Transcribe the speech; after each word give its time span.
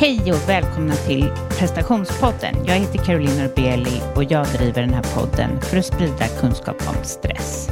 Hej 0.00 0.32
och 0.32 0.48
välkomna 0.48 0.94
till 0.94 1.30
prestationspodden. 1.48 2.54
Jag 2.66 2.74
heter 2.74 2.98
Caroline 2.98 3.38
Norbeli 3.42 4.02
och 4.16 4.24
jag 4.24 4.46
driver 4.46 4.82
den 4.82 4.94
här 4.94 5.02
podden 5.14 5.60
för 5.60 5.76
att 5.76 5.86
sprida 5.86 6.28
kunskap 6.40 6.76
om 6.88 7.04
stress. 7.04 7.70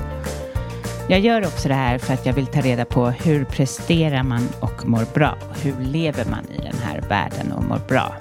Jag 1.09 1.21
gör 1.21 1.46
också 1.46 1.69
det 1.69 1.75
här 1.75 1.99
för 1.99 2.14
att 2.14 2.27
jag 2.27 2.33
vill 2.33 2.46
ta 2.46 2.61
reda 2.61 2.85
på 2.85 3.06
hur 3.06 3.45
presterar 3.45 4.22
man 4.22 4.49
och 4.61 4.88
mår 4.88 5.14
bra? 5.14 5.38
Hur 5.62 5.75
lever 5.85 6.25
man 6.25 6.45
i 6.50 6.56
den 6.56 6.79
här 6.82 7.00
världen 7.09 7.52
och 7.52 7.64
mår 7.64 7.80
bra? 7.88 8.14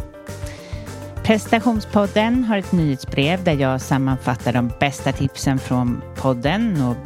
Prestationspodden 1.24 2.44
har 2.44 2.58
ett 2.58 2.72
nyhetsbrev 2.72 3.44
där 3.44 3.54
jag 3.54 3.82
sammanfattar 3.82 4.54
de 4.54 4.72
bästa 4.80 5.12
tipsen 5.12 5.60
från 5.60 6.02
podden 6.16 6.82
och 6.82 6.98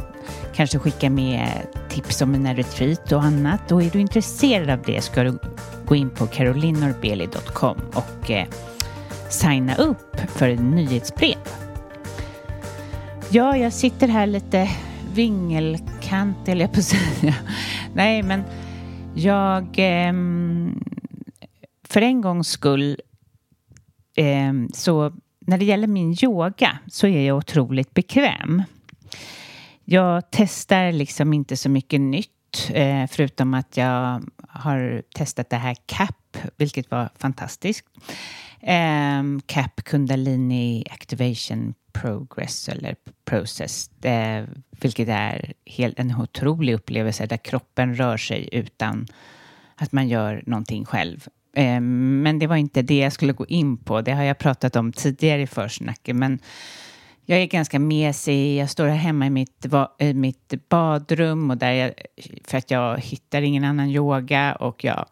kanske 0.54 0.80
skickar 0.80 1.10
med 1.10 1.50
tips 1.90 2.22
om 2.22 2.32
mina 2.32 2.54
retreat 2.54 3.12
och 3.12 3.24
annat. 3.24 3.72
Och 3.72 3.84
är 3.84 3.90
du 3.90 4.00
intresserad 4.00 4.70
av 4.70 4.82
det 4.86 5.02
ska 5.02 5.24
du 5.24 5.40
gå 5.92 5.96
in 5.96 6.10
på 6.10 6.28
carolinorbeli.com 6.28 7.78
och 7.94 8.32
eh, 8.32 8.48
signa 9.30 9.76
upp 9.76 10.20
för 10.28 10.50
ett 10.50 10.62
nyhetsbrev. 10.62 11.38
Ja, 13.32 13.58
jag 13.58 13.74
sitter 13.74 14.08
här 14.08 14.28
lite 14.28 14.70
vingelkant, 15.14 16.48
eller 16.48 16.62
jag 16.62 16.74
på 16.74 16.80
att 16.80 16.86
säga. 16.86 17.36
Nej, 17.94 18.24
men 18.24 18.44
jag... 19.16 19.64
Eh, 19.64 20.14
för 21.84 22.02
en 22.02 22.22
gångs 22.22 22.48
skull 22.48 22.98
eh, 24.16 24.54
så 24.74 25.14
när 25.40 25.58
det 25.58 25.66
gäller 25.66 25.88
min 25.88 26.16
yoga 26.24 26.80
så 26.88 27.08
är 27.08 27.28
jag 27.28 27.38
otroligt 27.38 27.94
bekväm. 27.94 28.64
Jag 29.86 30.24
testar 30.32 30.92
liksom 30.92 31.34
inte 31.34 31.58
så 31.58 31.70
mycket 31.70 32.02
nytt 32.02 32.41
eh, 32.74 33.08
förutom 33.08 33.54
att 33.54 33.78
jag 33.78 34.24
har 34.50 35.04
testat 35.16 35.50
det 35.50 35.56
här 35.56 35.76
CAP, 35.86 36.38
vilket 36.58 36.92
var 36.92 37.10
fantastiskt. 37.16 37.86
Eh, 38.60 39.24
CAP 39.46 39.84
Kundalini 39.84 40.86
Activation 40.92 41.74
Progress 41.94 42.70
eller 42.70 42.96
Process, 43.26 43.90
eh, 44.04 44.46
vilket 44.82 45.10
är 45.10 45.54
helt, 45.66 46.00
en 46.00 46.16
otrolig 46.16 46.74
upplevelse 46.74 47.26
där 47.26 47.38
kroppen 47.38 47.96
rör 47.96 48.18
sig 48.18 48.50
utan 48.52 49.08
att 49.76 49.92
man 49.92 50.08
gör 50.08 50.44
någonting 50.46 50.86
själv. 50.86 51.28
Eh, 51.54 51.80
men 51.82 52.40
det 52.40 52.48
var 52.48 52.56
inte 52.56 52.82
det 52.82 52.98
jag 52.98 53.14
skulle 53.14 53.34
gå 53.34 53.46
in 53.46 53.78
på. 53.78 54.02
Det 54.02 54.12
har 54.12 54.24
jag 54.24 54.38
pratat 54.38 54.76
om 54.76 54.94
tidigare 54.94 55.42
i 55.42 55.48
försnacket. 55.48 56.16
Men 56.16 56.40
jag 57.26 57.40
är 57.40 57.46
ganska 57.46 57.80
mesig. 57.80 58.58
Jag 58.58 58.70
står 58.70 58.88
här 58.88 58.96
hemma 58.96 59.26
i 59.26 59.30
mitt, 59.30 59.66
i 60.00 60.14
mitt 60.14 60.54
badrum 60.70 61.52
och 61.52 61.58
där 61.58 61.72
jag, 61.72 61.94
för 62.46 62.58
att 62.58 62.72
jag 62.72 62.98
hittar 62.98 63.42
ingen 63.42 63.64
annan 63.64 63.90
yoga 63.90 64.56
och 64.56 64.84
jag, 64.84 65.06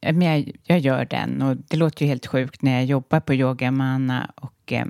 eh, 0.00 0.14
men 0.14 0.22
jag, 0.22 0.50
jag 0.64 0.78
gör 0.78 1.04
den. 1.04 1.42
Och 1.42 1.56
det 1.56 1.76
låter 1.76 2.02
ju 2.02 2.08
helt 2.08 2.26
sjukt 2.26 2.62
när 2.62 2.72
jag 2.72 2.84
jobbar 2.84 3.20
på 3.20 3.34
Yoga 3.34 3.70
Mana 3.70 4.32
och 4.34 4.72
eh, 4.72 4.86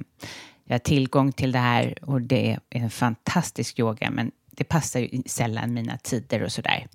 jag 0.64 0.74
har 0.74 0.78
tillgång 0.78 1.32
till 1.32 1.52
det 1.52 1.58
här 1.58 1.94
och 2.02 2.22
det 2.22 2.50
är 2.70 2.80
en 2.80 2.90
fantastisk 2.90 3.78
yoga 3.78 4.10
men 4.10 4.30
det 4.50 4.64
passar 4.64 5.00
ju 5.00 5.22
sällan 5.26 5.74
mina 5.74 5.98
tider 5.98 6.42
och 6.42 6.52
sådär. 6.52 6.86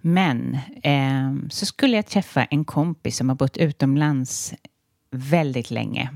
Men 0.00 0.58
eh, 0.82 1.34
så 1.50 1.66
skulle 1.66 1.96
jag 1.96 2.06
träffa 2.06 2.44
en 2.44 2.64
kompis 2.64 3.16
som 3.16 3.28
har 3.28 3.36
bott 3.36 3.56
utomlands 3.56 4.54
väldigt 5.10 5.70
länge. 5.70 6.10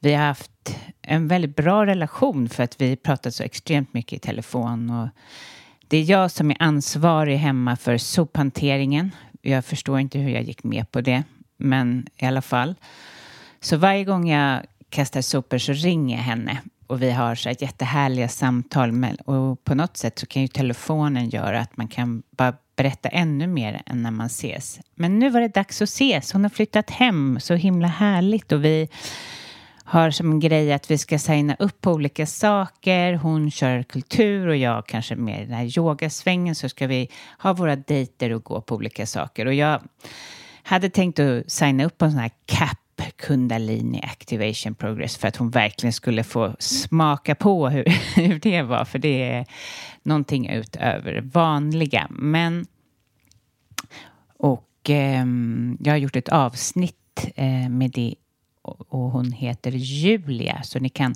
Vi 0.00 0.14
har 0.14 0.26
haft 0.26 0.76
en 1.02 1.28
väldigt 1.28 1.56
bra 1.56 1.86
relation 1.86 2.48
för 2.48 2.62
att 2.62 2.80
vi 2.80 2.96
pratat 2.96 3.34
så 3.34 3.42
extremt 3.42 3.94
mycket 3.94 4.12
i 4.12 4.18
telefon. 4.18 4.90
Och 4.90 5.08
det 5.88 5.96
är 5.96 6.10
jag 6.10 6.30
som 6.30 6.50
är 6.50 6.56
ansvarig 6.58 7.36
hemma 7.36 7.76
för 7.76 7.98
sophanteringen. 7.98 9.10
Jag 9.42 9.64
förstår 9.64 10.00
inte 10.00 10.18
hur 10.18 10.30
jag 10.30 10.42
gick 10.42 10.64
med 10.64 10.90
på 10.90 11.00
det, 11.00 11.22
men 11.56 12.06
i 12.16 12.26
alla 12.26 12.42
fall. 12.42 12.74
Så 13.60 13.76
varje 13.76 14.04
gång 14.04 14.28
jag 14.28 14.62
kastar 14.88 15.20
sopor 15.20 15.58
så 15.58 15.72
ringer 15.72 16.16
jag 16.16 16.24
henne 16.24 16.60
och 16.86 17.02
vi 17.02 17.10
har 17.10 17.34
så 17.34 17.48
här 17.48 17.56
jättehärliga 17.60 18.28
samtal. 18.28 18.92
Med, 18.92 19.20
och 19.20 19.64
på 19.64 19.74
något 19.74 19.96
sätt 19.96 20.18
så 20.18 20.26
kan 20.26 20.42
ju 20.42 20.48
telefonen 20.48 21.28
göra 21.28 21.60
att 21.60 21.76
man 21.76 21.88
kan 21.88 22.22
bara 22.30 22.54
berätta 22.76 23.08
ännu 23.08 23.46
mer 23.46 23.82
än 23.86 24.02
när 24.02 24.10
man 24.10 24.26
ses. 24.26 24.80
Men 24.94 25.18
nu 25.18 25.30
var 25.30 25.40
det 25.40 25.48
dags 25.48 25.82
att 25.82 25.88
ses. 25.88 26.32
Hon 26.32 26.42
har 26.42 26.50
flyttat 26.50 26.90
hem, 26.90 27.40
så 27.40 27.54
himla 27.54 27.88
härligt. 27.88 28.52
Och 28.52 28.64
vi 28.64 28.88
har 29.90 30.10
som 30.10 30.40
grej 30.40 30.72
att 30.72 30.90
vi 30.90 30.98
ska 30.98 31.18
signa 31.18 31.56
upp 31.58 31.80
på 31.80 31.92
olika 31.92 32.26
saker. 32.26 33.14
Hon 33.14 33.50
kör 33.50 33.82
kultur 33.82 34.46
och 34.46 34.56
jag 34.56 34.86
kanske 34.86 35.16
mer 35.16 35.42
i 35.42 35.44
den 35.44 35.54
här 35.54 35.78
yogasvängen. 35.78 36.54
Så 36.54 36.68
ska 36.68 36.86
vi 36.86 37.10
ha 37.38 37.52
våra 37.52 37.76
dejter 37.76 38.32
och 38.32 38.44
gå 38.44 38.60
på 38.60 38.74
olika 38.74 39.06
saker. 39.06 39.46
Och 39.46 39.54
jag 39.54 39.82
hade 40.62 40.90
tänkt 40.90 41.18
att 41.18 41.50
signa 41.50 41.84
upp 41.84 41.98
på 41.98 42.04
en 42.04 42.10
sån 42.10 42.20
här 42.20 42.30
CAP 42.46 43.16
Kundalini 43.16 44.00
Activation 44.02 44.74
Progress 44.74 45.16
för 45.16 45.28
att 45.28 45.36
hon 45.36 45.50
verkligen 45.50 45.92
skulle 45.92 46.24
få 46.24 46.56
smaka 46.58 47.34
på 47.34 47.68
hur, 47.68 47.84
hur 48.16 48.38
det 48.38 48.62
var. 48.62 48.84
För 48.84 48.98
det 48.98 49.22
är 49.22 49.46
någonting 50.02 50.48
utöver 50.48 51.12
det 51.12 51.20
vanliga. 51.20 52.06
Men 52.10 52.66
och 54.36 54.90
eh, 54.90 55.26
jag 55.80 55.92
har 55.92 55.96
gjort 55.96 56.16
ett 56.16 56.28
avsnitt 56.28 56.96
eh, 57.34 57.68
med 57.68 57.90
det 57.90 58.14
och 58.62 59.10
hon 59.10 59.32
heter 59.32 59.70
Julia. 59.70 60.62
Så 60.62 60.78
ni 60.78 60.88
kan, 60.88 61.14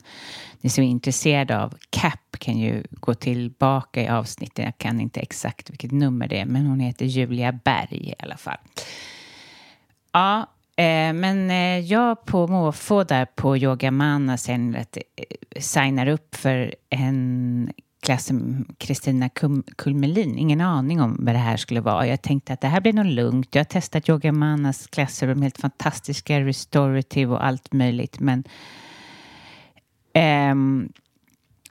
ni 0.61 0.71
som 0.71 0.85
är 0.85 0.89
intresserade 0.89 1.63
av 1.63 1.75
CAP 1.91 2.39
kan 2.39 2.59
ju 2.59 2.85
gå 2.91 3.15
tillbaka 3.15 4.03
i 4.03 4.09
avsnittet. 4.09 4.65
Jag 4.65 4.79
kan 4.79 5.01
inte 5.01 5.21
exakt 5.21 5.71
vilket 5.71 5.93
nummer 5.93 6.29
det 6.29 6.41
är, 6.41 6.45
men 6.45 6.67
hon 6.67 6.81
heter 6.81 7.07
Julia 7.07 7.53
Berg 7.53 8.09
i 8.09 8.15
alla 8.19 8.37
fall. 8.37 8.59
Ja, 10.13 10.41
eh, 10.77 11.13
men 11.13 11.51
eh, 11.51 11.79
jag 11.79 12.25
på 12.25 12.47
måfå 12.47 13.05
där 13.05 13.25
på 13.25 13.57
Yogamana 13.57 14.37
sen 14.37 14.77
att, 14.77 14.97
eh, 14.97 15.61
signar 15.61 16.07
upp 16.07 16.35
för 16.35 16.75
en 16.91 17.73
klassen 18.05 18.67
Kristina 18.79 19.29
Kulmelin. 19.77 20.39
Ingen 20.39 20.61
aning 20.61 21.01
om 21.01 21.17
vad 21.21 21.35
det 21.35 21.39
här 21.39 21.57
skulle 21.57 21.81
vara. 21.81 22.07
Jag 22.07 22.23
tänkte 22.23 22.53
att 22.53 22.61
det 22.61 22.69
här 22.69 22.81
blir 22.81 22.93
nog 22.93 23.07
lugnt. 23.07 23.55
Jag 23.55 23.61
har 23.61 23.65
testat 23.65 24.09
Yoga 24.09 24.33
Manas 24.33 24.87
klasser 24.87 25.27
de 25.27 25.39
är 25.39 25.43
helt 25.43 25.59
fantastiska, 25.61 26.41
restorative 26.41 27.33
och 27.33 27.47
allt 27.47 27.73
möjligt. 27.73 28.21
Men 28.21 28.45
um, 30.53 30.93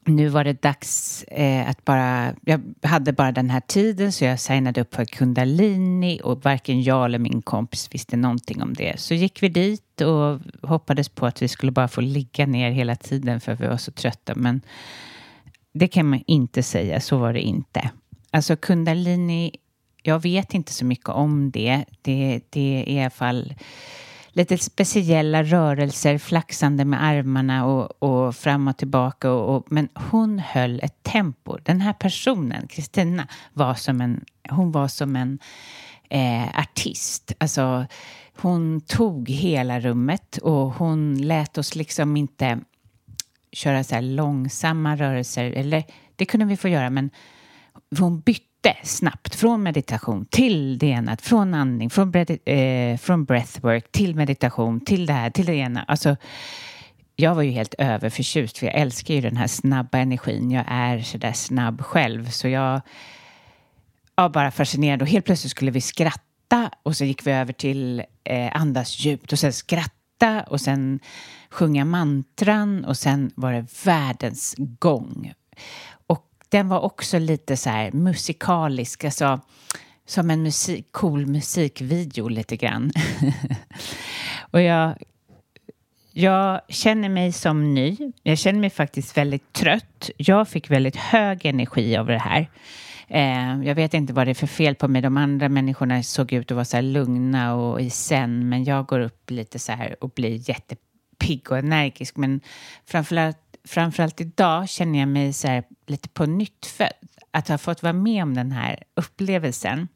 nu 0.06 0.28
var 0.28 0.44
det 0.44 0.62
dags 0.62 1.24
eh, 1.24 1.70
att 1.70 1.86
bara... 1.86 2.36
Jag 2.42 2.62
hade 2.82 3.14
bara 3.14 3.32
den 3.32 3.50
här 3.50 3.62
tiden 3.68 4.12
så 4.12 4.26
jag 4.26 4.40
signade 4.40 4.82
upp 4.82 4.96
för 4.96 5.06
Kundalini 5.06 6.22
och 6.24 6.44
varken 6.44 6.84
jag 6.84 7.06
eller 7.06 7.20
min 7.20 7.42
kompis 7.42 7.90
visste 7.92 8.18
någonting 8.18 8.62
om 8.62 8.74
det. 8.74 9.00
Så 9.00 9.14
gick 9.14 9.44
vi 9.44 9.50
dit 9.50 10.02
och 10.02 10.40
hoppades 10.70 11.10
på 11.10 11.26
att 11.26 11.42
vi 11.42 11.48
skulle 11.48 11.72
bara 11.72 11.88
få 11.88 12.02
ligga 12.02 12.46
ner 12.46 12.72
hela 12.72 12.96
tiden 12.96 13.42
för 13.42 13.56
vi 13.56 13.68
var 13.68 13.78
så 13.78 13.92
trötta. 13.92 14.36
Men 14.36 14.62
det 15.74 15.88
kan 15.88 16.10
man 16.10 16.24
inte 16.28 16.64
säga, 16.64 17.00
så 17.00 17.18
var 17.18 17.34
det 17.34 17.42
inte. 17.42 17.90
Alltså 18.32 18.56
kundalini, 18.56 19.56
jag 20.04 20.22
vet 20.22 20.54
inte 20.54 20.74
så 20.74 20.86
mycket 20.86 21.10
om 21.10 21.52
det. 21.52 21.86
Det, 22.02 22.42
det 22.50 22.84
är 22.88 22.90
i 22.90 23.02
alla 23.02 23.10
fall 23.10 23.54
lite 24.34 24.58
speciella 24.58 25.44
rörelser, 25.44 26.18
flaxande 26.18 26.86
med 26.86 27.04
armarna 27.04 27.66
och, 27.66 28.04
och 28.04 28.36
fram 28.36 28.68
och 28.68 28.78
tillbaka. 28.78 29.32
Och, 29.32 29.56
och, 29.56 29.66
men 29.72 29.90
hon 30.12 30.40
höll 30.40 30.80
ett 30.84 31.04
tempo. 31.04 31.58
Den 31.64 31.82
här 31.82 31.94
personen, 31.94 32.68
Kristina, 32.68 33.28
var 33.54 33.74
som 33.74 34.02
en, 34.02 34.26
hon 34.50 34.72
var 34.72 34.88
som 34.88 35.16
en 35.16 35.40
eh, 36.10 36.60
artist. 36.60 37.34
Alltså, 37.38 37.86
hon 38.38 38.82
tog 38.82 39.30
hela 39.30 39.80
rummet 39.80 40.38
och 40.38 40.74
hon 40.74 41.18
lät 41.18 41.58
oss 41.58 41.76
liksom 41.76 42.18
inte 42.18 42.60
köra 43.54 43.84
så 43.84 43.96
här 43.96 44.02
långsamma 44.02 44.96
rörelser. 44.96 45.52
Eller 45.52 45.84
det 46.16 46.26
kunde 46.26 46.46
vi 46.46 46.58
få 46.58 46.68
göra, 46.68 46.90
men 46.90 47.10
hon 48.00 48.20
bytte 48.20 48.78
snabbt 48.84 49.36
från 49.36 49.64
meditation 49.64 50.26
till 50.26 50.78
det 50.78 50.88
ena, 50.88 51.18
från 51.18 51.54
andning, 51.54 51.90
från, 51.90 52.12
breath, 52.12 52.50
eh, 52.50 52.98
från 52.98 53.26
breathwork 53.26 53.92
till 53.92 54.16
meditation, 54.16 54.82
till 54.82 55.06
det 55.06 55.14
här, 55.14 55.30
till 55.30 55.46
det 55.46 55.56
ena. 55.56 55.84
Alltså, 55.84 56.16
jag 57.16 57.36
var 57.36 57.42
ju 57.42 57.52
helt 57.52 57.74
överförtjust 57.78 58.58
för 58.58 58.66
jag 58.66 58.76
älskar 58.76 59.14
ju 59.14 59.22
den 59.22 59.38
här 59.38 59.48
snabba 59.48 59.98
energin. 59.98 60.52
Jag 60.52 60.66
är 60.68 61.00
så 61.00 61.18
där 61.18 61.34
snabb 61.34 61.82
själv 61.82 62.30
så 62.30 62.48
jag 62.48 62.82
var 64.16 64.30
bara 64.30 64.52
fascinerad 64.52 65.02
och 65.02 65.08
helt 65.08 65.26
plötsligt 65.26 65.52
skulle 65.52 65.72
vi 65.72 65.82
skratta 65.82 66.70
och 66.84 66.96
så 66.96 67.06
gick 67.06 67.28
vi 67.28 67.32
över 67.32 67.54
till 67.54 68.04
eh, 68.24 68.62
andas 68.62 69.00
djupt 69.00 69.32
och 69.34 69.40
sen 69.40 69.54
skratta 69.54 70.03
och 70.48 70.62
sen 70.62 71.00
sjunga 71.50 71.86
mantran 71.86 72.86
och 72.86 72.98
sen 72.98 73.32
var 73.36 73.54
det 73.54 73.86
världens 73.86 74.56
gång. 74.58 75.34
Och 76.08 76.28
den 76.50 76.70
var 76.70 76.80
också 76.80 77.20
lite 77.20 77.58
så 77.58 77.70
här 77.70 77.92
musikalisk, 77.92 79.04
alltså 79.04 79.40
som 80.06 80.30
en 80.30 80.44
musik, 80.44 80.88
cool 80.92 81.26
musikvideo 81.26 82.28
lite 82.28 82.58
grann. 82.58 82.92
och 84.52 84.62
jag, 84.62 84.96
jag 86.12 86.62
känner 86.70 87.10
mig 87.10 87.32
som 87.32 87.74
ny. 87.74 87.98
Jag 88.24 88.38
känner 88.38 88.60
mig 88.60 88.70
faktiskt 88.70 89.18
väldigt 89.18 89.54
trött. 89.54 90.10
Jag 90.18 90.48
fick 90.48 90.72
väldigt 90.72 90.96
hög 90.96 91.46
energi 91.46 91.98
av 91.98 92.08
det 92.08 92.18
här. 92.18 92.50
Eh, 93.14 93.62
jag 93.64 93.76
vet 93.76 93.94
inte 93.94 94.14
vad 94.14 94.28
det 94.28 94.32
är 94.32 94.36
för 94.36 94.48
fel 94.48 94.76
på 94.76 94.88
mig. 94.88 95.02
De 95.02 95.18
andra 95.18 95.50
människorna 95.50 96.04
såg 96.04 96.34
ut 96.34 96.52
att 96.52 96.56
vara 96.56 96.66
så 96.66 96.78
här 96.78 96.82
lugna 96.82 97.56
och 97.56 97.82
i 97.82 97.90
sen, 97.90 98.50
men 98.50 98.64
jag 98.64 98.86
går 98.86 99.00
upp 99.00 99.30
lite 99.32 99.60
så 99.60 99.72
här 99.72 100.04
och 100.04 100.10
blir 100.10 100.50
jättepigg 100.50 101.52
och 101.52 101.58
energisk. 101.58 102.18
Men 102.18 102.42
framförallt, 102.86 103.38
framförallt 103.68 104.22
idag 104.22 104.70
känner 104.70 105.00
jag 105.00 105.08
mig 105.08 105.34
så 105.34 105.48
här 105.48 105.64
lite 105.88 106.10
på 106.10 106.26
nytt 106.26 106.66
född. 106.66 107.10
Att 107.32 107.48
ha 107.48 107.58
fått 107.58 107.84
vara 107.84 107.94
med 107.94 108.24
om 108.24 108.34
den 108.34 108.52
här 108.52 108.84
upplevelsen. 108.96 109.88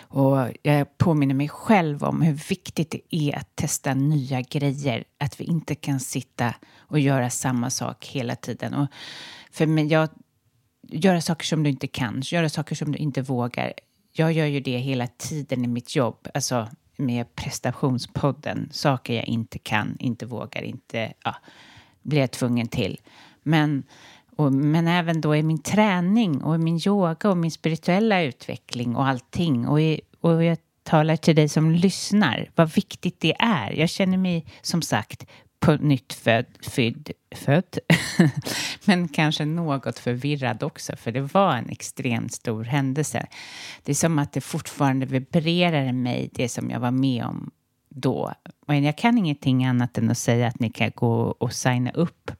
Och 0.00 0.48
jag 0.62 0.98
påminner 0.98 1.34
mig 1.34 1.48
själv 1.48 2.04
om 2.04 2.22
hur 2.22 2.34
viktigt 2.48 2.90
det 2.90 3.14
är 3.14 3.36
att 3.36 3.56
testa 3.56 3.94
nya 3.94 4.40
grejer. 4.40 5.04
Att 5.18 5.40
vi 5.40 5.44
inte 5.44 5.74
kan 5.74 6.00
sitta 6.00 6.54
och 6.78 6.98
göra 6.98 7.30
samma 7.30 7.70
sak 7.70 8.06
hela 8.06 8.36
tiden. 8.36 8.74
Och 8.74 8.88
för 9.50 9.66
mig, 9.66 9.86
jag, 9.86 10.08
göra 10.88 11.20
saker 11.20 11.46
som 11.46 11.62
du 11.62 11.70
inte 11.70 11.86
kan, 11.86 12.22
göra 12.24 12.48
saker 12.48 12.74
som 12.74 12.92
du 12.92 12.98
inte 12.98 13.22
vågar. 13.22 13.72
Jag 14.12 14.32
gör 14.32 14.46
ju 14.46 14.60
det 14.60 14.78
hela 14.78 15.06
tiden 15.06 15.64
i 15.64 15.68
mitt 15.68 15.96
jobb, 15.96 16.28
alltså 16.34 16.68
med 16.96 17.34
prestationspodden. 17.34 18.68
Saker 18.72 19.14
jag 19.14 19.24
inte 19.24 19.58
kan, 19.58 19.96
inte 19.98 20.26
vågar, 20.26 20.62
inte 20.62 21.12
ja, 21.24 21.34
blir 22.02 22.20
jag 22.20 22.30
tvungen 22.30 22.68
till. 22.68 23.00
Men, 23.42 23.82
och, 24.36 24.52
men 24.52 24.88
även 24.88 25.20
då 25.20 25.36
i 25.36 25.42
min 25.42 25.62
träning 25.62 26.42
och 26.42 26.54
i 26.54 26.58
min 26.58 26.80
yoga 26.86 27.30
och 27.30 27.36
min 27.36 27.50
spirituella 27.50 28.22
utveckling 28.22 28.96
och 28.96 29.06
allting. 29.06 29.68
Och, 29.68 29.80
i, 29.80 30.00
och 30.20 30.44
jag 30.44 30.58
talar 30.82 31.16
till 31.16 31.36
dig 31.36 31.48
som 31.48 31.70
lyssnar, 31.70 32.50
vad 32.54 32.74
viktigt 32.74 33.20
det 33.20 33.36
är. 33.38 33.72
Jag 33.72 33.88
känner 33.90 34.18
mig 34.18 34.46
som 34.62 34.82
sagt 34.82 35.26
på 35.60 35.76
nytt 35.76 36.12
född, 36.12 36.46
född, 36.60 37.10
född. 37.34 37.78
men 38.84 39.08
kanske 39.08 39.44
något 39.44 39.98
förvirrad 39.98 40.62
också, 40.62 40.96
för 40.96 41.12
det 41.12 41.20
var 41.20 41.56
en 41.56 41.68
extremt 41.68 42.32
stor 42.32 42.64
händelse. 42.64 43.26
Det 43.82 43.92
är 43.92 43.94
som 43.94 44.18
att 44.18 44.32
det 44.32 44.40
fortfarande 44.40 45.06
vibrerar 45.06 45.84
i 45.84 45.92
mig, 45.92 46.30
det 46.32 46.48
som 46.48 46.70
jag 46.70 46.80
var 46.80 46.90
med 46.90 47.24
om 47.24 47.50
då. 47.88 48.32
Men 48.66 48.84
jag 48.84 48.98
kan 48.98 49.18
ingenting 49.18 49.64
annat 49.64 49.98
än 49.98 50.10
att 50.10 50.18
säga 50.18 50.46
att 50.46 50.60
ni 50.60 50.70
kan 50.70 50.90
gå 50.94 51.20
och 51.22 51.52
signa 51.52 51.90
upp 51.90 52.30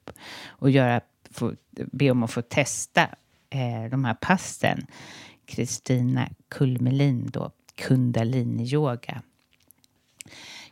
och 0.47 0.71
göra, 0.71 1.01
få, 1.31 1.55
be 1.71 2.11
om 2.11 2.23
att 2.23 2.31
få 2.31 2.43
testa 2.43 3.03
eh, 3.51 3.91
de 3.91 4.05
här 4.05 4.15
passen. 4.15 4.87
Kristina 5.47 6.29
Kulmelin 6.49 7.31
då, 7.33 7.51
kundalini-yoga. 7.75 9.23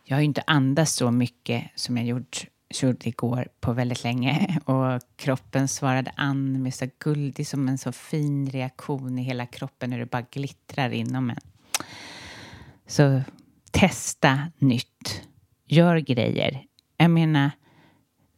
Jag 0.08 0.16
har 0.16 0.20
ju 0.20 0.24
inte 0.24 0.42
andats 0.46 0.92
så 0.92 1.10
mycket 1.10 1.64
som 1.74 1.96
jag 1.96 2.06
gjort, 2.06 2.46
gjorde 2.80 3.08
igår 3.08 3.48
på 3.60 3.72
väldigt 3.72 4.04
länge 4.04 4.60
och 4.64 5.02
kroppen 5.16 5.68
svarade 5.68 6.12
an 6.16 6.62
med 6.62 6.74
så 6.74 6.86
guldig 6.98 7.46
som 7.46 7.68
en 7.68 7.78
så 7.78 7.92
fin 7.92 8.50
reaktion 8.50 9.18
i 9.18 9.22
hela 9.22 9.46
kroppen 9.46 9.90
när 9.90 9.98
det 9.98 10.06
bara 10.06 10.26
glittrar 10.30 10.90
inom 10.90 11.30
en. 11.30 11.40
Så 12.86 13.22
testa 13.70 14.52
nytt. 14.58 15.22
Gör 15.68 15.96
grejer. 15.96 16.64
Jag 16.96 17.10
menar, 17.10 17.50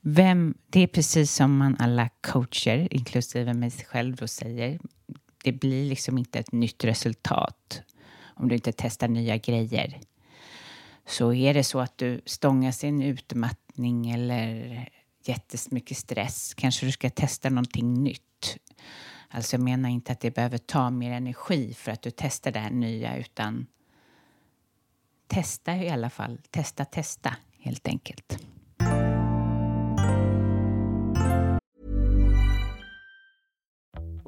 vem, 0.00 0.54
det 0.66 0.80
är 0.80 0.86
precis 0.86 1.34
som 1.34 1.56
man 1.56 1.76
alla 1.78 2.08
coacher, 2.20 2.88
inklusive 2.90 3.54
mig 3.54 3.70
själv, 3.70 4.16
då 4.16 4.26
säger. 4.26 4.78
Det 5.44 5.52
blir 5.52 5.88
liksom 5.88 6.18
inte 6.18 6.38
ett 6.38 6.52
nytt 6.52 6.84
resultat 6.84 7.82
om 8.34 8.48
du 8.48 8.54
inte 8.54 8.72
testar 8.76 9.08
nya 9.08 9.36
grejer. 9.36 10.00
Så 11.08 11.32
är 11.32 11.54
det 11.54 11.64
så 11.64 11.80
att 11.80 11.98
du 11.98 12.20
stångas 12.24 12.84
i 12.84 12.86
en 12.86 13.02
utmattning 13.02 14.10
eller 14.10 14.88
jättemycket 15.24 15.96
stress 15.96 16.54
kanske 16.54 16.86
du 16.86 16.92
ska 16.92 17.10
testa 17.10 17.50
någonting 17.50 17.94
nytt. 17.94 18.58
Alltså 19.28 19.56
jag 19.56 19.62
menar 19.62 19.88
inte 19.88 20.12
att 20.12 20.20
det 20.20 20.30
behöver 20.30 20.58
ta 20.58 20.90
mer 20.90 21.12
energi 21.12 21.74
för 21.74 21.92
att 21.92 22.02
du 22.02 22.10
testar 22.10 22.52
det 22.52 22.58
här 22.58 22.70
nya 22.70 23.16
utan 23.16 23.66
testa 25.26 25.76
i 25.76 25.90
alla 25.90 26.10
fall. 26.10 26.40
Testa, 26.50 26.84
testa 26.84 27.36
helt 27.58 27.88
enkelt. 27.88 28.38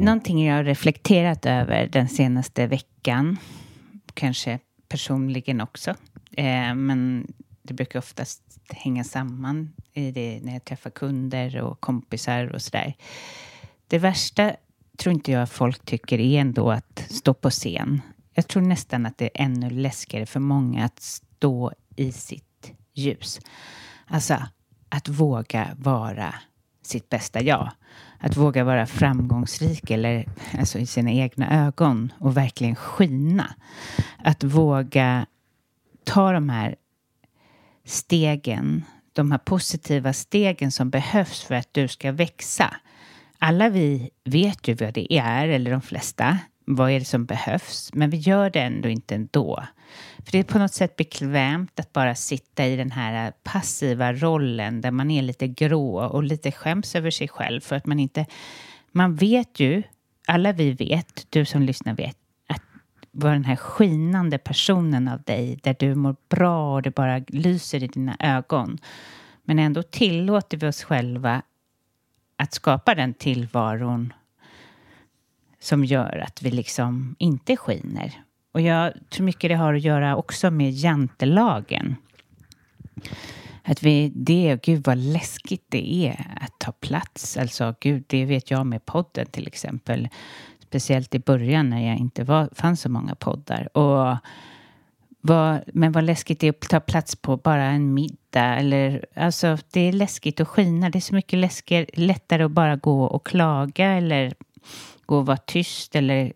Någonting 0.00 0.46
jag 0.46 0.56
har 0.56 0.64
reflekterat 0.64 1.46
över 1.46 1.86
den 1.86 2.08
senaste 2.08 2.66
veckan, 2.66 3.38
kanske 4.14 4.58
personligen 4.88 5.60
också, 5.60 5.90
eh, 6.32 6.74
men 6.74 7.32
det 7.62 7.74
brukar 7.74 7.98
oftast 7.98 8.42
hänga 8.68 9.04
samman 9.04 9.72
i 9.92 10.10
det 10.10 10.40
när 10.42 10.52
jag 10.52 10.64
träffar 10.64 10.90
kunder 10.90 11.60
och 11.60 11.80
kompisar 11.80 12.54
och 12.54 12.62
sådär. 12.62 12.94
Det 13.88 13.98
värsta 13.98 14.52
tror 14.96 15.12
inte 15.12 15.32
jag 15.32 15.50
folk 15.50 15.84
tycker 15.84 16.20
är 16.20 16.40
ändå 16.40 16.70
att 16.70 17.04
stå 17.08 17.34
på 17.34 17.50
scen. 17.50 18.00
Jag 18.34 18.48
tror 18.48 18.62
nästan 18.62 19.06
att 19.06 19.18
det 19.18 19.24
är 19.24 19.44
ännu 19.44 19.70
läskigare 19.70 20.26
för 20.26 20.40
många 20.40 20.84
att 20.84 21.00
stå 21.00 21.72
i 21.96 22.12
sitt 22.12 22.72
ljus. 22.94 23.40
Alltså, 24.12 24.42
att 24.88 25.08
våga 25.08 25.68
vara 25.78 26.34
sitt 26.82 27.08
bästa 27.08 27.42
jag. 27.42 27.70
Att 28.18 28.36
våga 28.36 28.64
vara 28.64 28.86
framgångsrik 28.86 29.90
eller 29.90 30.28
alltså 30.58 30.78
i 30.78 30.86
sina 30.86 31.10
egna 31.10 31.66
ögon 31.66 32.12
och 32.18 32.36
verkligen 32.36 32.76
skina. 32.76 33.54
Att 34.18 34.44
våga 34.44 35.26
ta 36.04 36.32
de 36.32 36.48
här 36.48 36.76
stegen 37.84 38.84
de 39.12 39.30
här 39.30 39.38
positiva 39.38 40.12
stegen 40.12 40.72
som 40.72 40.90
behövs 40.90 41.42
för 41.42 41.54
att 41.54 41.68
du 41.74 41.88
ska 41.88 42.12
växa. 42.12 42.76
Alla 43.38 43.68
vi 43.68 44.10
vet 44.24 44.68
ju 44.68 44.74
vad 44.74 44.94
det 44.94 45.12
är, 45.18 45.48
eller 45.48 45.70
de 45.70 45.82
flesta. 45.82 46.38
Vad 46.74 46.90
är 46.90 46.98
det 46.98 47.04
som 47.04 47.24
behövs? 47.24 47.90
Men 47.94 48.10
vi 48.10 48.16
gör 48.16 48.50
det 48.50 48.60
ändå 48.60 48.88
inte 48.88 49.14
ändå. 49.14 49.64
För 50.24 50.32
det 50.32 50.38
är 50.38 50.44
på 50.44 50.58
något 50.58 50.72
sätt 50.72 50.96
bekvämt 50.96 51.80
att 51.80 51.92
bara 51.92 52.14
sitta 52.14 52.66
i 52.66 52.76
den 52.76 52.90
här 52.90 53.32
passiva 53.42 54.12
rollen 54.12 54.80
där 54.80 54.90
man 54.90 55.10
är 55.10 55.22
lite 55.22 55.48
grå 55.48 56.04
och 56.04 56.22
lite 56.22 56.52
skäms 56.52 56.94
över 56.94 57.10
sig 57.10 57.28
själv 57.28 57.60
för 57.60 57.76
att 57.76 57.86
man 57.86 58.00
inte... 58.00 58.26
Man 58.92 59.14
vet 59.14 59.60
ju, 59.60 59.82
alla 60.26 60.52
vi 60.52 60.70
vet, 60.70 61.26
du 61.30 61.44
som 61.44 61.62
lyssnar 61.62 61.94
vet, 61.94 62.16
att 62.48 62.62
vara 63.10 63.32
den 63.32 63.44
här 63.44 63.56
skinande 63.56 64.38
personen 64.38 65.08
av 65.08 65.22
dig 65.22 65.58
där 65.62 65.76
du 65.78 65.94
mår 65.94 66.16
bra 66.28 66.74
och 66.74 66.82
det 66.82 66.90
bara 66.90 67.18
lyser 67.28 67.82
i 67.82 67.86
dina 67.86 68.16
ögon. 68.20 68.78
Men 69.44 69.58
ändå 69.58 69.82
tillåter 69.82 70.56
vi 70.56 70.66
oss 70.66 70.82
själva 70.82 71.42
att 72.36 72.52
skapa 72.52 72.94
den 72.94 73.14
tillvaron 73.14 74.12
som 75.62 75.84
gör 75.84 76.24
att 76.26 76.42
vi 76.42 76.50
liksom 76.50 77.16
inte 77.18 77.56
skiner. 77.56 78.22
Och 78.52 78.60
jag 78.60 78.92
tror 79.10 79.26
mycket 79.26 79.50
det 79.50 79.54
har 79.54 79.74
att 79.74 79.82
göra 79.82 80.16
också 80.16 80.50
med 80.50 80.70
jantelagen. 80.70 81.96
Att 83.62 83.82
vi, 83.82 84.12
det, 84.14 84.58
gud 84.62 84.86
vad 84.86 84.98
läskigt 84.98 85.66
det 85.68 85.94
är 85.94 86.38
att 86.40 86.58
ta 86.58 86.72
plats. 86.72 87.36
Alltså 87.36 87.74
gud, 87.80 88.04
det 88.06 88.24
vet 88.24 88.50
jag 88.50 88.66
med 88.66 88.84
podden 88.84 89.26
till 89.26 89.46
exempel. 89.46 90.08
Speciellt 90.62 91.14
i 91.14 91.18
början 91.18 91.70
när 91.70 91.88
jag 91.88 91.96
inte 91.96 92.24
var, 92.24 92.48
fanns 92.54 92.80
så 92.80 92.88
många 92.88 93.14
poddar. 93.14 93.76
Och 93.76 94.16
vad, 95.20 95.60
men 95.66 95.92
vad 95.92 96.04
läskigt 96.04 96.40
det 96.40 96.46
är 96.46 96.50
att 96.50 96.68
ta 96.68 96.80
plats 96.80 97.16
på 97.16 97.36
bara 97.36 97.64
en 97.64 97.94
middag. 97.94 98.56
Eller, 98.56 99.06
alltså, 99.16 99.58
det 99.72 99.80
är 99.80 99.92
läskigt 99.92 100.40
att 100.40 100.48
skina. 100.48 100.90
Det 100.90 100.98
är 100.98 101.00
så 101.00 101.14
mycket 101.14 101.38
läskigare, 101.38 101.86
lättare 101.94 102.42
att 102.42 102.50
bara 102.50 102.76
gå 102.76 103.04
och 103.04 103.26
klaga 103.26 103.86
eller 103.86 104.34
gå 105.12 105.18
och 105.18 105.26
vara 105.26 105.36
tyst. 105.36 105.96
Eller... 105.96 106.32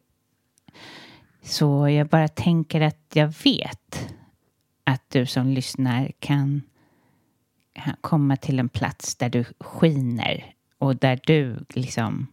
Så 1.43 1.89
jag 1.89 2.09
bara 2.09 2.29
tänker 2.29 2.81
att 2.81 3.07
jag 3.13 3.35
vet 3.45 4.09
att 4.85 5.11
du 5.11 5.27
som 5.27 5.49
lyssnar 5.49 6.13
kan 6.19 6.63
komma 8.01 8.37
till 8.37 8.59
en 8.59 8.69
plats 8.69 9.17
där 9.17 9.29
du 9.29 9.45
skiner 9.61 10.55
och 10.79 10.97
där 10.97 11.21
du 11.27 11.65
liksom 11.69 12.27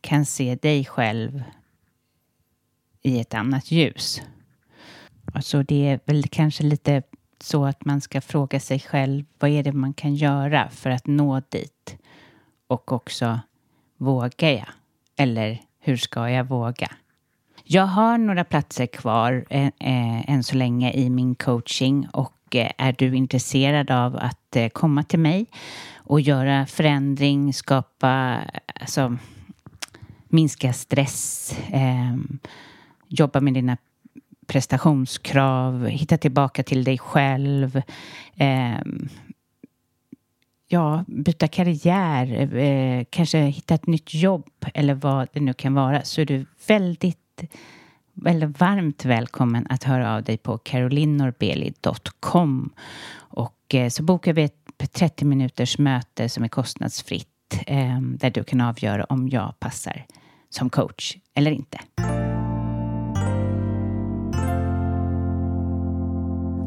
kan 0.00 0.26
se 0.26 0.54
dig 0.54 0.84
själv 0.84 1.42
i 3.02 3.20
ett 3.20 3.34
annat 3.34 3.70
ljus. 3.70 4.22
Alltså 5.34 5.62
det 5.62 5.88
är 5.88 6.00
väl 6.04 6.28
kanske 6.28 6.62
lite 6.62 7.02
så 7.40 7.64
att 7.64 7.84
man 7.84 8.00
ska 8.00 8.20
fråga 8.20 8.60
sig 8.60 8.80
själv 8.80 9.24
vad 9.38 9.50
är 9.50 9.62
det 9.62 9.72
man 9.72 9.94
kan 9.94 10.14
göra 10.14 10.70
för 10.70 10.90
att 10.90 11.06
nå 11.06 11.40
dit? 11.48 11.96
Och 12.66 12.92
också 12.92 13.40
vågar 13.96 14.50
jag? 14.50 14.77
Eller 15.18 15.60
hur 15.80 15.96
ska 15.96 16.30
jag 16.30 16.44
våga? 16.44 16.88
Jag 17.64 17.86
har 17.86 18.18
några 18.18 18.44
platser 18.44 18.86
kvar 18.86 19.44
eh, 19.50 19.66
eh, 19.66 20.30
än 20.30 20.44
så 20.44 20.56
länge 20.56 20.92
i 20.92 21.10
min 21.10 21.34
coaching 21.34 22.08
och 22.12 22.56
eh, 22.56 22.70
är 22.78 22.94
du 22.98 23.16
intresserad 23.16 23.90
av 23.90 24.16
att 24.16 24.56
eh, 24.56 24.68
komma 24.68 25.02
till 25.02 25.18
mig 25.18 25.46
och 25.96 26.20
göra 26.20 26.66
förändring, 26.66 27.54
skapa, 27.54 28.40
alltså 28.80 29.16
minska 30.28 30.72
stress, 30.72 31.52
eh, 31.70 32.16
jobba 33.08 33.40
med 33.40 33.54
dina 33.54 33.76
prestationskrav, 34.46 35.86
hitta 35.86 36.18
tillbaka 36.18 36.62
till 36.62 36.84
dig 36.84 36.98
själv. 36.98 37.82
Eh, 38.36 38.78
ja, 40.68 41.04
byta 41.06 41.48
karriär, 41.48 42.56
eh, 42.56 43.04
kanske 43.10 43.38
hitta 43.38 43.74
ett 43.74 43.86
nytt 43.86 44.14
jobb 44.14 44.46
eller 44.74 44.94
vad 44.94 45.28
det 45.32 45.40
nu 45.40 45.52
kan 45.52 45.74
vara 45.74 46.02
så 46.02 46.20
är 46.20 46.26
du 46.26 46.46
väldigt 46.66 47.18
eller 48.26 48.46
varmt 48.46 49.04
välkommen 49.04 49.66
att 49.70 49.84
höra 49.84 50.14
av 50.14 50.22
dig 50.22 50.38
på 50.38 50.58
carolinorbeli.com 50.58 52.70
och 53.16 53.74
eh, 53.74 53.88
så 53.88 54.02
bokar 54.02 54.32
vi 54.32 54.42
ett 54.42 54.92
30 54.92 55.24
minuters 55.24 55.78
möte 55.78 56.28
som 56.28 56.44
är 56.44 56.48
kostnadsfritt 56.48 57.28
eh, 57.66 58.00
där 58.00 58.30
du 58.30 58.44
kan 58.44 58.60
avgöra 58.60 59.04
om 59.04 59.28
jag 59.28 59.60
passar 59.60 60.06
som 60.50 60.70
coach 60.70 61.16
eller 61.34 61.50
inte. 61.50 61.78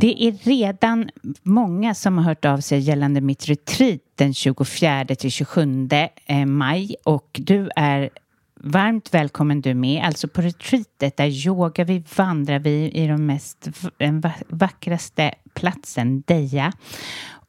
Det 0.02 0.28
är 0.28 0.32
redan 0.32 1.10
många 1.44 1.94
som 1.94 2.18
har 2.18 2.26
hört 2.26 2.46
av 2.46 2.58
sig 2.58 2.80
gällande 2.80 3.22
mitt 3.22 3.50
retreat 3.50 4.00
den 4.16 4.34
24 4.34 5.06
till 5.06 5.32
27 5.32 5.90
eh, 6.26 6.46
maj 6.46 6.96
och 7.04 7.30
du 7.34 7.70
är 7.76 8.10
varmt 8.56 9.14
välkommen 9.14 9.62
du 9.62 9.74
med. 9.74 10.06
Alltså 10.06 10.28
på 10.28 10.42
retreatet 10.42 11.18
där 11.18 11.48
yogar 11.48 11.86
vi, 11.86 12.04
vandrar 12.16 12.60
vi 12.60 12.92
i 12.92 13.08
de 13.08 13.26
mest 13.26 13.70
den 13.98 14.24
vackraste 14.48 15.34
platsen, 15.54 16.22
Deja. 16.28 16.74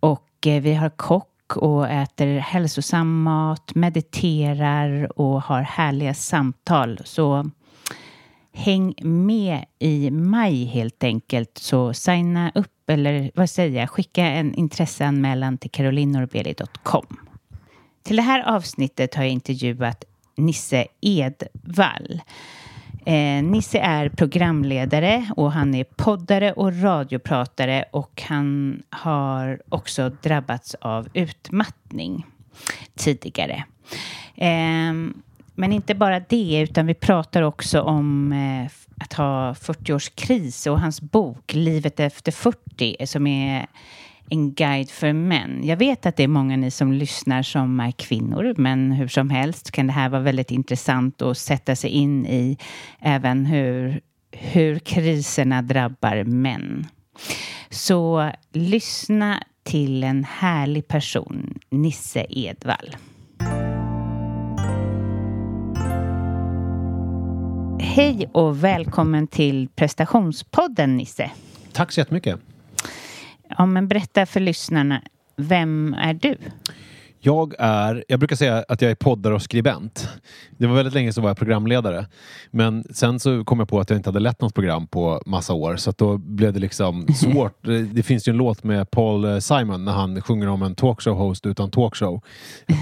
Och 0.01 0.47
eh, 0.47 0.63
vi 0.63 0.75
har 0.75 0.91
kock 0.91 1.57
och 1.57 1.89
äter 1.89 2.39
hälsosam 2.39 3.23
mat, 3.23 3.75
mediterar 3.75 5.21
och 5.21 5.43
har 5.43 5.63
härliga 5.63 6.15
samtal. 6.15 7.01
Så 7.05 7.51
häng 8.53 8.95
med 9.03 9.65
i 9.79 10.11
maj 10.11 10.65
helt 10.65 11.05
enkelt. 11.05 11.59
Så 11.59 11.95
signa 11.95 12.53
upp 12.55 12.91
eller 12.91 13.31
vad 13.35 13.51
säger 13.51 13.81
jag, 13.81 13.91
skicka 13.91 14.27
en 14.27 14.55
intresseanmälan 14.55 15.59
till 15.59 15.71
carolinorbeli.com. 15.71 17.07
Till 18.03 18.17
det 18.17 18.23
här 18.23 18.57
avsnittet 18.57 19.15
har 19.15 19.23
jag 19.23 19.33
intervjuat 19.33 20.05
Nisse 20.37 20.87
Edvall. 21.01 22.23
Eh, 23.07 23.43
Nisse 23.43 23.79
är 23.79 24.09
programledare 24.09 25.31
och 25.37 25.53
han 25.53 25.75
är 25.75 25.85
poddare 25.85 26.53
och 26.53 26.83
radiopratare 26.83 27.85
och 27.91 28.23
han 28.27 28.83
har 28.91 29.63
också 29.69 30.11
drabbats 30.23 30.75
av 30.75 31.09
utmattning 31.15 32.27
tidigare. 32.95 33.65
Eh, 34.35 34.93
men 35.55 35.73
inte 35.73 35.95
bara 35.95 36.21
det, 36.21 36.61
utan 36.61 36.87
vi 36.87 36.95
pratar 36.95 37.43
också 37.43 37.81
om 37.81 38.33
eh, 38.33 38.71
att 39.03 39.13
ha 39.13 39.53
40-årskris 39.53 40.69
och 40.69 40.81
hans 40.81 41.01
bok 41.01 41.55
Livet 41.55 42.01
efter 42.01 42.33
40 42.33 43.07
som 43.07 43.27
är 43.27 43.67
en 44.31 44.53
guide 44.53 44.91
för 44.91 45.13
män. 45.13 45.61
Jag 45.65 45.77
vet 45.77 46.07
att 46.07 46.17
det 46.17 46.23
är 46.23 46.29
många 46.29 46.57
ni 46.57 46.71
som 46.71 46.93
lyssnar 46.93 47.43
som 47.43 47.81
är 47.81 47.91
kvinnor, 47.91 48.55
men 48.57 48.93
hur 48.93 49.09
som 49.09 49.31
helst 49.31 49.71
kan 49.71 49.87
det 49.87 49.93
här 49.93 50.09
vara 50.09 50.23
väldigt 50.23 50.51
intressant 50.51 51.23
att 51.23 51.39
sätta 51.39 51.77
sig 51.77 51.91
in 51.91 52.27
i 52.27 52.59
även 53.01 53.47
hur, 53.47 54.01
hur 54.33 54.79
kriserna 54.79 55.63
drabbar 55.63 56.25
män. 56.25 56.87
Så 57.71 58.31
lyssna 58.53 59.43
till 59.63 60.05
en 60.05 60.25
härlig 60.25 60.89
person, 60.89 61.59
Nisse 61.71 62.27
Edvall. 62.29 62.97
Hej 67.95 68.29
och 68.33 68.65
välkommen 68.65 69.27
till 69.27 69.69
prestationspodden 69.69 70.97
Nisse. 70.97 71.31
Tack 71.73 71.93
så 71.93 72.01
jättemycket. 72.01 72.41
Ja, 73.59 73.67
men 73.67 73.89
berätta 73.89 74.27
för 74.27 74.41
lyssnarna, 74.41 75.03
vem 75.37 75.95
är 75.95 76.15
du? 76.15 76.37
Jag 77.25 77.55
är, 77.59 78.05
jag 78.09 78.19
brukar 78.19 78.37
säga 78.37 78.65
att 78.69 78.83
jag 78.83 78.91
är 78.91 78.95
poddare 78.95 79.35
och 79.35 79.43
skribent. 79.43 80.09
Det 80.59 80.67
var 80.67 80.75
väldigt 80.75 80.95
länge 80.95 81.13
så 81.13 81.21
var 81.21 81.31
jag 81.31 81.37
programledare. 81.37 82.07
Men 82.51 82.85
sen 82.91 83.21
så 83.21 83.45
kom 83.45 83.59
jag 83.59 83.69
på 83.69 83.81
att 83.81 83.91
jag 83.91 83.99
inte 83.99 84.09
hade 84.09 84.21
lett 84.21 84.41
något 84.41 84.55
program 84.55 84.87
på 84.87 85.23
massa 85.27 85.53
år 85.53 85.77
så 85.77 85.91
då 85.91 86.19
blev 86.19 86.53
det 86.53 86.61
liksom 86.61 87.07
svårt. 87.15 87.59
Det 87.93 88.03
finns 88.03 88.29
ju 88.29 88.31
en 88.31 88.37
låt 88.37 88.65
med 88.65 88.91
Paul 88.91 89.43
Simon 89.43 89.85
när 89.85 89.93
han 89.93 90.23
sjunger 90.23 90.49
om 90.49 90.63
en 90.63 90.75
talkshow-host 90.75 91.47
utan 91.47 91.71
talkshow 91.71 92.21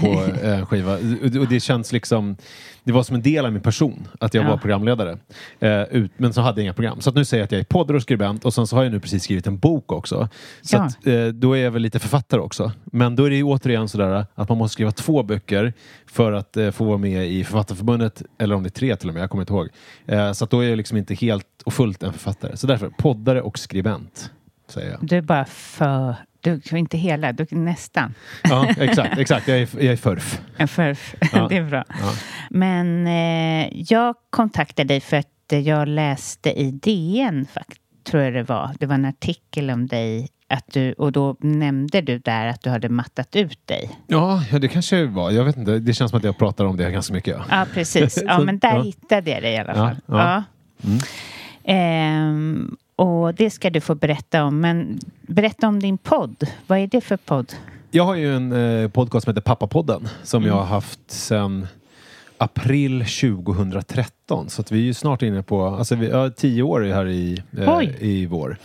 på 0.01 0.07
en 0.43 0.65
skiva. 0.65 0.93
Och 1.39 1.47
det 1.49 1.59
känns 1.59 1.91
liksom 1.91 2.37
det 2.83 2.91
var 2.91 3.03
som 3.03 3.15
en 3.15 3.21
del 3.21 3.45
av 3.45 3.51
min 3.51 3.61
person 3.61 4.07
att 4.19 4.33
jag 4.33 4.45
ja. 4.45 4.49
var 4.49 4.57
programledare. 4.57 5.17
Eh, 5.59 5.81
ut, 5.83 6.11
men 6.17 6.33
så 6.33 6.41
hade 6.41 6.61
jag 6.61 6.63
inga 6.65 6.73
program. 6.73 7.01
Så 7.01 7.09
att 7.09 7.15
nu 7.15 7.25
säger 7.25 7.41
jag 7.41 7.45
att 7.45 7.51
jag 7.51 7.59
är 7.59 7.65
poddare 7.65 7.97
och 7.97 8.03
skribent 8.03 8.45
och 8.45 8.53
sen 8.53 8.67
så 8.67 8.75
har 8.75 8.83
jag 8.83 8.91
nu 8.91 8.99
precis 8.99 9.23
skrivit 9.23 9.47
en 9.47 9.57
bok 9.57 9.91
också. 9.91 10.29
Så 10.61 10.75
ja. 10.75 10.83
att, 10.83 11.07
eh, 11.07 11.25
då 11.25 11.57
är 11.57 11.63
jag 11.63 11.71
väl 11.71 11.81
lite 11.81 11.99
författare 11.99 12.41
också. 12.41 12.71
Men 12.85 13.15
då 13.15 13.25
är 13.25 13.29
det 13.29 13.35
ju 13.35 13.43
återigen 13.43 13.89
sådär 13.89 14.25
att 14.35 14.49
man 14.49 14.57
måste 14.57 14.73
skriva 14.73 14.91
två 14.91 15.23
böcker 15.23 15.73
för 16.05 16.31
att 16.31 16.57
eh, 16.57 16.71
få 16.71 16.85
vara 16.85 16.97
med 16.97 17.27
i 17.31 17.43
Författarförbundet, 17.43 18.23
eller 18.37 18.55
om 18.55 18.63
det 18.63 18.67
är 18.67 18.71
tre 18.71 18.95
till 18.95 19.09
och 19.09 19.13
med, 19.13 19.23
jag 19.23 19.29
kommer 19.29 19.41
inte 19.41 19.53
ihåg. 19.53 19.69
Eh, 20.05 20.31
så 20.31 20.43
att 20.43 20.49
då 20.49 20.59
är 20.59 20.69
jag 20.69 20.77
liksom 20.77 20.97
inte 20.97 21.13
helt 21.13 21.47
och 21.65 21.73
fullt 21.73 22.03
en 22.03 22.13
författare. 22.13 22.57
Så 22.57 22.67
därför, 22.67 22.89
poddare 22.89 23.41
och 23.41 23.59
skribent. 23.59 24.31
Säger 24.67 24.91
jag. 24.91 24.99
Du 25.01 25.17
är 25.17 25.21
bara 25.21 25.45
för 25.45 26.15
du, 26.41 26.77
inte 26.77 26.97
hela, 26.97 27.31
du, 27.33 27.45
nästan. 27.51 28.13
Ja, 28.43 28.67
exakt. 28.77 29.17
exakt. 29.17 29.47
Jag, 29.47 29.57
är, 29.61 29.69
jag 29.73 29.85
är 29.85 29.97
förf. 29.97 30.41
En 30.57 30.67
förf, 30.67 31.15
ja. 31.33 31.47
det 31.49 31.57
är 31.57 31.63
bra. 31.63 31.83
Ja. 31.89 32.13
Men 32.49 33.07
eh, 33.07 33.69
jag 33.91 34.15
kontaktade 34.29 34.87
dig 34.87 34.99
för 35.01 35.17
att 35.17 35.27
jag 35.47 35.87
läste 35.87 36.49
i 36.61 36.71
DN, 36.71 37.47
tror 38.03 38.23
jag 38.23 38.33
det 38.33 38.43
var. 38.43 38.71
Det 38.79 38.85
var 38.85 38.95
en 38.95 39.05
artikel 39.05 39.69
om 39.69 39.87
dig 39.87 40.27
att 40.47 40.65
du, 40.73 40.93
och 40.93 41.11
då 41.11 41.35
nämnde 41.39 42.01
du 42.01 42.17
där 42.19 42.47
att 42.47 42.61
du 42.61 42.69
hade 42.69 42.89
mattat 42.89 43.35
ut 43.35 43.67
dig. 43.67 43.89
Ja, 44.07 44.43
ja, 44.51 44.59
det 44.59 44.67
kanske 44.67 45.05
var. 45.05 45.31
Jag 45.31 45.43
vet 45.45 45.57
inte. 45.57 45.79
Det 45.79 45.93
känns 45.93 46.11
som 46.11 46.17
att 46.17 46.23
jag 46.23 46.37
pratar 46.37 46.65
om 46.65 46.77
det 46.77 46.91
ganska 46.91 47.13
mycket. 47.13 47.37
Ja, 47.49 47.65
precis. 47.73 48.23
Ja, 48.27 48.39
men 48.45 48.59
där 48.59 48.75
ja. 48.75 48.81
hittade 48.81 49.31
jag 49.31 49.41
dig 49.43 49.53
i 49.53 49.57
alla 49.57 49.73
Ja, 49.75 49.75
fall. 49.75 49.97
ja. 50.05 50.43
Mm. 50.83 50.99
Ehm, 51.63 52.77
och 53.01 53.33
det 53.33 53.49
ska 53.49 53.69
du 53.69 53.81
få 53.81 53.95
berätta 53.95 54.43
om. 54.43 54.59
Men 54.59 54.99
berätta 55.21 55.67
om 55.67 55.79
din 55.79 55.97
podd. 55.97 56.47
Vad 56.67 56.79
är 56.79 56.87
det 56.87 57.01
för 57.01 57.17
podd? 57.17 57.53
Jag 57.91 58.03
har 58.03 58.15
ju 58.15 58.35
en 58.35 58.51
eh, 58.51 58.89
podcast 58.89 59.23
som 59.23 59.31
heter 59.31 59.41
Pappapodden 59.41 60.07
som 60.23 60.45
jag 60.45 60.53
har 60.53 60.65
haft 60.65 60.99
sedan 61.11 61.67
april 62.37 62.99
2013. 62.99 64.49
Så 64.49 64.61
att 64.61 64.71
vi 64.71 64.79
är 64.79 64.83
ju 64.83 64.93
snart 64.93 65.21
inne 65.21 65.43
på, 65.43 65.65
alltså 65.65 65.95
vi 65.95 66.11
har 66.11 66.29
tio 66.29 66.63
år 66.63 66.81
här 66.81 67.07
i, 67.07 67.43
eh, 67.57 67.81
i 67.99 68.25
vår. 68.25 68.57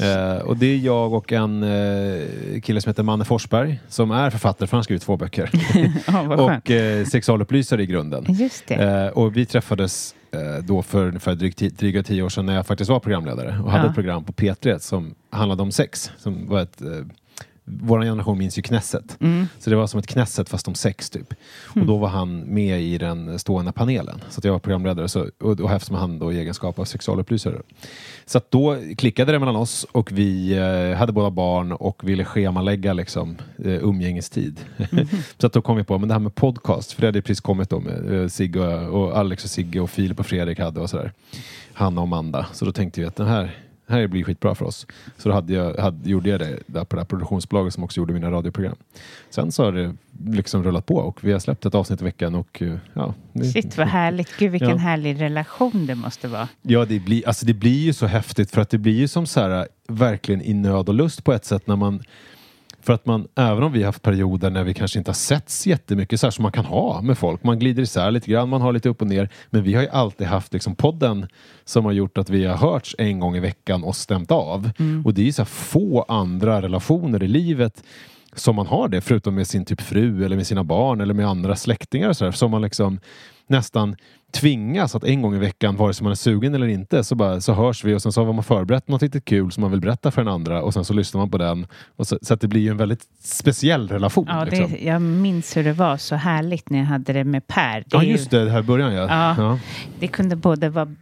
Eh, 0.00 0.42
och 0.42 0.56
det 0.56 0.66
är 0.66 0.76
jag 0.76 1.12
och 1.14 1.32
en 1.32 1.62
eh, 1.62 2.60
kille 2.62 2.80
som 2.80 2.90
heter 2.90 3.02
Manne 3.02 3.24
Forsberg 3.24 3.80
som 3.88 4.10
är 4.10 4.30
författare 4.30 4.66
för 4.66 4.76
han 4.76 4.78
har 4.78 4.82
skrivit 4.82 5.02
två 5.02 5.16
böcker. 5.16 5.50
Ja, 6.06 6.12
skönt. 6.36 6.40
och 6.40 6.70
eh, 6.70 7.04
sexualupplysare 7.04 7.82
i 7.82 7.86
grunden. 7.86 8.24
Just 8.28 8.66
det. 8.66 8.74
Eh, 8.74 9.06
och 9.06 9.36
vi 9.36 9.46
träffades 9.46 10.14
då 10.64 10.82
för 10.82 11.06
ungefär 11.06 11.34
drygt, 11.34 11.58
dryga 11.78 12.02
tio 12.02 12.22
år 12.22 12.28
sedan 12.28 12.46
när 12.46 12.54
jag 12.54 12.66
faktiskt 12.66 12.90
var 12.90 13.00
programledare 13.00 13.60
och 13.64 13.70
hade 13.70 13.84
Ja. 13.84 13.88
ett 13.88 13.94
program 13.94 14.24
på 14.24 14.32
P3 14.32 14.78
som 14.78 15.14
handlade 15.30 15.62
om 15.62 15.72
sex. 15.72 16.10
Som 16.18 16.46
var 16.48 16.60
ett, 16.60 16.80
eh, 16.82 16.88
vår 17.70 18.02
generation 18.02 18.38
minns 18.38 18.58
ju 18.58 18.62
Knesset. 18.62 19.16
Mm. 19.20 19.46
Så 19.58 19.70
det 19.70 19.76
var 19.76 19.86
som 19.86 19.98
ett 19.98 20.06
Knesset 20.06 20.48
fast 20.48 20.68
om 20.68 20.74
sex 20.74 21.10
typ. 21.10 21.34
Och 21.64 21.86
då 21.86 21.96
var 21.96 22.08
han 22.08 22.40
med 22.40 22.82
i 22.82 22.98
den 22.98 23.38
stående 23.38 23.72
panelen. 23.72 24.20
Så 24.30 24.38
att 24.38 24.44
jag 24.44 24.52
var 24.52 24.58
programledare 24.58 25.08
så, 25.08 25.26
och, 25.40 25.60
och 25.60 25.72
eftersom 25.72 25.96
han 25.96 26.18
då 26.18 26.32
i 26.32 26.38
egenskap 26.38 26.78
av 26.78 26.84
sexualupplysare. 26.84 27.62
Så 28.26 28.40
då 28.48 28.76
klickade 28.96 29.32
det 29.32 29.38
mellan 29.38 29.56
oss 29.56 29.86
och 29.92 30.12
vi 30.12 30.52
eh, 30.52 30.98
hade 30.98 31.12
båda 31.12 31.30
barn 31.30 31.72
och 31.72 32.08
ville 32.08 32.24
schemalägga 32.24 32.92
liksom, 32.92 33.36
eh, 33.58 33.84
umgängestid. 33.84 34.60
så 35.38 35.46
att 35.46 35.52
då 35.52 35.62
kom 35.62 35.76
vi 35.76 35.84
på, 35.84 35.98
men 35.98 36.08
det 36.08 36.14
här 36.14 36.20
med 36.20 36.34
podcast, 36.34 36.92
för 36.92 37.00
det 37.00 37.08
hade 37.08 37.22
precis 37.22 37.40
kommit 37.40 37.70
då 37.70 37.80
med 37.80 38.22
eh, 38.22 38.28
Sigge 38.28 38.60
och, 38.60 39.02
och 39.02 39.16
Alex 39.16 39.44
och 39.44 39.50
Sigge 39.50 39.80
och 39.80 39.90
Filip 39.90 40.20
och 40.20 40.26
Fredrik 40.26 40.58
hade 40.58 40.80
och 40.80 40.90
sådär. 40.90 41.12
Hanna 41.72 42.00
och 42.00 42.06
Amanda. 42.06 42.46
Så 42.52 42.64
då 42.64 42.72
tänkte 42.72 43.00
vi 43.00 43.06
att 43.06 43.16
den 43.16 43.26
här 43.26 43.67
det 43.88 43.94
här 43.94 44.06
blir 44.06 44.24
skitbra 44.24 44.54
för 44.54 44.64
oss. 44.64 44.86
Så 45.16 45.28
då 45.28 45.34
hade 45.34 45.52
jag, 45.52 45.76
hade, 45.76 46.10
gjorde 46.10 46.30
jag 46.30 46.40
det 46.40 46.58
där 46.66 46.84
på 46.84 46.96
det 46.96 47.00
här 47.02 47.06
produktionsbolaget 47.06 47.74
som 47.74 47.84
också 47.84 48.00
gjorde 48.00 48.12
mina 48.12 48.30
radioprogram. 48.30 48.76
Sen 49.30 49.52
så 49.52 49.64
har 49.64 49.72
det 49.72 49.94
liksom 50.26 50.64
rullat 50.64 50.86
på 50.86 50.94
och 50.96 51.24
vi 51.24 51.32
har 51.32 51.38
släppt 51.38 51.66
ett 51.66 51.74
avsnitt 51.74 52.00
i 52.00 52.04
veckan 52.04 52.34
och 52.34 52.62
eh, 52.62 52.74
ja. 52.94 53.14
Det, 53.32 53.44
Shit 53.44 53.76
vad 53.78 53.88
härligt. 53.88 54.36
Gud 54.38 54.50
vilken 54.52 54.68
Ja. 54.70 54.76
härlig 54.76 55.20
relation 55.20 55.86
det 55.86 55.94
måste 55.94 56.28
vara. 56.28 56.48
Ja, 56.62 56.84
det 56.84 57.00
blir, 57.00 57.28
alltså 57.28 57.46
det 57.46 57.54
blir 57.54 57.78
ju 57.84 57.92
så 57.92 58.06
häftigt 58.06 58.50
för 58.50 58.60
att 58.60 58.70
det 58.70 58.78
blir 58.78 58.94
ju 58.98 59.08
som 59.08 59.26
så 59.26 59.40
här 59.40 59.68
verkligen 59.88 60.42
i 60.42 60.54
nöd 60.54 60.88
och 60.88 60.94
lust 60.94 61.24
på 61.24 61.32
ett 61.32 61.44
sätt 61.44 61.66
när 61.66 61.76
man 61.76 62.02
för 62.88 62.92
att 62.92 63.06
man, 63.06 63.28
även 63.34 63.62
om 63.62 63.72
vi 63.72 63.78
har 63.78 63.86
haft 63.86 64.02
perioder 64.02 64.50
när 64.50 64.64
vi 64.64 64.74
kanske 64.74 64.98
inte 64.98 65.08
har 65.08 65.14
setts 65.14 65.66
jättemycket 65.66 66.20
så 66.20 66.26
här 66.26 66.30
som 66.30 66.42
man 66.42 66.52
kan 66.52 66.64
ha 66.64 67.02
med 67.02 67.18
folk. 67.18 67.42
Man 67.44 67.58
glider 67.58 67.82
isär 67.82 68.10
lite 68.10 68.30
grann, 68.30 68.48
man 68.48 68.60
har 68.60 68.72
lite 68.72 68.88
upp 68.88 69.02
och 69.02 69.08
ner. 69.08 69.28
Men 69.50 69.62
vi 69.62 69.74
har 69.74 69.82
ju 69.82 69.88
alltid 69.88 70.26
haft 70.26 70.52
liksom 70.52 70.74
podden 70.74 71.26
som 71.64 71.84
har 71.84 71.92
gjort 71.92 72.18
att 72.18 72.30
vi 72.30 72.44
har 72.44 72.56
hörts 72.56 72.94
en 72.98 73.20
gång 73.20 73.36
i 73.36 73.40
veckan 73.40 73.84
och 73.84 73.96
stämt 73.96 74.30
av. 74.30 74.70
Och 75.04 75.14
det 75.14 75.22
är 75.22 75.24
ju 75.24 75.32
så 75.32 75.44
få 75.44 76.02
andra 76.08 76.62
relationer 76.62 77.22
i 77.22 77.28
livet 77.28 77.84
som 78.34 78.56
man 78.56 78.66
har 78.66 78.88
det, 78.88 79.00
förutom 79.00 79.34
med 79.34 79.46
sin 79.46 79.64
typ 79.64 79.80
fru 79.80 80.24
eller 80.24 80.36
med 80.36 80.46
sina 80.46 80.64
barn 80.64 81.00
eller 81.00 81.14
med 81.14 81.28
andra 81.28 81.56
släktingar 81.56 82.08
och 82.08 82.16
så 82.16 82.24
där, 82.24 82.32
som 82.32 82.50
man 82.50 82.62
liksom 82.62 83.00
nästan 83.46 83.96
tvingas 84.32 84.94
att 84.94 85.04
en 85.04 85.22
gång 85.22 85.34
i 85.34 85.38
veckan, 85.38 85.76
vare 85.76 85.94
sig 85.94 86.04
man 86.04 86.10
är 86.10 86.16
sugen 86.16 86.54
eller 86.54 86.66
inte, 86.66 87.04
så, 87.04 87.14
bara, 87.14 87.40
så 87.40 87.52
hörs 87.52 87.84
vi 87.84 87.94
och 87.94 88.02
sen 88.02 88.12
så 88.12 88.24
har 88.24 88.32
man 88.32 88.44
förberett 88.44 88.88
något 88.88 89.02
riktigt 89.02 89.24
kul 89.24 89.52
som 89.52 89.60
man 89.60 89.70
vill 89.70 89.80
berätta 89.80 90.10
för 90.10 90.24
den 90.24 90.32
andra 90.32 90.62
och 90.62 90.74
sen 90.74 90.84
så 90.84 90.94
lyssnar 90.94 91.18
man 91.18 91.30
på 91.30 91.38
den. 91.38 91.66
Och 91.96 92.06
så, 92.06 92.18
så 92.22 92.34
att 92.34 92.40
det 92.40 92.48
blir 92.48 92.60
ju 92.60 92.70
en 92.70 92.76
väldigt 92.76 93.06
speciell 93.22 93.88
relation. 93.88 94.26
Ja, 94.28 94.44
liksom. 94.44 94.70
det, 94.70 94.84
jag 94.84 95.02
minns 95.02 95.56
hur 95.56 95.64
det 95.64 95.72
var 95.72 95.96
så 95.96 96.14
härligt 96.14 96.70
när 96.70 96.78
jag 96.78 96.86
hade 96.86 97.12
det 97.12 97.24
med 97.24 97.46
Per. 97.46 97.80
Det, 97.80 97.84
ja 97.90 98.02
just 98.02 98.30
det, 98.30 98.44
det 98.44 98.50
här 98.50 98.60
i 98.60 98.62
början 98.62 98.92
ja. 98.92 99.06
Ja. 99.08 99.34
ja. 99.38 99.58
det 99.98 100.08
kunde 100.08 100.36
både 100.36 100.68
vara 100.68 100.94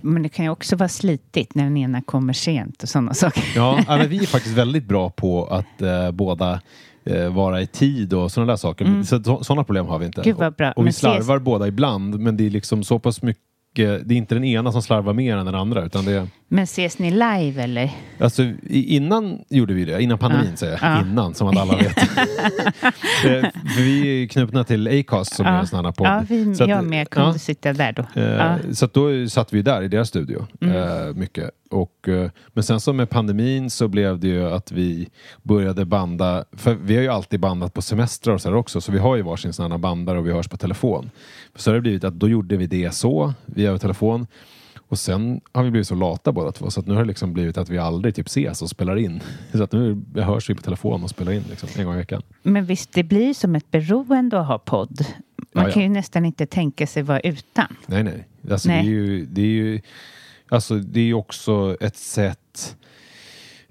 men 0.00 0.22
det 0.22 0.28
kan 0.28 0.44
ju 0.44 0.50
också 0.50 0.76
vara 0.76 0.88
slitigt 0.88 1.54
när 1.54 1.64
den 1.64 1.76
ena 1.76 2.02
kommer 2.02 2.32
sent 2.32 2.82
och 2.82 2.88
sådana 2.88 3.14
saker. 3.14 3.44
Ja, 3.56 3.78
ja, 3.88 3.96
men 3.96 4.08
vi 4.08 4.18
är 4.18 4.26
faktiskt 4.26 4.56
väldigt 4.56 4.84
bra 4.84 5.10
på 5.10 5.46
att 5.46 5.82
eh, 5.82 6.10
båda 6.10 6.60
eh, 7.04 7.32
vara 7.34 7.60
i 7.62 7.66
tid 7.66 8.12
och 8.12 8.32
sådana 8.32 8.52
där 8.52 8.56
saker. 8.56 9.02
Så, 9.02 9.22
så, 9.22 9.44
sådana 9.44 9.64
problem 9.64 9.86
har 9.86 9.98
vi 9.98 10.06
inte. 10.06 10.20
Mm. 10.20 10.24
Gud, 10.30 10.36
vad 10.36 10.54
bra. 10.54 10.70
Och, 10.70 10.78
och 10.78 10.82
vi 10.82 10.84
Men 10.84 10.90
ses- 10.92 10.98
slarvar 11.00 11.38
båda 11.38 11.66
ibland, 11.68 12.20
men 12.20 12.36
det 12.36 12.46
är 12.46 12.50
liksom 12.50 12.84
så 12.84 12.98
pass 12.98 13.22
mycket 13.22 13.42
det 13.74 13.84
är 13.84 14.12
inte 14.12 14.34
den 14.34 14.44
ena 14.44 14.72
som 14.72 14.82
slarvar 14.82 15.12
mer 15.12 15.36
än 15.36 15.46
den 15.46 15.54
andra 15.54 15.84
utan 15.84 16.04
det 16.04 16.26
Men 16.48 16.64
ses 16.64 16.98
ni 16.98 17.10
live 17.10 17.62
eller? 17.62 17.90
alltså, 18.20 18.42
innan 18.70 19.38
gjorde 19.50 19.74
vi 19.74 19.84
det, 19.84 20.02
innan 20.02 20.18
pandemin 20.18 20.46
Ja. 20.50 20.56
säger 20.56 20.72
jag, 20.82 20.92
Ja. 20.96 21.00
innan 21.00 21.34
som 21.34 21.48
alla 21.48 21.64
vet. 21.76 21.98
Eh, 23.26 23.50
vi 23.76 24.22
är 24.22 24.26
knutna 24.28 24.64
till 24.64 25.00
Acast 25.00 25.34
som 25.34 25.46
är 25.46 25.58
en 25.60 25.66
sån 25.66 25.84
här 25.84 25.92
podd. 25.92 26.06
ja 26.06 26.22
vi, 26.28 26.54
Så 26.54 26.62
att- 26.64 26.70
jag 26.70 26.84
med 26.84 27.10
kunde 27.10 27.28
ja. 27.28 27.38
sitta 27.38 27.72
där 27.72 27.92
då. 27.92 28.20
Eh, 28.20 28.28
Ja. 28.28 28.58
Så 28.72 28.86
då 28.92 29.28
satt 29.28 29.52
vi 29.52 29.62
där 29.62 29.82
i 29.82 29.88
deras 29.88 30.08
studio 30.08 30.46
Mm. 30.60 30.76
eh, 30.76 31.14
mycket. 31.14 31.50
Och, 31.72 32.08
eh, 32.08 32.30
men 32.48 32.64
sen 32.64 32.80
så 32.80 32.92
med 32.92 33.10
pandemin 33.10 33.70
så 33.70 33.88
blev 33.88 34.18
det 34.18 34.28
ju 34.28 34.48
att 34.50 34.72
vi 34.72 35.08
började 35.42 35.84
banda, 35.84 36.44
för 36.52 36.74
vi 36.74 36.94
har 36.94 37.02
ju 37.02 37.08
alltid 37.08 37.40
bandat 37.40 37.74
på 37.74 37.82
semestrar 37.82 38.34
och 38.34 38.40
så 38.40 38.48
här 38.48 38.56
också, 38.56 38.80
så 38.80 38.92
vi 38.92 38.98
har 38.98 39.16
ju 39.16 39.22
varsin 39.22 39.52
sån 39.52 39.70
här 39.70 39.78
bandare 39.78 40.18
och 40.18 40.26
vi 40.26 40.32
hörs 40.32 40.48
på 40.48 40.56
telefon. 40.56 41.10
Så 41.56 41.70
har 41.70 41.74
det 41.74 41.80
blivit 41.80 42.04
att 42.04 42.14
då 42.14 42.28
gjorde 42.28 42.56
vi 42.56 42.66
det 42.66 42.94
så, 42.94 43.34
via 43.46 43.78
telefon. 43.78 44.26
Och 44.88 44.98
sen 44.98 45.40
har 45.52 45.62
vi 45.64 45.70
blivit 45.70 45.88
så 45.88 45.94
lata 45.94 46.32
båda 46.32 46.52
två 46.52 46.70
så 46.70 46.80
att 46.80 46.86
nu 46.86 46.94
har 46.94 47.00
det 47.00 47.08
liksom 47.08 47.32
blivit 47.32 47.58
att 47.58 47.68
vi 47.68 47.78
aldrig 47.78 48.14
typ 48.14 48.26
ses 48.26 48.62
och 48.62 48.70
spelar 48.70 48.96
in. 48.96 49.20
Så 49.52 49.62
att 49.62 49.72
nu 49.72 50.02
hörs 50.14 50.50
vi 50.50 50.54
på 50.54 50.62
telefon 50.62 51.02
och 51.04 51.10
spelar 51.10 51.32
in 51.32 51.44
liksom, 51.50 51.68
en 51.76 51.84
gång 51.84 51.94
i 51.94 51.96
veckan. 51.96 52.22
Men 52.42 52.64
visst, 52.64 52.92
det 52.92 53.02
blir 53.02 53.34
som 53.34 53.54
ett 53.56 53.70
beroende 53.70 54.40
att 54.40 54.46
ha 54.46 54.58
podd. 54.58 55.06
Man 55.36 55.62
Ja, 55.64 55.68
ja. 55.68 55.74
kan 55.74 55.82
ju 55.82 55.88
nästan 55.88 56.24
inte 56.24 56.46
tänka 56.46 56.86
sig 56.86 57.02
vara 57.02 57.20
utan. 57.20 57.76
Nej, 57.86 58.02
nej. 58.02 58.28
Alltså, 58.50 58.68
Nej. 58.68 58.82
Det, 58.82 58.88
är 58.88 58.92
ju, 58.92 59.26
det 59.26 59.40
är 59.40 59.46
ju 59.46 59.80
alltså, 60.52 60.74
det 60.74 61.00
är 61.00 61.04
ju 61.04 61.14
också 61.14 61.76
ett 61.80 61.96
sätt 61.96 62.76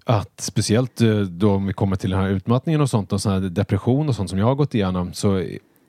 att 0.03 0.41
speciellt 0.41 1.01
eh, 1.01 1.19
då 1.19 1.51
om 1.51 1.67
vi 1.67 1.73
kommer 1.73 1.95
till 1.95 2.09
den 2.09 2.19
här 2.19 2.29
utmattningen 2.29 2.81
och 2.81 2.89
sånt 2.89 3.13
och 3.13 3.21
sån 3.21 3.31
här 3.31 3.39
depression 3.39 4.09
och 4.09 4.15
sånt 4.15 4.29
som 4.29 4.39
jag 4.39 4.45
har 4.45 4.55
gått 4.55 4.75
igenom 4.75 5.13
så 5.13 5.37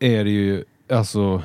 är 0.00 0.24
det 0.24 0.31
ju 0.31 0.64
alltså 0.90 1.42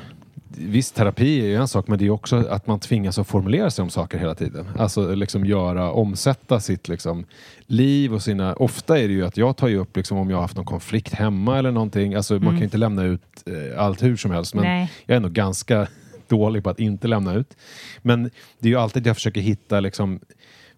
Visst, 0.50 0.94
terapi 0.94 1.40
är 1.40 1.46
ju 1.46 1.54
en 1.54 1.68
sak 1.68 1.88
men 1.88 1.98
det 1.98 2.06
är 2.06 2.10
också 2.10 2.36
att 2.36 2.66
man 2.66 2.80
tvingas 2.80 3.18
att 3.18 3.26
formulera 3.26 3.70
sig 3.70 3.82
om 3.82 3.90
saker 3.90 4.18
hela 4.18 4.34
tiden. 4.34 4.66
Alltså 4.78 5.14
liksom 5.14 5.44
göra, 5.44 5.92
omsätta 5.92 6.60
sitt 6.60 6.88
liksom, 6.88 7.24
liv 7.66 8.14
och 8.14 8.22
sina... 8.22 8.54
Ofta 8.54 8.98
är 8.98 9.08
det 9.08 9.14
ju 9.14 9.26
att 9.26 9.36
jag 9.36 9.56
tar 9.56 9.68
ju 9.68 9.76
upp 9.76 9.96
liksom, 9.96 10.18
om 10.18 10.30
jag 10.30 10.36
har 10.36 10.42
haft 10.42 10.56
någon 10.56 10.64
konflikt 10.64 11.14
hemma 11.14 11.58
eller 11.58 11.70
någonting. 11.70 12.14
Alltså 12.14 12.34
man 12.34 12.42
kan 12.42 12.58
ju 12.58 12.64
inte 12.64 12.76
lämna 12.76 13.02
ut 13.02 13.22
eh, 13.46 13.82
allt 13.82 14.02
hur 14.02 14.16
som 14.16 14.30
helst 14.30 14.54
men 14.54 14.64
Nej. 14.64 14.92
jag 15.06 15.16
är 15.16 15.20
nog 15.20 15.32
ganska 15.32 15.88
dålig 16.28 16.64
på 16.64 16.70
att 16.70 16.80
inte 16.80 17.08
lämna 17.08 17.34
ut. 17.34 17.56
Men 18.02 18.22
det 18.58 18.68
är 18.68 18.72
ju 18.72 18.76
alltid 18.78 19.06
jag 19.06 19.16
försöker 19.16 19.40
hitta 19.40 19.80
liksom 19.80 20.20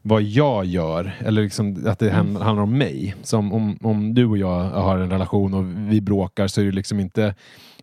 vad 0.02 0.22
jag 0.22 0.64
gör, 0.64 1.12
eller 1.24 1.42
liksom 1.42 1.86
att 1.86 1.98
det 1.98 2.10
hand- 2.10 2.36
handlar 2.38 2.62
om 2.62 2.78
mig. 2.78 3.14
Som 3.22 3.52
om, 3.52 3.78
om 3.82 4.14
du 4.14 4.24
och 4.26 4.38
jag 4.38 4.64
har 4.70 4.98
en 4.98 5.10
relation 5.10 5.54
och 5.54 5.92
vi 5.92 6.00
bråkar 6.00 6.46
så 6.46 6.60
är 6.60 6.64
det 6.64 6.72
liksom 6.72 7.00
inte 7.00 7.34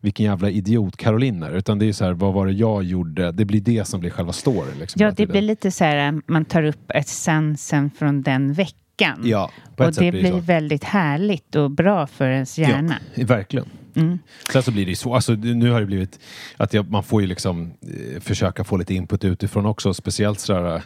vilken 0.02 0.26
jävla 0.26 0.50
idiot 0.50 0.98
Caroline 0.98 1.44
är, 1.44 1.52
utan 1.58 1.80
det 1.80 1.86
är 1.86 1.94
så 1.94 2.06
här, 2.06 2.14
vad 2.14 2.34
var 2.34 2.46
det 2.46 2.52
jag 2.52 2.84
gjorde? 2.84 3.32
Det 3.32 3.46
blir 3.46 3.62
det 3.62 3.88
som 3.88 4.00
blir 4.00 4.10
själva 4.10 4.34
storyn. 4.34 4.80
Liksom, 4.80 5.02
Ja, 5.02 5.10
det 5.10 5.16
tiden. 5.16 5.32
blir 5.32 5.42
lite 5.42 5.72
så 5.72 5.84
här, 5.84 6.22
man 6.28 6.46
tar 6.46 6.64
upp 6.64 6.92
essensen 6.94 7.92
från 8.00 8.22
den 8.22 8.54
veckan. 8.54 9.22
Ja, 9.24 9.52
och 9.78 9.92
det 9.94 10.12
blir 10.12 10.32
det 10.34 10.40
väldigt 10.42 10.84
härligt 10.84 11.56
och 11.56 11.72
bra 11.72 12.08
för 12.08 12.30
ens 12.30 12.58
hjärna. 12.60 12.96
Ja, 13.16 13.26
verkligen. 13.26 13.66
Mm. 13.98 14.20
Sen 14.52 14.64
så 14.64 14.72
blir 14.72 14.86
det 14.86 14.90
ju 14.90 14.96
så, 14.96 15.14
alltså, 15.16 15.34
nu 15.34 15.72
har 15.72 15.80
det 15.80 15.86
blivit 15.86 16.20
att 16.58 16.74
jag, 16.74 16.92
man 16.92 17.04
får 17.04 17.22
ju 17.22 17.28
liksom 17.28 17.74
eh, 17.82 18.20
försöka 18.22 18.64
få 18.64 18.78
lite 18.78 18.94
input 18.94 19.24
utifrån 19.24 19.66
också, 19.66 19.94
speciellt 19.94 20.40
sådär 20.40 20.76
eh, 20.76 20.82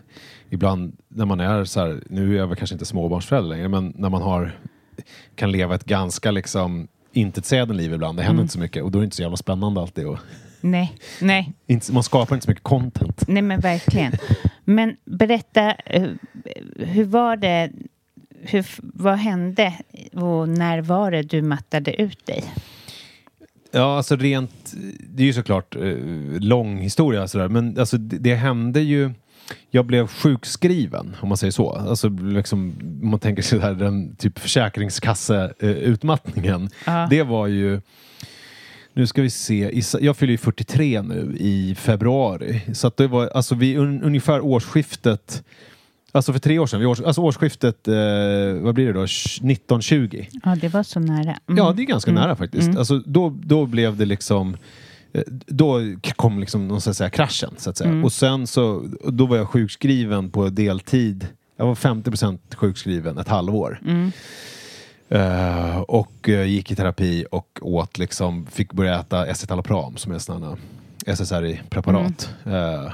ibland 0.49 0.95
när 1.07 1.25
man 1.25 1.39
är 1.39 1.63
så 1.65 1.79
här, 1.79 2.01
nu 2.09 2.33
är 2.33 2.37
jag 2.37 2.47
väl 2.47 2.57
kanske 2.57 2.75
inte 2.75 2.85
småbarnsförälder 2.85 3.49
längre, 3.49 3.67
men 3.67 3.93
när 3.97 4.09
man 4.09 4.21
har 4.21 4.57
kan 5.35 5.51
leva 5.51 5.75
ett 5.75 5.85
ganska 5.85 6.31
liksom 6.31 6.87
intetsägande 7.13 7.73
liv 7.73 7.93
ibland, 7.93 8.17
det 8.17 8.23
händer 8.23 8.33
Mm. 8.33 8.41
inte 8.43 8.53
så 8.53 8.59
mycket 8.59 8.83
och 8.83 8.91
då 8.91 8.99
är 8.99 9.01
det 9.01 9.05
inte 9.05 9.15
så 9.15 9.21
jävla 9.21 9.37
spännande 9.37 9.81
alltid. 9.81 10.05
Och, 10.07 10.17
Nej, 10.61 10.97
nej, 11.21 11.53
man 11.91 12.03
skapar 12.03 12.35
inte 12.35 12.45
så 12.45 12.51
mycket 12.51 12.63
content. 12.63 13.23
nej 13.27 13.41
men 13.41 13.59
verkligen. 13.59 14.11
Men 14.65 14.97
berätta, 15.05 15.71
eh, 15.73 16.07
hur 16.75 17.03
var 17.05 17.35
det, 17.35 17.71
hur, 18.41 18.65
vad 18.81 19.17
hände 19.17 19.73
och 20.13 20.49
när 20.49 20.81
var 20.81 21.11
det 21.11 21.21
du 21.21 21.41
mattade 21.41 22.01
ut 22.01 22.25
dig? 22.25 22.43
Ja, 23.71 23.97
alltså 23.97 24.15
rent, 24.15 24.73
det 24.99 25.23
är 25.23 25.27
ju 25.27 25.33
såklart 25.33 25.75
eh, 25.75 25.97
lång 26.39 26.77
historia 26.77 27.27
sådär, 27.27 27.47
men 27.47 27.79
alltså 27.79 27.97
det, 27.97 28.17
det 28.17 28.35
hände 28.35 28.81
ju 28.81 29.11
jag 29.69 29.85
blev 29.85 30.07
sjukskriven, 30.07 31.15
om 31.21 31.29
man 31.29 31.37
säger 31.37 31.51
så. 31.51 31.71
Alltså, 31.71 32.09
liksom, 32.09 32.73
om 33.01 33.09
man 33.09 33.19
tänker 33.19 33.43
sig 33.43 33.59
där, 33.59 33.73
den 33.73 34.15
typ 34.15 34.39
försäkringskasseutmattningen. 34.39 36.69
Ja. 36.85 37.07
Det 37.09 37.23
var 37.23 37.47
ju... 37.47 37.81
Nu 38.93 39.07
ska 39.07 39.21
vi 39.21 39.29
se. 39.29 39.81
Jag 39.99 40.17
fyller 40.17 40.31
ju 40.31 40.37
43 40.37 41.01
nu 41.01 41.35
i 41.39 41.75
februari. 41.75 42.61
Så 42.73 42.87
att 42.87 42.97
det 42.97 43.07
var 43.07 43.27
alltså 43.27 43.55
vid 43.55 43.77
un, 43.77 44.03
ungefär 44.03 44.41
årsskiftet 44.41 45.43
Alltså 46.11 46.33
för 46.33 46.39
tre 46.39 46.59
år 46.59 46.67
sedan, 46.67 46.79
vid 46.79 46.89
års, 46.89 47.01
alltså 47.01 47.21
årsskiftet, 47.21 47.87
eh, 47.87 47.93
vad 48.61 48.75
blir 48.75 48.85
det 48.85 48.93
då, 48.93 49.03
1920? 49.03 50.25
Ja, 50.43 50.55
det 50.61 50.67
var 50.67 50.83
så 50.83 50.99
nära. 50.99 51.37
Mm. 51.47 51.57
Ja, 51.57 51.73
det 51.75 51.81
är 51.81 51.85
ganska 51.85 52.11
nära 52.11 52.35
faktiskt. 52.35 52.77
Alltså, 52.77 52.99
då, 52.99 53.29
då 53.43 53.65
blev 53.65 53.97
det 53.97 54.05
liksom 54.05 54.57
eh, 55.13 55.23
då 55.47 55.79
kom 56.15 56.39
liksom, 56.39 56.67
någon 56.67 56.81
så 56.81 56.89
att 56.89 56.97
säga, 56.97 57.09
kraschen, 57.09 57.53
så 57.57 57.69
att 57.69 57.77
säga. 57.77 58.03
Och 58.03 58.13
sen 58.13 58.47
så, 58.47 58.87
då 59.03 59.25
var 59.25 59.37
jag 59.37 59.49
sjukskriven 59.49 60.29
på 60.29 60.49
deltid. 60.49 61.27
Jag 61.57 61.65
var 61.65 61.75
50% 61.75 62.37
sjukskriven 62.55 63.17
ett 63.17 63.27
halvår. 63.27 63.79
Eh, 65.09 65.77
och 65.79 66.29
eh, 66.29 66.43
gick 66.45 66.71
i 66.71 66.75
terapi 66.75 67.25
och 67.31 67.59
åt 67.61 67.97
liksom, 67.97 68.45
fick 68.45 68.73
börja 68.73 68.99
äta 68.99 69.25
escitalopram 69.27 69.97
som 69.97 70.11
är 70.11 70.19
sådana 70.19 70.57
SSRI-preparat. 71.05 72.29
Eh, 72.45 72.91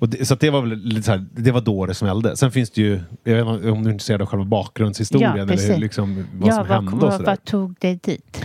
och 0.00 0.08
det, 0.08 0.26
så 0.26 0.34
det 0.34 0.50
var 0.50 0.60
väl 0.60 0.78
lite 0.78 1.02
så 1.02 1.10
här, 1.10 1.26
det 1.32 1.52
var 1.52 1.60
då 1.60 1.86
det 1.86 1.94
smällde. 1.94 2.36
Sen 2.36 2.50
finns 2.52 2.70
det 2.70 2.80
ju, 2.80 3.00
jag 3.24 3.34
vet 3.34 3.54
inte 3.54 3.70
om 3.70 3.82
du 3.82 3.90
är 3.90 3.92
intresserad 3.92 4.22
av 4.22 4.28
själva 4.28 4.44
bakgrundshistorien 4.44 5.36
Ja, 5.36 5.42
eller 5.42 5.72
hur, 5.72 5.76
liksom, 5.76 6.26
vad 6.34 6.48
ja, 6.48 6.52
som 6.52 6.66
vad, 6.68 6.76
hände 6.76 7.06
och 7.06 7.12
vad, 7.12 7.24
vad 7.24 7.44
tog 7.44 7.74
dig 7.78 7.98
dit? 8.02 8.44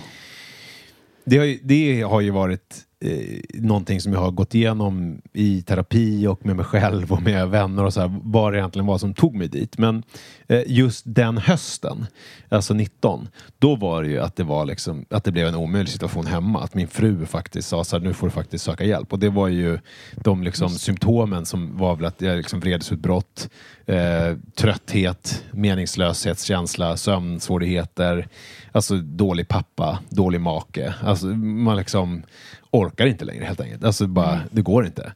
Det 1.25 1.37
har 1.37 1.45
ju, 1.45 1.59
det 1.63 2.01
har 2.01 2.21
ju 2.21 2.31
varit 2.31 2.81
eh, 2.99 3.39
någonting 3.53 4.01
som 4.01 4.13
jag 4.13 4.19
har 4.19 4.31
gått 4.31 4.55
igenom 4.55 5.21
i 5.33 5.61
terapi 5.61 6.27
och 6.27 6.45
med 6.45 6.55
mig 6.55 6.65
själv 6.65 7.11
och 7.11 7.21
med 7.21 7.49
vänner 7.49 7.83
och 7.83 7.93
så 7.93 8.01
här, 8.01 8.19
vad 8.23 8.53
det 8.53 8.59
egentligen 8.59 8.85
var 8.85 8.97
som 8.97 9.13
tog 9.13 9.35
mig 9.35 9.47
dit. 9.47 9.77
Men 9.77 10.03
eh, 10.47 10.61
just 10.67 11.03
den 11.07 11.37
hösten, 11.37 12.05
alltså 12.49 12.73
19, 12.73 13.27
då 13.59 13.75
var 13.75 14.03
det 14.03 14.09
ju 14.09 14.19
att 14.19 14.35
det 14.35 14.43
var 14.43 14.65
liksom, 14.65 15.05
att 15.09 15.23
det 15.23 15.31
blev 15.31 15.47
en 15.47 15.55
omöjlig 15.55 15.89
situation 15.89 16.25
hemma. 16.25 16.63
Att 16.63 16.73
min 16.73 16.87
fru 16.87 17.25
faktiskt 17.25 17.67
sa 17.67 17.83
så 17.83 17.97
här, 17.97 18.03
nu 18.03 18.13
får 18.13 18.27
du 18.27 18.31
faktiskt 18.31 18.65
söka 18.65 18.83
hjälp. 18.83 19.13
Och 19.13 19.19
det 19.19 19.29
var 19.29 19.47
ju 19.47 19.79
de 20.15 20.43
liksom 20.43 20.69
symptomen 20.69 21.45
som 21.45 21.77
var 21.77 21.95
väl 21.95 22.05
att 22.05 22.21
jag 22.21 22.37
liksom 22.37 22.59
vredesutbrott, 22.59 23.49
eh, 23.85 24.37
trötthet, 24.55 25.43
meningslöshetskänsla, 25.51 26.97
sömnsvårigheter, 26.97 28.27
alltså 28.75 28.97
dålig 28.97 29.47
pappa, 29.47 29.99
dålig 30.09 30.41
make. 30.41 30.93
Alltså 31.03 31.25
man 31.27 31.77
liksom 31.77 32.23
orkar 32.71 33.05
inte 33.05 33.25
längre 33.25 33.45
helt 33.45 33.61
enkelt. 33.61 33.83
Alltså 33.83 34.07
bara, 34.07 34.41
det 34.51 34.61
går 34.61 34.85
inte. 34.85 35.13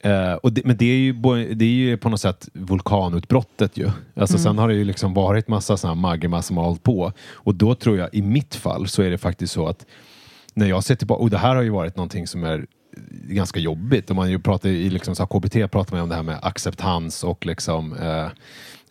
Eh, 0.00 0.32
och 0.32 0.52
det, 0.52 0.64
men 0.64 0.76
det 0.76 0.84
är, 0.84 0.96
ju, 0.96 1.12
det 1.54 1.64
är 1.64 1.68
ju 1.68 1.96
på 1.96 2.08
något 2.08 2.20
sätt 2.20 2.48
vulkanutbrottet 2.52 3.76
ju. 3.76 3.90
Alltså 4.16 4.38
Sen 4.38 4.58
har 4.58 4.68
det 4.68 4.74
ju 4.74 4.84
liksom 4.84 5.14
varit 5.14 5.48
massa 5.48 5.76
sådana 5.76 5.94
magma 5.94 6.42
som 6.42 6.56
har 6.56 6.64
hållit 6.64 6.82
på. 6.82 7.12
Och 7.32 7.54
då 7.54 7.74
tror 7.74 7.98
jag, 7.98 8.08
i 8.12 8.22
mitt 8.22 8.54
fall, 8.54 8.88
så 8.88 9.02
är 9.02 9.10
det 9.10 9.18
faktiskt 9.18 9.52
så 9.52 9.66
att 9.66 9.86
när 10.54 10.66
jag 10.66 10.84
ser 10.84 10.94
tillbaka, 10.94 11.22
och 11.22 11.30
det 11.30 11.38
här 11.38 11.56
har 11.56 11.62
ju 11.62 11.70
varit 11.70 11.96
någonting 11.96 12.26
som 12.26 12.44
är 12.44 12.66
ganska 13.28 13.60
jobbigt. 13.60 14.10
Och 14.10 14.16
man 14.16 14.30
ju 14.30 14.38
pratar 14.38 14.68
i 14.68 14.90
liksom, 14.90 15.14
så 15.14 15.26
KBT 15.26 15.54
pratar 15.54 15.90
man 15.90 15.98
ju 15.98 16.02
om 16.02 16.08
det 16.08 16.14
här 16.14 16.22
med 16.22 16.38
acceptans 16.42 17.24
och 17.24 17.46
liksom 17.46 17.92
eh, 17.92 18.26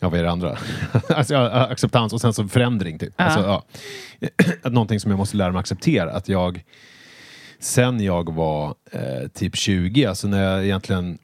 Ja, 0.04 0.08
vad 0.08 0.18
är 0.18 0.24
det 0.24 0.30
andra? 0.30 0.58
alltså, 1.08 1.36
acceptans 1.36 2.12
och 2.12 2.20
sen 2.20 2.32
så 2.32 2.48
förändring. 2.48 2.98
Typ. 2.98 3.12
Alltså, 3.16 3.40
ja. 3.40 3.64
Någonting 4.70 5.00
som 5.00 5.10
jag 5.10 5.18
måste 5.18 5.36
lära 5.36 5.52
mig 5.52 5.60
acceptera. 5.60 6.12
Att 6.12 6.28
jag, 6.28 6.64
sen 7.58 8.00
jag 8.00 8.34
var 8.34 8.74
eh, 8.90 9.28
typ 9.34 9.56
20, 9.56 10.04
alltså 10.06 10.28
när 10.28 10.42
jag 10.42 10.64
egentligen 10.64 11.18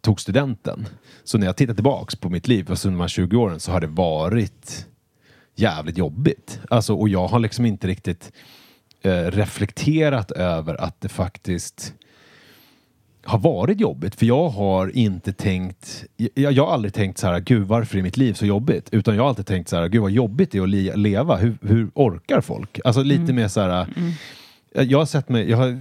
tog 0.00 0.20
studenten. 0.20 0.88
Så 1.24 1.38
när 1.38 1.46
jag 1.46 1.56
tittar 1.56 1.74
tillbaks 1.74 2.16
på 2.16 2.28
mitt 2.28 2.48
liv, 2.48 2.66
alltså 2.70 2.88
de 2.88 3.00
här 3.00 3.08
20 3.08 3.36
åren, 3.36 3.60
så 3.60 3.72
har 3.72 3.80
det 3.80 3.86
varit 3.86 4.86
jävligt 5.54 5.98
jobbigt. 5.98 6.60
Alltså, 6.70 6.94
och 6.94 7.08
jag 7.08 7.28
har 7.28 7.38
liksom 7.38 7.66
inte 7.66 7.86
riktigt 7.86 8.32
eh, 9.02 9.24
reflekterat 9.24 10.30
över 10.30 10.80
att 10.80 11.00
det 11.00 11.08
faktiskt 11.08 11.94
har 13.24 13.38
varit 13.38 13.80
jobbigt. 13.80 14.14
För 14.14 14.26
jag 14.26 14.48
har 14.48 14.96
inte 14.96 15.32
tänkt, 15.32 16.04
jag, 16.34 16.52
jag 16.52 16.66
har 16.66 16.72
aldrig 16.72 16.94
tänkt 16.94 17.18
så 17.18 17.26
här, 17.26 17.40
gud 17.40 17.66
varför 17.66 17.98
är 17.98 18.02
mitt 18.02 18.16
liv 18.16 18.32
så 18.34 18.46
jobbigt? 18.46 18.88
Utan 18.92 19.14
jag 19.16 19.22
har 19.22 19.28
alltid 19.28 19.46
tänkt 19.46 19.68
så 19.68 19.76
här, 19.76 19.88
gud 19.88 20.02
vad 20.02 20.10
jobbigt 20.10 20.50
det 20.52 20.58
är 20.58 20.62
att 20.62 20.68
le- 20.68 20.96
leva. 20.96 21.36
Hur, 21.36 21.58
hur 21.62 21.90
orkar 21.94 22.40
folk? 22.40 22.80
Alltså 22.84 23.02
lite 23.02 23.32
mer 23.32 23.48
så 23.48 23.60
här, 23.60 23.86
jag 24.74 24.98
har 24.98 25.06
sett 25.06 25.28
mig, 25.28 25.50
jag 25.50 25.56
har 25.56 25.80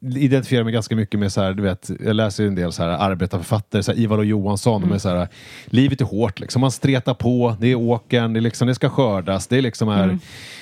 identifierar 0.00 0.64
mig 0.64 0.72
ganska 0.72 0.96
mycket 0.96 1.20
med 1.20 1.32
så 1.32 1.40
här, 1.40 1.52
du 1.52 1.62
vet, 1.62 1.90
jag 2.04 2.16
läser 2.16 2.42
ju 2.42 2.48
en 2.48 2.54
del 2.54 2.72
så 2.72 2.82
här 2.82 2.88
arbetarförfattare, 2.88 3.82
så 3.82 3.92
här, 3.92 3.98
Ivar 3.98 4.18
och 4.18 4.24
Johansson, 4.24 4.80
de 4.80 4.92
är 4.92 4.98
så 4.98 5.08
här, 5.08 5.28
livet 5.66 6.00
är 6.00 6.04
hårt 6.04 6.40
liksom, 6.40 6.60
man 6.60 6.70
stretar 6.70 7.14
på, 7.14 7.56
det 7.60 7.66
är 7.66 7.74
åkern, 7.74 8.32
det, 8.32 8.38
är 8.38 8.40
liksom, 8.40 8.68
det 8.68 8.74
ska 8.74 8.88
skördas, 8.88 9.46
det 9.46 9.58
är 9.58 9.62
liksom 9.62 9.88
här, 9.88 10.18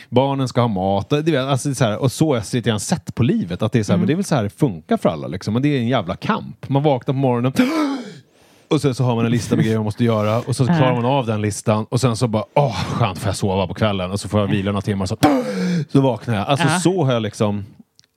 barnen 0.09 0.49
ska 0.49 0.61
ha 0.61 0.69
mat, 0.69 1.13
och, 1.13 1.25
du 1.25 1.33
vet, 1.33 1.45
alltså, 1.45 1.75
så 1.75 1.85
här, 1.85 1.99
och 1.99 2.13
så 2.13 2.29
har 2.29 2.37
jag 2.37 2.45
lite 2.53 2.69
grann 2.69 2.81
sett 2.81 3.15
på 3.15 3.23
livet, 3.23 3.63
att 3.63 3.73
det 3.73 3.79
är 3.79 3.83
så 3.83 3.93
här, 3.93 3.99
men 3.99 4.07
det 4.07 4.13
är 4.13 4.17
väl 4.17 4.25
så 4.25 4.35
här 4.35 4.43
det 4.43 4.51
funkar 4.51 4.97
för 4.97 5.09
alla 5.09 5.27
liksom, 5.27 5.55
men 5.55 5.63
det 5.63 5.69
är 5.69 5.79
en 5.79 5.89
jävla 5.89 6.17
kamp. 6.17 6.69
Man 6.69 6.83
vaknar 6.83 7.15
på 7.15 7.19
morgonen 7.19 7.53
och 8.71 8.81
sen 8.81 8.95
så 8.95 9.05
har 9.05 9.17
man 9.17 9.25
en 9.25 9.31
lista 9.31 9.57
med 9.57 9.65
grejer 9.65 9.79
man 9.79 9.85
måste 9.85 10.05
göra 10.05 10.41
och 10.41 10.57
så 10.57 10.67
klarar 10.67 10.95
man 10.95 11.05
av 11.05 11.27
den 11.27 11.43
listan 11.43 11.85
och 11.85 12.01
sen 12.01 12.17
så 12.17 12.29
bara 12.29 12.45
åh 12.55 12.85
skönt 12.85 13.19
får 13.19 13.29
jag 13.29 13.37
sova 13.37 13.67
på 13.67 13.75
kvällen 13.75 14.11
och 14.11 14.21
så 14.21 14.29
får 14.29 14.41
jag 14.41 14.47
vila 14.47 14.71
några 14.73 14.83
timmar 14.83 15.07
så, 15.07 15.17
så 15.93 16.01
vaknar 16.01 16.35
jag. 16.35 16.47
Alltså 16.47 16.69
så 16.69 17.05
har 17.05 17.13
jag 17.13 17.23
liksom 17.23 17.65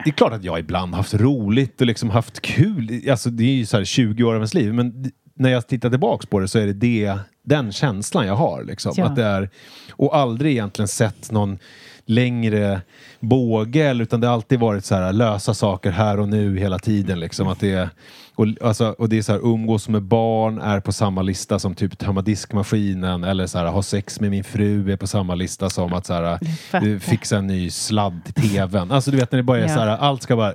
det 0.03 0.09
är 0.09 0.13
klart 0.13 0.33
att 0.33 0.43
jag 0.43 0.59
ibland 0.59 0.95
haft 0.95 1.13
roligt 1.13 1.81
och 1.81 1.87
liksom 1.87 2.09
haft 2.09 2.41
kul. 2.41 3.09
Alltså 3.09 3.29
det 3.29 3.43
är 3.43 3.55
ju 3.55 3.65
så 3.65 3.77
här 3.77 3.83
20 3.83 4.23
år 4.23 4.29
av 4.29 4.35
ens 4.35 4.53
liv 4.53 4.73
men 4.73 5.11
när 5.35 5.49
jag 5.49 5.67
tittar 5.67 5.89
tillbaks 5.89 6.25
på 6.25 6.39
det 6.39 6.47
så 6.47 6.59
är 6.59 6.65
det, 6.65 6.73
det 6.73 7.17
den 7.45 7.71
känslan 7.71 8.27
jag 8.27 8.35
har. 8.35 8.63
Liksom. 8.63 8.93
Ja. 8.97 9.05
Att 9.05 9.15
det 9.15 9.23
är, 9.23 9.49
och 9.91 10.17
aldrig 10.17 10.51
egentligen 10.51 10.87
sett 10.87 11.31
någon 11.31 11.57
längre 12.05 12.81
båge 13.19 13.93
utan 13.93 14.21
det 14.21 14.27
har 14.27 14.33
alltid 14.33 14.59
varit 14.59 14.85
så 14.85 14.95
här 14.95 15.13
lösa 15.13 15.53
saker 15.53 15.91
här 15.91 16.19
och 16.19 16.29
nu 16.29 16.57
hela 16.57 16.79
tiden. 16.79 17.19
Liksom. 17.19 17.47
Att 17.47 17.59
det 17.59 17.71
är, 17.71 17.89
och, 18.35 18.47
alltså, 18.61 18.95
och 18.97 19.09
det 19.09 19.17
är 19.17 19.21
så 19.21 19.31
här 19.31 19.39
umgås 19.39 19.89
med 19.89 20.01
barn 20.03 20.61
är 20.61 20.79
på 20.79 20.91
samma 20.93 21.21
lista 21.21 21.59
som 21.59 21.75
typ 21.75 21.97
tömma 21.97 22.21
diskmaskinen 22.21 23.23
eller 23.23 23.47
så 23.47 23.57
här, 23.57 23.65
ha 23.65 23.83
sex 23.83 24.19
med 24.19 24.31
min 24.31 24.43
fru 24.43 24.91
är 24.91 24.97
på 24.97 25.07
samma 25.07 25.35
lista 25.35 25.69
som 25.69 25.93
att 25.93 26.05
så 26.05 26.13
här, 26.13 26.39
eh, 26.73 26.99
fixa 26.99 27.37
en 27.37 27.47
ny 27.47 27.69
sladd 27.69 28.21
till 28.25 28.33
tvn. 28.33 28.91
Alltså 28.91 29.11
du 29.11 29.17
vet 29.17 29.31
när 29.31 29.37
det 29.37 29.43
bara 29.43 29.57
är 29.57 29.61
Ja. 29.61 29.67
så 29.73 29.79
här, 29.79 29.87
allt 29.87 30.23
ska 30.23 30.35
bara 30.35 30.53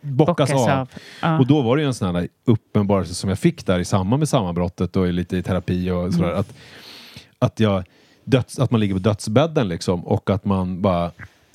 bockas, 0.00 0.50
Bockas 0.50 0.50
av. 0.52 0.70
av. 0.80 0.88
Ja. 1.22 1.38
Och 1.38 1.46
då 1.46 1.62
var 1.62 1.76
det 1.76 1.82
ju 1.82 1.86
en 1.86 1.94
sån 1.94 2.14
här 2.14 2.28
uppenbarelse 2.44 3.14
som 3.14 3.28
jag 3.30 3.38
fick 3.38 3.66
där 3.66 3.78
i 3.78 3.84
samband 3.84 4.18
med 4.18 4.28
sammanbrottet 4.28 4.96
och 4.96 5.06
lite 5.12 5.36
i 5.36 5.42
terapi 5.42 5.90
och 5.90 6.14
sådär. 6.14 6.32
Att, 6.32 6.52
att, 7.38 7.60
jag, 7.60 7.84
döds, 8.24 8.58
att 8.58 8.70
man 8.70 8.80
ligger 8.80 8.94
på 8.94 9.00
dödsbädden 9.00 9.68
liksom 9.68 10.06
och 10.06 10.30
att 10.30 10.44
man 10.44 10.82
bara 10.82 11.10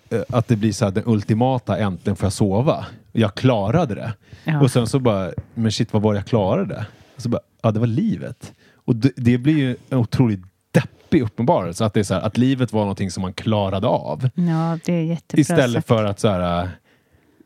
eh, 0.09 0.21
att 0.29 0.47
det 0.47 0.55
blir 0.55 0.73
så 0.73 0.85
här 0.85 0.91
den 0.91 1.03
ultimata 1.05 1.77
äntligen 1.77 2.15
får 2.15 2.25
jag 2.25 2.33
sova. 2.33 2.85
Jag 3.19 3.35
klarade 3.35 3.95
det. 3.95 4.13
Ja. 4.43 4.61
Och 4.61 4.71
sen 4.71 4.87
så 4.87 4.99
bara, 4.99 5.31
men 5.53 5.71
shit 5.71 5.93
vad 5.93 6.01
var 6.01 6.15
jag 6.15 6.25
klarade? 6.25 6.85
Och 7.15 7.21
så 7.21 7.29
bara, 7.29 7.41
ja 7.61 7.71
det 7.71 7.79
var 7.79 7.87
livet. 7.87 8.53
Och 8.85 8.95
det, 8.95 9.11
det 9.15 9.37
blir 9.37 9.57
ju 9.57 9.75
en 9.89 9.97
otroligt 9.97 10.39
deppig 10.71 11.21
uppenbarelse. 11.21 11.85
Att 11.85 11.93
det 11.93 11.99
är 11.99 12.03
så 12.03 12.13
här, 12.13 12.21
att 12.21 12.37
livet 12.37 12.73
var 12.73 12.81
någonting 12.81 13.11
som 13.11 13.21
man 13.21 13.33
klarade 13.33 13.87
av. 13.87 14.29
Ja, 14.35 14.79
det 14.85 14.93
är 14.93 15.01
jättebra 15.03 15.41
Istället 15.41 15.73
sagt. 15.73 15.87
för 15.87 16.03
att 16.05 16.19
så 16.19 16.27
här, 16.27 16.69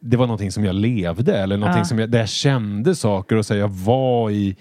det 0.02 0.18
var 0.18 0.26
någonting 0.28 0.52
som 0.52 0.66
jag 0.66 0.76
levde 0.76 1.38
eller 1.38 1.58
någonting 1.58 1.80
Ja. 1.80 1.86
som 1.86 2.00
jag, 2.00 2.10
där 2.10 2.20
jag 2.20 2.30
kände 2.30 2.96
saker 2.96 3.36
och 3.36 3.46
så 3.46 3.54
här, 3.54 3.62
jag 3.62 3.68
var 3.72 4.30
i, 4.30 4.56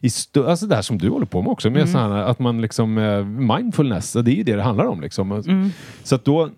i 0.00 0.08
stö- 0.08 0.46
alltså 0.48 0.66
det 0.66 0.74
här 0.74 0.82
som 0.82 0.98
du 0.98 1.08
håller 1.10 1.26
på 1.26 1.42
med 1.42 1.50
också, 1.50 1.70
med 1.70 1.88
så 1.88 1.98
här, 1.98 2.10
att 2.10 2.38
man 2.38 2.60
liksom, 2.60 2.98
eh, 2.98 3.24
mindfulness, 3.24 4.12
det 4.12 4.30
är 4.30 4.34
ju 4.34 4.42
det 4.42 4.56
det 4.56 4.62
handlar 4.62 4.84
om 4.84 5.00
liksom. 5.00 5.70
Så 6.02 6.14
att 6.14 6.24
då, 6.24 6.50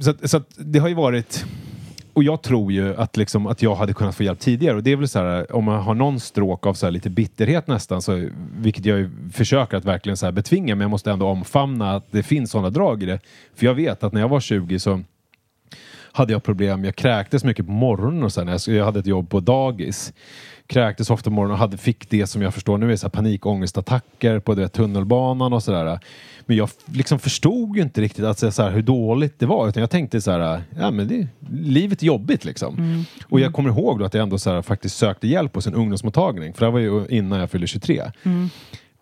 så 0.00 0.10
att, 0.10 0.30
så 0.30 0.36
att 0.36 0.48
det 0.56 0.78
har 0.78 0.88
ju 0.88 0.94
varit, 0.94 1.44
och 2.20 2.24
jag 2.24 2.42
tror 2.42 2.72
ju 2.72 2.96
att, 2.96 3.16
liksom, 3.16 3.46
att 3.46 3.62
jag 3.62 3.74
hade 3.74 3.92
kunnat 3.92 4.16
få 4.16 4.22
hjälp 4.22 4.38
tidigare 4.38 4.76
och 4.76 4.82
det 4.82 4.92
är 4.92 4.96
väl 4.96 5.08
så 5.08 5.18
här, 5.18 5.56
om 5.56 5.64
man 5.64 5.82
har 5.82 5.94
någon 5.94 6.20
stråk 6.20 6.66
av 6.66 6.74
så 6.74 6.86
här, 6.86 6.90
lite 6.90 7.10
bitterhet 7.10 7.66
nästan, 7.66 8.02
så, 8.02 8.28
vilket 8.56 8.84
jag 8.84 8.98
ju 8.98 9.10
försöker 9.32 9.76
att 9.76 9.84
verkligen 9.84 10.16
så 10.16 10.26
här, 10.26 10.32
betvinga, 10.32 10.74
men 10.74 10.80
jag 10.80 10.90
måste 10.90 11.10
ändå 11.10 11.26
omfamna 11.26 11.96
att 11.96 12.04
det 12.10 12.22
finns 12.22 12.50
sådana 12.50 12.70
drag 12.70 13.02
i 13.02 13.06
det. 13.06 13.20
För 13.54 13.66
jag 13.66 13.74
vet 13.74 14.04
att 14.04 14.12
när 14.12 14.20
jag 14.20 14.28
var 14.28 14.40
20 14.40 14.78
så 14.78 15.00
hade 16.12 16.32
jag 16.32 16.42
problem. 16.42 16.84
Jag 16.84 16.96
kräktes 16.96 17.44
mycket 17.44 17.66
på 17.66 17.72
morgonen 17.72 18.22
och 18.22 18.32
sen 18.32 18.48
jag, 18.48 18.60
jag 18.66 18.84
hade 18.84 18.98
ett 18.98 19.06
jobb 19.06 19.30
på 19.30 19.40
dagis. 19.40 20.12
Kräktes 20.66 21.10
ofta 21.10 21.30
på 21.30 21.34
morgonen 21.34 21.52
och 21.52 21.58
hade, 21.58 21.76
fick 21.76 22.10
det 22.10 22.26
som 22.26 22.42
jag 22.42 22.54
förstår 22.54 22.78
nu 22.78 22.92
är 22.92 22.96
så 22.96 23.06
här 23.06 23.10
panikångestattacker 23.10 24.38
på 24.38 24.54
det, 24.54 24.68
tunnelbanan 24.68 25.52
och 25.52 25.62
sådär. 25.62 26.00
Men 26.50 26.56
jag 26.56 26.70
liksom 26.84 27.18
förstod 27.18 27.76
ju 27.76 27.82
inte 27.82 28.00
riktigt 28.00 28.24
att, 28.24 28.38
så 28.38 28.62
här, 28.62 28.70
hur 28.70 28.82
dåligt 28.82 29.38
det 29.38 29.46
var 29.46 29.68
utan 29.68 29.80
jag 29.80 29.90
tänkte 29.90 30.20
så 30.20 30.30
här, 30.30 30.62
ja 30.76 30.90
men 30.90 31.08
det, 31.08 31.26
livet 31.50 32.02
är 32.02 32.06
jobbigt 32.06 32.44
liksom. 32.44 33.04
Och 33.24 33.40
jag 33.40 33.52
kommer 33.52 33.70
ihåg 33.70 34.02
att 34.02 34.14
jag 34.14 34.22
ändå 34.22 34.38
så 34.38 34.50
här, 34.50 34.62
faktiskt 34.62 34.96
sökte 34.96 35.28
hjälp 35.28 35.54
hos 35.54 35.66
en 35.66 35.74
ungdomsmottagning 35.74 36.54
för 36.54 36.66
det 36.66 36.72
var 36.72 36.78
ju 36.78 37.06
innan 37.08 37.40
jag 37.40 37.50
fyllde 37.50 37.66
23. 37.66 38.02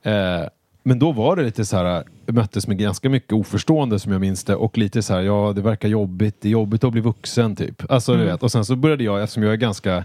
Eh, 0.03 0.49
men 0.83 0.99
då 0.99 1.13
var 1.13 1.37
det 1.37 1.43
lite 1.43 1.65
så 1.65 1.77
här, 1.77 2.05
möttes 2.27 2.67
med 2.67 2.79
ganska 2.79 3.09
mycket 3.09 3.33
oförstående 3.33 3.99
som 3.99 4.13
jag 4.13 4.21
minns 4.21 4.45
det 4.45 4.55
och 4.55 4.79
lite 4.79 5.03
så 5.03 5.15
här, 5.15 5.21
ja 5.21 5.53
det 5.57 5.63
verkar 5.63 5.89
jobbigt, 5.89 6.37
det 6.41 6.49
är 6.49 6.53
jobbigt 6.53 6.85
att 6.85 6.93
bli 6.93 7.01
vuxen 7.01 7.57
typ. 7.57 7.91
Alltså 7.91 8.17
du 8.17 8.25
vet, 8.25 8.43
och 8.43 8.53
sen 8.53 8.65
så 8.65 8.77
började 8.77 9.05
jag, 9.05 9.23
eftersom 9.23 9.43
jag 9.43 9.53
är 9.53 9.57
ganska 9.57 10.05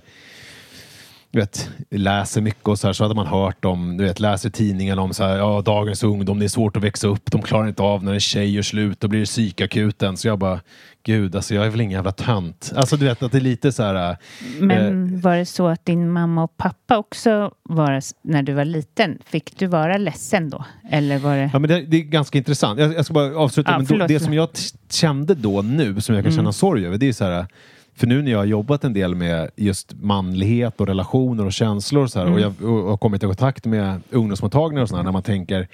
du 1.34 1.40
vet, 1.40 1.70
läser 1.92 2.42
mycket 2.42 2.68
och 2.68 2.80
så 2.80 2.88
här, 2.88 2.94
så 2.94 3.04
hade 3.04 3.16
man 3.16 3.28
hört 3.28 3.66
om, 3.66 3.98
du 3.98 4.04
vet, 4.04 4.20
läser 4.20 4.50
tidningen 4.50 5.00
om 5.00 5.14
så 5.14 5.24
här, 5.24 5.38
ja, 5.38 5.62
dagens 5.62 6.04
ungdom, 6.04 6.40
det 6.40 6.46
är 6.46 6.50
svårt 6.50 6.78
att 6.78 6.84
växa 6.84 7.08
upp, 7.08 7.32
de 7.32 7.42
klarar 7.42 7.68
inte 7.68 7.82
av 7.84 8.04
när 8.04 8.14
en 8.14 8.20
tjej 8.20 8.50
gör 8.56 8.62
slut, 8.62 9.00
då 9.00 9.08
blir 9.08 9.20
det 9.20 9.26
psykakuten. 9.26 10.18
Så 10.18 10.28
jag 10.28 10.40
bara, 10.40 10.60
gud, 11.04 11.36
alltså 11.36 11.56
jag 11.56 11.66
är 11.66 11.70
väl 11.70 11.82
ingen 11.82 11.92
jävla 11.92 12.12
tönt. 12.12 12.74
Alltså 12.76 12.98
du 12.98 13.06
vet 13.06 13.24
att 13.24 13.32
det 13.32 13.38
är 13.38 13.42
lite 13.42 13.72
så 13.72 13.84
här... 13.84 14.10
eh, 14.12 14.18
Men 14.60 15.22
var 15.22 15.38
det 15.38 15.46
så 15.46 15.68
att 15.68 15.86
din 15.86 16.12
mamma 16.12 16.44
och 16.44 16.58
pappa 16.58 16.98
också 16.98 17.52
var, 17.64 18.02
när 18.22 18.44
du 18.44 18.54
var 18.54 18.66
liten, 18.66 19.18
fick 19.26 19.58
du 19.58 19.68
vara 19.68 19.98
ledsen 19.98 20.50
då? 20.50 20.66
Eller 20.90 21.20
var 21.20 21.36
det... 21.38 21.50
Ja, 21.54 21.60
men 21.60 21.70
det, 21.70 21.82
det 21.82 21.98
är 21.98 22.02
ganska 22.02 22.38
intressant. 22.38 22.80
Jag, 22.80 22.94
jag 22.94 23.06
ska 23.06 23.14
bara 23.14 23.38
avsluta. 23.38 23.72
Ja, 23.72 23.78
men 23.78 24.00
då, 24.00 24.08
det 24.08 24.20
som 24.20 24.34
jag 24.34 24.50
kände 24.90 25.36
då 25.36 25.62
nu, 25.62 26.02
som 26.02 26.16
jag 26.16 26.24
kan 26.24 26.34
känna 26.34 26.54
sorg 26.54 26.86
över, 26.86 26.98
det 26.98 27.08
är 27.08 27.14
så 27.14 27.24
här... 27.26 27.46
För 27.96 28.08
nu 28.08 28.22
när 28.22 28.32
jag 28.32 28.38
har 28.38 28.46
jobbat 28.46 28.84
en 28.84 28.94
del 28.94 29.16
med 29.16 29.50
just 29.56 29.94
manlighet 30.02 30.82
och 30.82 30.88
relationer 30.88 31.46
och 31.46 31.54
känslor 31.54 32.04
och, 32.04 32.12
så 32.12 32.20
här, 32.20 32.32
och 32.32 32.40
jag 32.40 32.62
och, 32.62 33.00
kommit 33.00 33.24
i 33.24 33.26
kontakt 33.26 33.66
med 33.66 34.02
ungdomsmottagningar 34.10 34.84
och 34.84 34.90
sådär, 34.90 35.04
när 35.04 35.12
man 35.12 35.24
tänker 35.24 35.68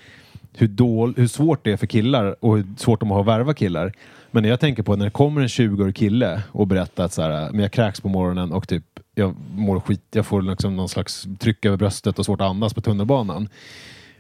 hur, 0.53 0.67
dål, 0.67 1.13
hur 1.17 1.27
svårt 1.27 1.63
det 1.63 1.71
är 1.71 1.77
för 1.77 1.88
killar 1.88 2.36
och 2.39 2.58
hur 2.58 2.65
svårt 2.77 2.99
de 2.99 3.12
har 3.12 3.19
att 3.19 3.27
värva 3.27 3.53
killar. 3.53 3.93
Men 4.32 4.43
när 4.43 4.49
jag 4.49 4.60
tänker 4.60 4.84
på 4.84 4.95
när 4.95 5.05
det 5.05 5.12
kommer 5.12 5.41
en 5.41 5.47
20-årig 5.47 5.95
kille 5.95 6.41
och 6.51 6.67
berättar 6.67 7.05
att 7.05 7.13
så 7.13 7.21
här, 7.21 7.51
men 7.51 7.60
jag 7.60 7.71
kräks 7.71 8.01
på 8.01 8.10
morgonen 8.10 8.51
och 8.51 8.67
typ 8.67 8.84
jag 9.15 9.36
mår 9.55 9.79
skit, 9.79 10.01
jag 10.12 10.25
får 10.25 10.41
liksom 10.41 10.75
någon 10.75 10.89
slags 10.89 11.27
tryck 11.39 11.65
över 11.65 11.77
bröstet 11.77 12.19
och 12.19 12.25
svårt 12.25 12.41
att 12.41 12.49
andas 12.49 12.73
på 12.73 12.82
tunnelbanan. 12.82 13.49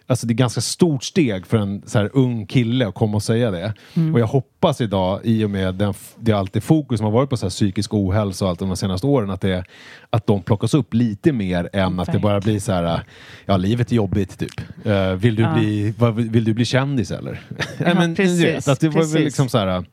Alltså 0.09 0.27
det 0.27 0.33
är 0.33 0.35
ganska 0.35 0.61
stort 0.61 1.03
steg 1.03 1.45
för 1.47 1.57
en 1.57 1.81
så 1.85 1.99
här 1.99 2.09
ung 2.13 2.45
kille 2.45 2.87
att 2.87 2.95
komma 2.95 3.15
och 3.15 3.23
säga 3.23 3.51
det. 3.51 3.73
Och 4.13 4.19
jag 4.19 4.27
hoppas 4.27 4.81
idag, 4.81 5.19
i 5.23 5.45
och 5.45 5.49
med 5.49 5.75
den, 5.75 5.93
det 6.19 6.33
alltid 6.33 6.63
fokus 6.63 6.97
som 6.97 7.05
har 7.05 7.11
varit 7.11 7.29
på 7.29 7.37
så 7.37 7.45
här 7.45 7.49
psykisk 7.49 7.93
ohälsa 7.93 8.45
och 8.45 8.49
allt 8.51 8.59
de 8.59 8.75
senaste 8.77 9.07
åren, 9.07 9.29
att, 9.29 9.41
det, 9.41 9.63
att 10.09 10.27
de 10.27 10.41
plockas 10.43 10.73
upp 10.73 10.93
lite 10.93 11.31
mer 11.31 11.69
än 11.73 11.99
att 11.99 12.11
det 12.11 12.19
bara 12.19 12.39
blir 12.39 12.59
så 12.59 12.71
här, 12.71 13.01
ja 13.45 13.57
livet 13.57 13.91
är 13.91 13.95
jobbigt 13.95 14.39
typ. 14.39 14.61
Eh, 14.85 15.13
vill, 15.13 15.35
du 15.35 15.43
Ja. 15.43 15.53
bli, 15.53 15.93
vad, 15.97 16.15
vill 16.15 16.43
du 16.43 16.53
bli 16.53 16.65
kändis 16.65 17.11
eller? 17.11 17.39
Ja, 17.77 17.93
men, 17.93 18.15
precis, 18.15 18.43
vet, 18.43 18.67
att 18.67 18.79
det 18.79 18.89
var 18.89 19.01
precis. 19.01 19.15
liksom 19.19 19.49
så 19.49 19.57
här, 19.57 19.83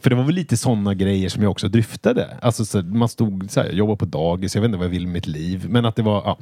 för 0.00 0.10
det 0.10 0.16
var 0.16 0.24
väl 0.24 0.34
lite 0.34 0.56
sådana 0.56 0.94
grejer 0.94 1.28
som 1.28 1.42
jag 1.42 1.50
också 1.50 1.68
dryftade. 1.68 2.36
Alltså 2.42 2.64
så, 2.64 2.82
man 2.82 3.08
stod 3.08 3.50
så 3.50 3.60
här, 3.60 3.66
jag 3.66 3.74
jobbade 3.76 3.96
på 3.98 4.04
dagis, 4.04 4.54
jag 4.54 4.62
vet 4.62 4.68
inte 4.68 4.78
vad 4.78 4.84
jag 4.86 4.90
vill 4.90 5.06
med 5.06 5.12
mitt 5.12 5.26
liv. 5.26 5.66
Men 5.68 5.84
att 5.84 5.96
det 5.96 6.02
var, 6.02 6.22
ja, 6.24 6.38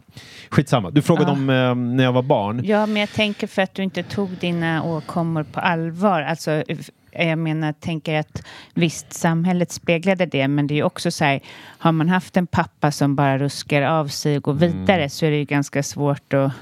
skitsamma. 0.50 0.90
Du 0.90 1.02
frågade 1.02 1.26
Ja. 1.26 1.32
om 1.32 1.50
eh, 1.50 1.74
när 1.94 2.04
jag 2.04 2.12
var 2.12 2.22
barn. 2.22 2.60
Ja, 2.64 2.86
men 2.86 2.96
jag 2.96 3.10
tänker 3.12 3.46
för 3.46 3.62
att 3.62 3.74
du 3.74 3.82
inte 3.82 4.02
tog 4.02 4.28
dina 4.30 4.82
åkommor 4.82 5.42
på 5.42 5.60
allvar. 5.60 6.22
Alltså, 6.22 6.62
jag 7.12 7.38
menar, 7.38 7.72
tänker 7.72 8.18
att 8.20 8.42
visst, 8.74 9.12
samhället 9.12 9.72
speglade 9.72 10.26
det, 10.26 10.48
men 10.48 10.66
det 10.66 10.74
är 10.74 10.76
ju 10.76 10.82
också 10.82 11.10
så 11.10 11.24
här, 11.24 11.40
har 11.78 11.92
man 11.92 12.08
haft 12.08 12.36
en 12.36 12.46
pappa 12.46 12.90
som 12.92 13.16
bara 13.16 13.38
ruskar 13.38 13.82
av 13.82 14.08
sig 14.08 14.36
och 14.36 14.42
går 14.42 14.52
Mm. 14.52 14.80
vidare 14.80 15.08
så 15.10 15.26
är 15.26 15.30
det 15.30 15.36
ju 15.36 15.44
ganska 15.44 15.82
svårt 15.82 16.32
att... 16.32 16.52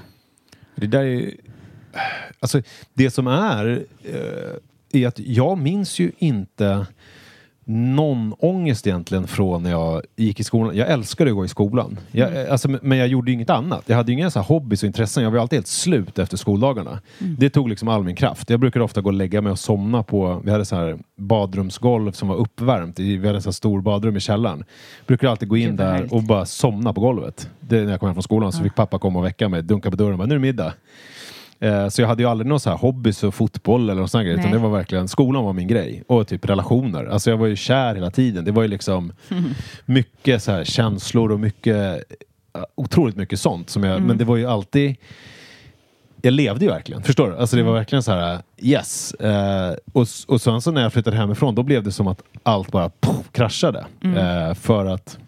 Det 0.77 0.87
där 0.87 1.05
är... 1.05 1.31
Alltså, 2.41 2.63
det 2.95 3.11
som 3.11 3.27
är, 3.27 3.85
eh, 4.05 4.15
är 4.95 5.09
att 5.09 5.19
jag 5.19 5.59
minns 5.59 5.99
ju 5.99 6.13
inte 6.19 6.87
någon 7.67 8.35
ångest 8.39 8.87
egentligen 8.87 9.27
från 9.27 9.63
när 9.63 9.71
jag 9.71 10.03
gick 10.17 10.41
i 10.41 10.45
skolan. 10.45 10.77
Jag 10.77 10.91
älskade 10.91 11.31
att 11.31 11.37
gå 11.37 11.45
i 11.45 11.49
skolan. 11.49 11.99
Jag, 12.13 12.43
eh, 12.43 12.53
alltså, 12.53 12.69
men 12.83 12.99
jag 12.99 13.09
gjorde 13.09 13.31
ju 13.31 13.35
inget 13.35 13.51
annat. 13.51 13.83
Jag 13.87 13.97
hade 13.97 14.13
ju 14.13 14.19
inga 14.19 14.31
så 14.31 14.39
här 14.39 14.47
hobbys 14.47 14.83
och 14.83 14.87
intressen. 14.87 15.25
Jag 15.25 15.31
var 15.31 15.39
alltid 15.39 15.57
helt 15.57 15.67
slut 15.67 16.19
efter 16.19 16.37
skoldagarna. 16.37 17.01
Det 17.19 17.51
tog 17.51 17.69
liksom 17.69 17.89
all 17.89 18.05
min 18.05 18.17
kraft. 18.17 18.51
Jag 18.51 18.61
brukade 18.61 18.85
ofta 18.85 19.01
gå 19.01 19.09
och 19.09 19.15
lägga 19.15 19.41
mig 19.41 19.53
och 19.53 19.59
somna 19.59 20.03
på, 20.03 20.41
vi 20.45 20.51
hade 20.51 20.65
så 20.65 20.77
här 20.77 20.99
badrumsgolv 21.17 22.13
som 22.13 22.29
var 22.29 22.37
uppvärmt. 22.37 22.99
Vi 22.99 23.27
hade 23.27 23.41
så 23.41 23.49
här 23.49 23.53
stor 23.53 23.81
badrum 23.81 24.17
i 24.17 24.21
källaren. 24.21 24.65
Brukade 25.07 25.31
alltid 25.31 25.49
gå 25.49 25.57
in 25.57 25.77
där 25.77 26.15
och 26.15 26.23
bara 26.23 26.47
somna 26.47 26.93
på 26.93 27.01
golvet. 27.01 27.51
Det, 27.61 27.85
när 27.85 27.91
jag 27.91 28.01
kom 28.01 28.07
hem 28.07 28.15
från 28.15 28.23
skolan 28.23 28.53
så 28.53 28.63
fick 28.63 28.75
pappa 28.75 28.99
komma 28.99 29.19
och 29.19 29.25
väcka 29.25 29.49
mig, 29.49 29.63
dunka 29.63 29.91
på 29.91 29.97
dörren 29.97 30.13
och 30.13 30.19
bara, 30.19 30.27
nu 30.27 30.35
är 30.35 30.39
det 30.39 30.43
middag. 30.43 30.73
Eh, 31.61 31.89
Så 31.89 32.01
jag 32.03 32.09
hade 32.09 32.23
ju 32.23 32.29
aldrig 32.29 32.47
någon 32.49 32.61
så 32.61 32.71
här 32.71 32.77
hobbys 32.77 33.25
och 33.25 33.35
fotboll 33.35 33.83
eller 33.91 33.95
någon 34.01 34.09
sån 34.09 34.19
här 34.19 34.25
grej. 34.27 34.35
Utan 34.39 34.51
det 34.51 34.59
var 34.59 34.71
verkligen, 34.71 35.09
skolan 35.09 35.45
var 35.45 35.53
min 35.53 35.69
grej. 35.69 36.03
Och 36.07 36.29
typ 36.29 36.49
relationer. 36.49 37.05
Alltså 37.05 37.31
jag 37.31 37.37
var 37.37 37.47
ju 37.47 37.57
kär 37.57 37.95
hela 37.95 38.11
tiden. 38.11 38.45
Det 38.45 38.53
var 38.53 38.63
ju 38.63 38.69
liksom 38.69 39.13
mycket 39.85 40.43
så 40.43 40.53
här 40.53 40.65
känslor 40.65 41.33
och 41.33 41.41
mycket, 41.41 41.77
eh, 42.55 42.63
otroligt 42.75 43.17
mycket 43.17 43.41
sånt. 43.41 43.71
Som 43.71 43.85
jag, 43.85 44.03
Men 44.03 44.19
det 44.19 44.25
var 44.25 44.37
ju 44.37 44.47
alltid, 44.47 44.97
jag 46.23 46.33
levde 46.33 46.65
ju 46.65 46.71
verkligen. 46.71 47.03
Förstår 47.03 47.31
du? 47.31 47.37
Alltså 47.39 47.57
det 47.57 47.63
var 47.63 47.73
verkligen 47.75 48.03
så 48.03 48.13
här, 48.13 48.39
yes. 48.59 49.15
Eh, 49.15 49.75
och, 49.93 50.03
s- 50.03 50.25
och 50.29 50.41
sen 50.41 50.61
så 50.61 50.71
när 50.71 50.83
jag 50.83 50.93
flyttade 50.93 51.17
hemifrån, 51.17 51.55
då 51.55 51.63
blev 51.63 51.83
det 51.83 51.93
som 51.93 52.07
att 52.09 52.23
allt 52.43 52.73
bara 52.73 52.89
poff, 53.01 53.33
kraschade. 53.33 53.85
Eh, 54.03 54.55
för 54.55 54.87
att 54.87 55.19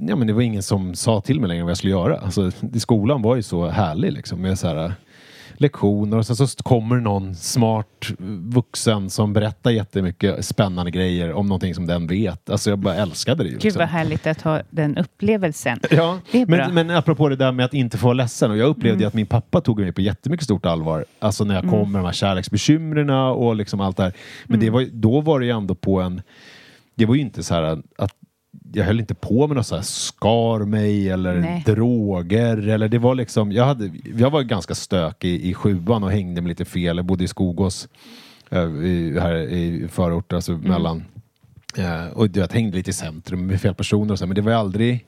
ja, 0.00 0.16
men 0.16 0.26
det 0.26 0.32
var 0.32 0.42
ingen 0.42 0.62
som 0.62 0.94
sa 0.94 1.20
till 1.20 1.40
mig 1.40 1.48
längre 1.48 1.62
vad 1.62 1.70
jag 1.70 1.78
skulle 1.78 1.90
göra. 1.92 2.16
Alltså, 2.18 2.50
skolan 2.78 3.22
var 3.22 3.36
ju 3.36 3.42
så 3.42 3.68
härlig 3.68 4.12
liksom, 4.12 4.40
med 4.40 4.58
så 4.58 4.66
här, 4.68 4.92
lektioner 5.62 6.16
och 6.18 6.26
sen 6.26 6.36
så 6.36 6.46
kommer 6.62 6.96
någon 6.96 7.34
smart 7.34 7.86
vuxen 8.52 9.10
som 9.10 9.32
berättar 9.32 9.70
jättemycket 9.70 10.44
spännande 10.44 10.90
grejer 10.90 11.32
om 11.32 11.46
någonting 11.46 11.74
som 11.74 11.86
den 11.86 12.06
vet. 12.06 12.50
Alltså 12.50 12.70
jag 12.70 12.78
bara 12.78 12.94
älskade 12.94 13.42
det 13.44 13.48
ju. 13.48 13.54
Gud 13.54 13.64
Liksom. 13.64 13.78
vad 13.80 13.88
härligt 13.88 14.26
att 14.26 14.42
ha 14.42 14.60
den 14.70 14.96
upplevelsen. 14.98 15.80
Ja, 15.90 16.18
bra. 16.32 16.40
Mm. 16.42 16.50
men, 16.74 16.74
men 16.86 16.96
apropå 16.96 17.28
det 17.28 17.36
där 17.36 17.52
med 17.52 17.64
att 17.66 17.74
inte 17.74 17.98
få 17.98 18.06
vara 18.06 18.14
ledsen. 18.14 18.50
Och 18.50 18.56
jag 18.56 18.68
upplevde 18.68 19.00
ju 19.02 19.06
att 19.08 19.14
min 19.14 19.26
pappa 19.26 19.60
tog 19.60 19.78
mig 19.80 19.92
på 19.92 20.00
jättemycket 20.00 20.44
stort 20.44 20.66
allvar. 20.66 21.04
Alltså 21.18 21.44
när 21.44 21.54
jag 21.54 21.68
kom 21.70 21.92
med 21.92 22.00
de 22.00 22.04
här 22.06 22.12
kärleksbekymren 22.12 23.10
och 23.10 23.56
liksom 23.56 23.80
allt 23.80 23.96
det 23.96 24.02
här. 24.02 24.12
Men 24.46 24.54
Mm. 24.54 24.66
det 24.66 24.70
var, 24.70 24.86
då 24.92 25.20
var 25.20 25.40
det 25.40 25.46
ju 25.46 25.52
ändå 25.52 25.74
på 25.74 26.00
en... 26.00 26.22
Det 26.94 27.06
var 27.06 27.14
ju 27.14 27.20
inte 27.20 27.42
så 27.42 27.54
här 27.54 27.62
att 27.98 28.12
jag 28.72 28.84
höll 28.84 29.00
inte 29.00 29.14
på 29.14 29.46
med 29.46 29.56
något 29.56 29.66
så 29.66 29.74
här 29.74 29.82
skar 29.82 30.64
mig 30.64 31.08
eller 31.10 31.34
Nej. 31.40 31.62
droger. 31.66 32.68
Eller 32.68 32.88
det 32.88 32.98
var 32.98 33.14
liksom, 33.14 33.52
jag, 33.52 33.64
hade, 33.64 33.90
jag 34.16 34.30
var 34.30 34.42
ganska 34.42 34.74
stökig 34.74 35.40
i, 35.44 35.54
sjuan 35.54 36.04
och 36.04 36.10
hängde 36.12 36.40
med 36.40 36.48
lite 36.48 36.64
fel. 36.64 36.96
Jag 36.96 37.06
bodde 37.06 37.24
i 37.24 37.28
Skogås 37.28 37.88
eh, 38.50 38.62
i, 38.62 39.18
här 39.20 39.34
i 39.36 39.88
förort, 39.88 40.32
alltså 40.32 40.52
Mm. 40.52 40.68
mellan. 40.70 41.04
Eh, 41.76 42.06
och 42.06 42.36
vet, 42.36 42.52
hängde 42.52 42.76
lite 42.76 42.90
i 42.90 42.92
centrum 42.92 43.46
med 43.46 43.60
fel 43.60 43.74
personer 43.74 44.12
och 44.12 44.18
så, 44.18 44.26
men 44.26 44.34
det 44.34 44.42
var 44.42 44.52
aldrig 44.52 45.06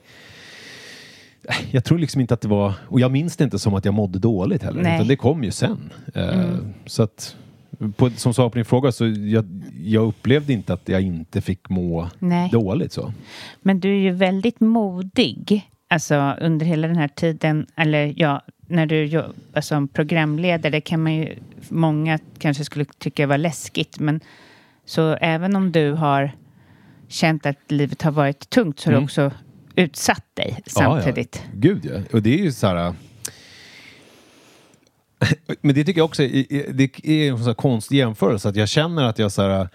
jag 1.70 1.84
tror 1.84 1.98
liksom 1.98 2.20
inte 2.20 2.34
att 2.34 2.40
det 2.40 2.48
var, 2.48 2.72
och 2.88 3.00
jag 3.00 3.10
minns 3.12 3.36
det 3.36 3.44
inte 3.44 3.58
som 3.58 3.74
att 3.74 3.84
jag 3.84 3.94
mådde 3.94 4.18
dåligt 4.18 4.62
heller, 4.62 4.82
Nej. 4.82 4.94
utan 4.96 5.08
det 5.08 5.16
kom 5.16 5.44
ju 5.44 5.50
sen. 5.50 5.92
Eh, 6.14 6.56
Så 6.86 7.02
att, 7.02 7.36
på, 7.96 8.10
som 8.10 8.34
svar 8.34 8.48
på 8.48 8.54
din 8.54 8.64
fråga, 8.64 8.92
så 8.92 9.06
jag, 9.06 9.44
jag 9.84 10.04
upplevde 10.06 10.52
inte 10.52 10.72
att 10.72 10.88
jag 10.88 11.02
inte 11.02 11.40
fick 11.40 11.68
må 11.68 12.08
Nej. 12.18 12.48
dåligt 12.52 12.92
så. 12.92 13.12
Men 13.62 13.80
du 13.80 13.88
är 13.90 14.00
ju 14.00 14.10
väldigt 14.10 14.60
modig. 14.60 15.70
Alltså 15.88 16.36
under 16.40 16.66
hela 16.66 16.88
den 16.88 16.96
här 16.96 17.08
tiden, 17.08 17.66
eller 17.76 18.14
ja, 18.16 18.42
när 18.68 18.86
du 18.86 19.04
jobbar 19.04 19.60
som 19.60 19.88
programledare, 19.88 20.80
kan 20.80 21.02
man 21.02 21.14
ju, 21.14 21.36
många 21.68 22.18
kanske 22.38 22.64
skulle 22.64 22.84
tycka 22.84 23.26
var 23.26 23.38
läskigt, 23.38 23.98
men 23.98 24.20
så 24.86 25.12
även 25.20 25.56
om 25.56 25.72
du 25.72 25.92
har 25.92 26.32
känt 27.08 27.46
att 27.46 27.58
livet 27.68 28.02
har 28.02 28.10
varit 28.12 28.50
tungt 28.50 28.80
så 28.80 28.88
har 28.90 28.92
Mm. 28.92 29.00
du 29.00 29.04
också 29.04 29.30
utsatt 29.76 30.24
dig 30.34 30.58
samtidigt. 30.66 31.42
Ja, 31.44 31.50
ja. 31.52 31.58
Gud 31.60 31.84
ja. 31.84 32.00
Och 32.12 32.22
det 32.22 32.34
är 32.40 32.42
ju 32.44 32.52
så 32.52 32.66
här... 32.66 32.94
Men 35.60 35.74
det 35.74 35.84
tycker 35.84 36.00
jag 36.00 36.04
också 36.04 36.22
är, 36.22 36.72
det 36.72 36.90
är 37.04 37.30
en 37.30 37.44
sån 37.44 37.54
konstig 37.54 37.96
jämförelse. 37.96 38.48
Att 38.48 38.56
jag 38.56 38.68
känner 38.68 39.04
att 39.04 39.18
jag 39.18 39.32
så 39.32 39.42
här, 39.42 39.60
äh, 39.60 39.66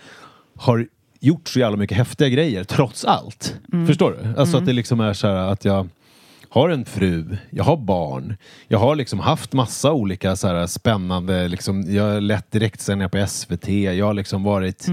har 0.56 0.88
gjort 1.20 1.48
så 1.48 1.60
jävla 1.60 1.78
mycket 1.78 1.98
häftiga 1.98 2.30
grejer 2.30 2.64
trots 2.64 3.06
allt. 3.06 3.56
Mm. 3.74 3.88
Förstår 3.88 4.18
du? 4.22 4.40
Alltså 4.40 4.58
att 4.58 4.66
det 4.66 4.74
liksom 4.74 5.00
är 5.00 5.14
så 5.14 5.28
här 5.28 5.36
att 5.36 5.66
jag 5.66 5.90
har 6.50 6.70
en 6.70 6.86
fru, 6.86 7.38
jag 7.50 7.64
har 7.64 7.78
barn, 7.78 8.38
jag 8.68 8.80
har 8.80 8.96
liksom 8.96 9.20
haft 9.20 9.54
massa 9.54 9.92
olika 9.92 10.36
så 10.36 10.48
här 10.48 10.68
spännande, 10.68 11.48
liksom, 11.48 11.96
jag 11.96 12.04
har 12.04 12.22
lett 12.22 12.52
direktsändningar 12.52 13.10
på 13.10 13.28
SVT, 13.28 13.68
jag 13.68 14.06
har 14.06 14.14
liksom 14.14 14.44
varit 14.44 14.88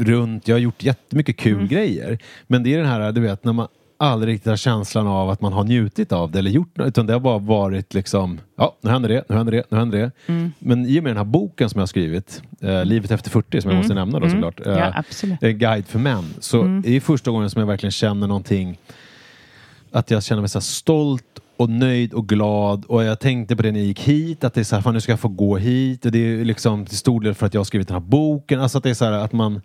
runt, 0.00 0.48
jag 0.48 0.54
har 0.54 0.60
gjort 0.60 0.82
jättemycket 0.82 1.36
kul 1.36 1.66
grejer. 1.66 2.18
Men 2.46 2.62
det 2.62 2.74
är 2.74 2.78
den 2.78 2.86
här, 2.86 3.12
du 3.12 3.20
vet, 3.20 3.44
när 3.44 3.52
man 3.52 3.68
aldrig 4.02 4.34
riktigt 4.34 4.50
har 4.50 4.56
känslan 4.56 5.06
av 5.06 5.30
att 5.30 5.40
man 5.40 5.52
har 5.52 5.64
njutit 5.64 6.12
av 6.12 6.30
det 6.30 6.38
eller 6.38 6.50
gjort 6.50 6.76
något, 6.76 6.88
utan 6.88 7.06
det 7.06 7.12
har 7.12 7.20
bara 7.20 7.38
varit 7.38 7.94
liksom, 7.94 8.40
ja, 8.56 8.76
nu 8.80 8.90
händer 8.90 9.08
det, 9.08 9.24
nu 9.28 9.36
händer 9.36 9.52
det, 9.52 9.62
nu 9.68 9.78
händer 9.78 9.98
det. 9.98 10.10
Men 10.58 10.86
i 10.86 10.98
och 10.98 11.02
med 11.02 11.10
den 11.10 11.16
här 11.16 11.24
boken 11.24 11.70
som 11.70 11.78
jag 11.78 11.82
har 11.82 11.86
skrivit, 11.86 12.42
eh, 12.60 12.84
Livet 12.84 13.10
efter 13.10 13.30
40, 13.30 13.60
som 13.60 13.70
jag 13.70 13.78
måste 13.78 13.94
nämna 13.94 14.20
då 14.20 14.28
såklart, 14.28 14.66
eh, 14.66 14.72
Ja, 14.72 14.92
absolut. 14.94 15.42
en 15.42 15.58
guide 15.58 15.86
för 15.86 15.98
män, 15.98 16.24
så 16.40 16.62
är 16.62 16.82
det 16.82 17.00
första 17.00 17.30
gången 17.30 17.50
som 17.50 17.60
jag 17.60 17.66
verkligen 17.66 17.92
känner 17.92 18.26
någonting 18.26 18.78
att 19.90 20.10
jag 20.10 20.22
känner 20.22 20.42
mig 20.42 20.48
så 20.48 20.60
stolt 20.60 21.24
och 21.56 21.70
nöjd 21.70 22.12
och 22.14 22.28
glad. 22.28 22.84
Och 22.84 23.04
jag 23.04 23.20
tänkte 23.20 23.56
på 23.56 23.62
det 23.62 23.72
när 23.72 23.80
jag 23.80 23.86
gick 23.86 24.00
hit 24.00 24.44
att 24.44 24.54
det 24.54 24.60
är 24.60 24.64
så 24.64 24.74
här, 24.76 24.82
fan 24.82 24.94
nu 24.94 25.00
ska 25.00 25.12
jag 25.12 25.20
få 25.20 25.28
gå 25.28 25.56
hit. 25.56 26.04
Och 26.06 26.12
det 26.12 26.18
är 26.18 26.44
liksom 26.44 26.86
till 26.86 26.96
stor 26.98 27.20
del 27.20 27.34
för 27.34 27.46
att 27.46 27.54
jag 27.54 27.60
har 27.60 27.64
skrivit 27.64 27.88
den 27.88 27.94
här 27.94 28.00
boken. 28.08 28.60
Alltså 28.60 28.78
att 28.78 28.84
det 28.84 28.90
är 28.90 28.94
så 28.94 29.04
här 29.04 29.12
att 29.12 29.32
man, 29.32 29.62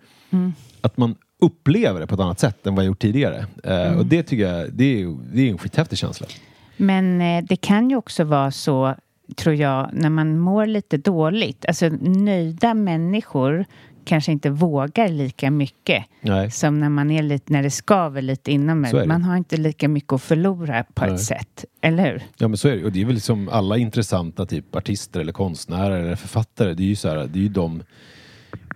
att 0.82 0.98
man 0.98 1.16
upplever 1.40 2.00
det 2.00 2.08
på 2.08 2.16
ett 2.16 2.22
annat 2.22 2.40
sätt 2.40 2.68
än 2.68 2.76
vad 2.76 2.86
jag 2.86 2.88
gjort 2.88 3.02
tidigare. 3.02 3.46
Eh, 3.64 3.98
och 3.98 4.06
det 4.06 4.24
tycker 4.24 4.48
jag, 4.48 4.74
det 4.74 5.02
är, 5.02 5.18
det 5.34 5.42
är 5.42 5.52
en 5.52 5.58
skithäftig 5.58 5.98
känsla. 5.98 6.28
Men 6.78 7.22
eh, 7.22 7.44
det 7.44 7.56
kan 7.56 7.90
ju 7.90 7.96
också 7.96 8.24
vara 8.24 8.52
så, 8.52 8.96
tror 9.36 9.56
jag, 9.56 9.90
när 9.94 10.10
man 10.10 10.40
mår 10.40 10.66
lite 10.66 10.98
dåligt. 10.98 11.66
Alltså 11.66 11.90
nöjda 12.02 12.74
människor 12.74 13.66
kanske 14.08 14.32
inte 14.32 14.50
vågar 14.50 15.10
lika 15.10 15.52
mycket 15.52 16.06
Nej. 16.22 16.52
som 16.52 16.80
när 16.80 16.90
man 16.90 17.12
är 17.12 17.24
lite, 17.24 17.54
när 17.54 17.64
det 17.64 17.72
skaver 17.72 18.22
lite 18.22 18.52
inom 18.52 18.86
en. 18.86 19.08
Man 19.08 19.24
har 19.24 19.38
inte 19.38 19.58
lika 19.58 19.88
mycket 19.88 20.14
att 20.14 20.22
förlora 20.22 20.84
på 20.94 21.06
Nej. 21.06 21.16
ett 21.16 21.22
sätt, 21.22 21.66
eller 21.82 22.12
hur? 22.12 22.24
Ja 22.38 22.48
men 22.48 22.58
så 22.58 22.68
är 22.68 22.76
det 22.76 22.86
Och 22.86 22.92
det 22.92 23.02
är 23.02 23.06
väl 23.06 23.16
liksom 23.16 23.50
alla 23.50 23.78
intressanta 23.78 24.46
typ 24.46 24.76
artister 24.76 25.20
eller 25.20 25.34
konstnärer 25.34 26.00
eller 26.00 26.16
författare. 26.16 26.74
Det 26.74 26.84
är 26.84 26.88
ju 26.88 26.96
så 26.96 27.10
här, 27.10 27.16
det 27.16 27.40
är 27.40 27.44
ju 27.44 27.50
de 27.50 27.84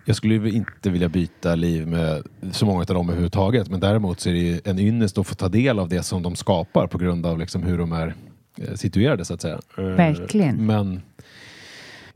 jag 0.05 0.15
skulle 0.15 0.49
inte 0.49 0.89
vilja 0.89 1.09
byta 1.09 1.55
liv 1.55 1.87
med 1.87 2.23
så 2.51 2.65
många 2.65 2.79
av 2.79 2.85
dem 2.85 3.09
överhuvudtaget. 3.09 3.69
Men 3.69 3.79
däremot 3.79 4.19
så 4.19 4.29
är 4.29 4.33
det 4.33 4.67
en 4.67 4.79
ynnest 4.79 5.17
att 5.17 5.27
få 5.27 5.35
ta 5.35 5.49
del 5.49 5.79
av 5.79 5.89
det 5.89 6.03
som 6.03 6.21
de 6.23 6.35
skapar 6.35 6.87
på 6.87 6.97
grund 6.97 7.25
av 7.25 7.39
liksom 7.39 7.63
hur 7.63 7.77
de 7.77 7.91
är 7.91 8.15
eh, 8.57 8.73
situerade 8.73 9.25
så 9.25 9.33
att 9.33 9.41
säga. 9.41 9.59
Eh, 9.77 9.83
Verkligen. 9.83 10.65
Men 10.65 11.01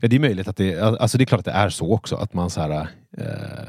ja, 0.00 0.08
det 0.08 0.16
är 0.16 0.20
möjligt 0.20 0.48
att 0.48 0.56
det, 0.56 0.80
alltså 0.80 1.18
det 1.18 1.24
är 1.24 1.26
klart 1.26 1.38
att 1.38 1.44
det 1.44 1.50
är 1.50 1.68
så 1.68 1.92
också 1.92 2.16
att 2.16 2.34
man 2.34 2.50
så 2.50 2.60
här 2.60 2.88
eh, 3.18 3.66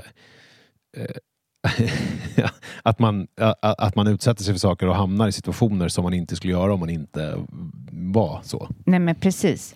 eh, 0.97 1.15
att, 2.84 3.00
man, 3.00 3.28
att 3.62 3.95
man 3.95 4.08
utsätter 4.08 4.43
sig 4.43 4.54
för 4.54 4.60
saker 4.60 4.88
och 4.88 4.95
hamnar 4.95 5.28
i 5.28 5.32
situationer 5.32 5.88
som 5.88 6.04
man 6.04 6.13
inte 6.13 6.36
skulle 6.36 6.54
göra 6.54 6.73
om 6.73 6.80
man 6.80 6.89
inte 6.89 7.45
var 7.91 8.39
så. 8.43 8.69
Nej, 8.86 9.00
men 9.00 9.15
precis. 9.15 9.76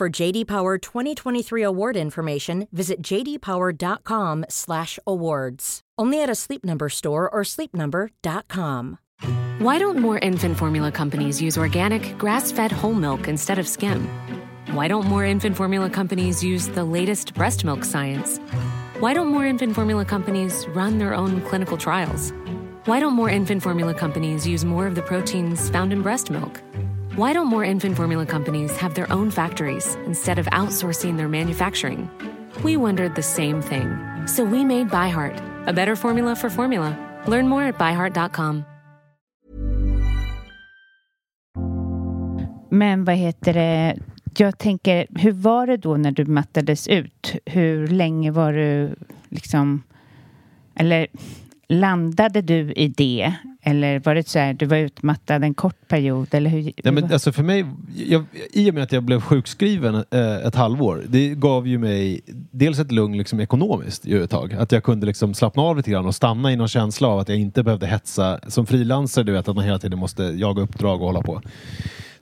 For 0.00 0.08
JD 0.08 0.46
Power 0.46 0.78
2023 0.78 1.62
award 1.62 1.94
information, 1.94 2.66
visit 2.72 3.02
jdpower.com/awards. 3.02 5.80
Only 5.98 6.22
at 6.22 6.30
a 6.30 6.34
Sleep 6.34 6.64
Number 6.64 6.88
store 6.88 7.28
or 7.28 7.42
sleepnumber.com. 7.42 8.98
Why 9.58 9.78
don't 9.78 9.98
more 9.98 10.18
infant 10.20 10.56
formula 10.56 10.90
companies 10.90 11.42
use 11.42 11.58
organic, 11.58 12.16
grass 12.16 12.50
fed 12.50 12.72
whole 12.72 12.94
milk 12.94 13.28
instead 13.28 13.58
of 13.58 13.68
skim? 13.68 14.08
Why 14.72 14.88
don't 14.88 15.04
more 15.04 15.26
infant 15.26 15.54
formula 15.54 15.90
companies 15.90 16.42
use 16.42 16.68
the 16.68 16.84
latest 16.84 17.34
breast 17.34 17.66
milk 17.66 17.84
science? 17.84 18.38
Why 19.00 19.12
don't 19.12 19.28
more 19.28 19.44
infant 19.44 19.74
formula 19.74 20.06
companies 20.06 20.66
run 20.68 20.96
their 20.96 21.12
own 21.12 21.42
clinical 21.42 21.76
trials? 21.76 22.32
Why 22.86 23.00
don't 23.00 23.12
more 23.12 23.28
infant 23.28 23.62
formula 23.62 23.92
companies 23.92 24.46
use 24.46 24.64
more 24.64 24.86
of 24.86 24.94
the 24.94 25.02
proteins 25.02 25.68
found 25.68 25.92
in 25.92 26.00
breast 26.00 26.30
milk? 26.30 26.62
Why 27.16 27.32
don't 27.32 27.46
more 27.46 27.64
infant 27.64 27.96
formula 27.96 28.24
companies 28.24 28.76
have 28.76 28.94
their 28.94 29.12
own 29.12 29.30
factories 29.32 29.96
instead 30.06 30.38
of 30.38 30.46
outsourcing 30.46 31.16
their 31.16 31.28
manufacturing? 31.28 32.08
We 32.62 32.76
wondered 32.76 33.16
the 33.16 33.22
same 33.22 33.60
thing. 33.62 33.98
So 34.26 34.44
we 34.44 34.64
made 34.64 34.90
ByHeart, 34.90 35.66
a 35.66 35.72
better 35.72 35.96
formula 35.96 36.36
for 36.36 36.50
formula. 36.50 36.96
Learn 37.26 37.48
more 37.48 37.64
at 37.64 37.78
byheart.com. 37.78 38.64
Men 42.70 43.04
vad 43.04 43.14
heter 43.14 43.54
det? 43.54 43.98
Jag 44.36 44.58
tänker, 44.58 45.06
hur 45.18 45.32
var 45.32 45.66
det 45.66 45.76
då 45.76 45.96
när 45.96 46.12
du 46.12 46.24
mattades 46.24 46.88
ut? 46.88 47.36
Hur 47.46 47.88
länge 47.88 48.30
var 48.30 48.52
du 48.52 48.94
liksom... 49.28 49.82
Eller 50.74 51.06
landade 51.68 52.40
du 52.40 52.72
i 52.72 52.88
det? 52.88 53.34
Eller 53.62 53.98
var 53.98 54.14
det 54.14 54.28
så 54.28 54.38
här, 54.38 54.54
du 54.54 54.66
var 54.66 54.76
utmattad 54.76 55.44
en 55.44 55.54
kort 55.54 55.88
period? 55.88 56.28
Eller 56.30 56.50
hur, 56.50 56.62
Nej, 56.62 56.92
men 56.92 57.12
alltså 57.12 57.32
för 57.32 57.42
mig, 57.42 57.66
jag, 57.96 58.24
I 58.52 58.70
och 58.70 58.74
med 58.74 58.82
att 58.82 58.92
jag 58.92 59.02
blev 59.02 59.20
sjukskriven 59.20 59.94
eh, 59.94 60.46
ett 60.46 60.54
halvår, 60.54 61.04
det 61.08 61.28
gav 61.28 61.66
ju 61.68 61.78
mig 61.78 62.20
dels 62.50 62.78
ett 62.78 62.92
lugn 62.92 63.18
liksom, 63.18 63.40
ekonomiskt 63.40 64.06
ju 64.06 64.24
ett 64.24 64.30
tag. 64.30 64.52
Att 64.52 64.72
jag 64.72 64.84
kunde 64.84 65.06
liksom 65.06 65.34
slappna 65.34 65.62
av 65.62 65.76
lite 65.76 65.90
grann 65.90 66.06
och 66.06 66.14
stanna 66.14 66.52
i 66.52 66.56
någon 66.56 66.68
känsla 66.68 67.08
av 67.08 67.18
att 67.18 67.28
jag 67.28 67.38
inte 67.38 67.62
behövde 67.62 67.86
hetsa. 67.86 68.40
Som 68.46 68.66
frilansare, 68.66 69.24
du 69.24 69.32
vet 69.32 69.48
att 69.48 69.56
man 69.56 69.64
hela 69.64 69.78
tiden 69.78 69.98
måste 69.98 70.22
jaga 70.22 70.62
uppdrag 70.62 71.00
och 71.00 71.06
hålla 71.06 71.22
på. 71.22 71.42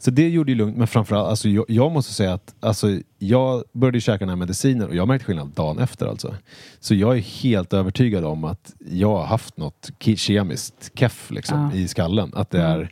Så 0.01 0.11
det 0.11 0.29
gjorde 0.29 0.53
ju 0.53 0.59
lugnt, 0.59 0.77
men 0.77 0.87
framförallt, 0.87 1.29
alltså, 1.29 1.49
jag, 1.49 1.65
jag 1.69 1.93
måste 1.93 2.13
säga 2.13 2.33
att 2.33 2.55
alltså, 2.61 2.99
jag 3.19 3.65
började 3.73 4.01
käka 4.01 4.19
den 4.19 4.29
här 4.29 4.37
medicinen 4.37 4.89
och 4.89 4.95
jag 4.95 5.09
märkte 5.09 5.25
skillnad 5.25 5.49
dagen 5.49 5.79
efter 5.79 6.07
alltså. 6.07 6.35
Så 6.81 6.95
jag 6.95 7.17
är 7.17 7.21
helt 7.21 7.73
övertygad 7.73 8.25
om 8.25 8.45
att 8.45 8.73
jag 8.91 9.09
har 9.17 9.25
haft 9.27 9.57
något 9.57 9.91
kemiskt 10.17 10.91
keff 10.95 11.31
liksom, 11.31 11.71
Ja. 11.73 11.79
i 11.79 11.89
skallen. 11.89 12.33
Att 12.35 12.51
det 12.51 12.61
är 12.63 12.91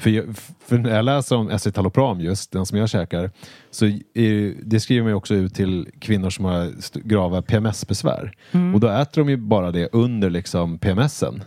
för, 0.00 0.10
jag, 0.10 0.24
för 0.66 0.78
när 0.78 0.96
jag 0.96 1.04
läser 1.04 1.36
om 1.36 1.50
escitalopram 1.50 2.20
just, 2.20 2.52
den 2.52 2.66
som 2.66 2.78
jag 2.78 2.88
käkar, 2.88 3.30
så 3.70 3.86
är, 4.14 4.54
det 4.64 4.80
skriver 4.80 5.02
man 5.02 5.10
ju 5.10 5.14
också 5.16 5.34
ut 5.34 5.54
till 5.54 5.88
kvinnor 6.00 6.30
som 6.30 6.44
har 6.44 6.72
grava 7.08 7.42
PMS-besvär. 7.42 8.32
Och 8.74 8.80
då 8.80 8.88
äter 8.88 9.20
de 9.24 9.30
ju 9.30 9.36
bara 9.36 9.70
det 9.70 9.88
under 9.92 10.30
liksom 10.30 10.78
PMSen. 10.78 11.42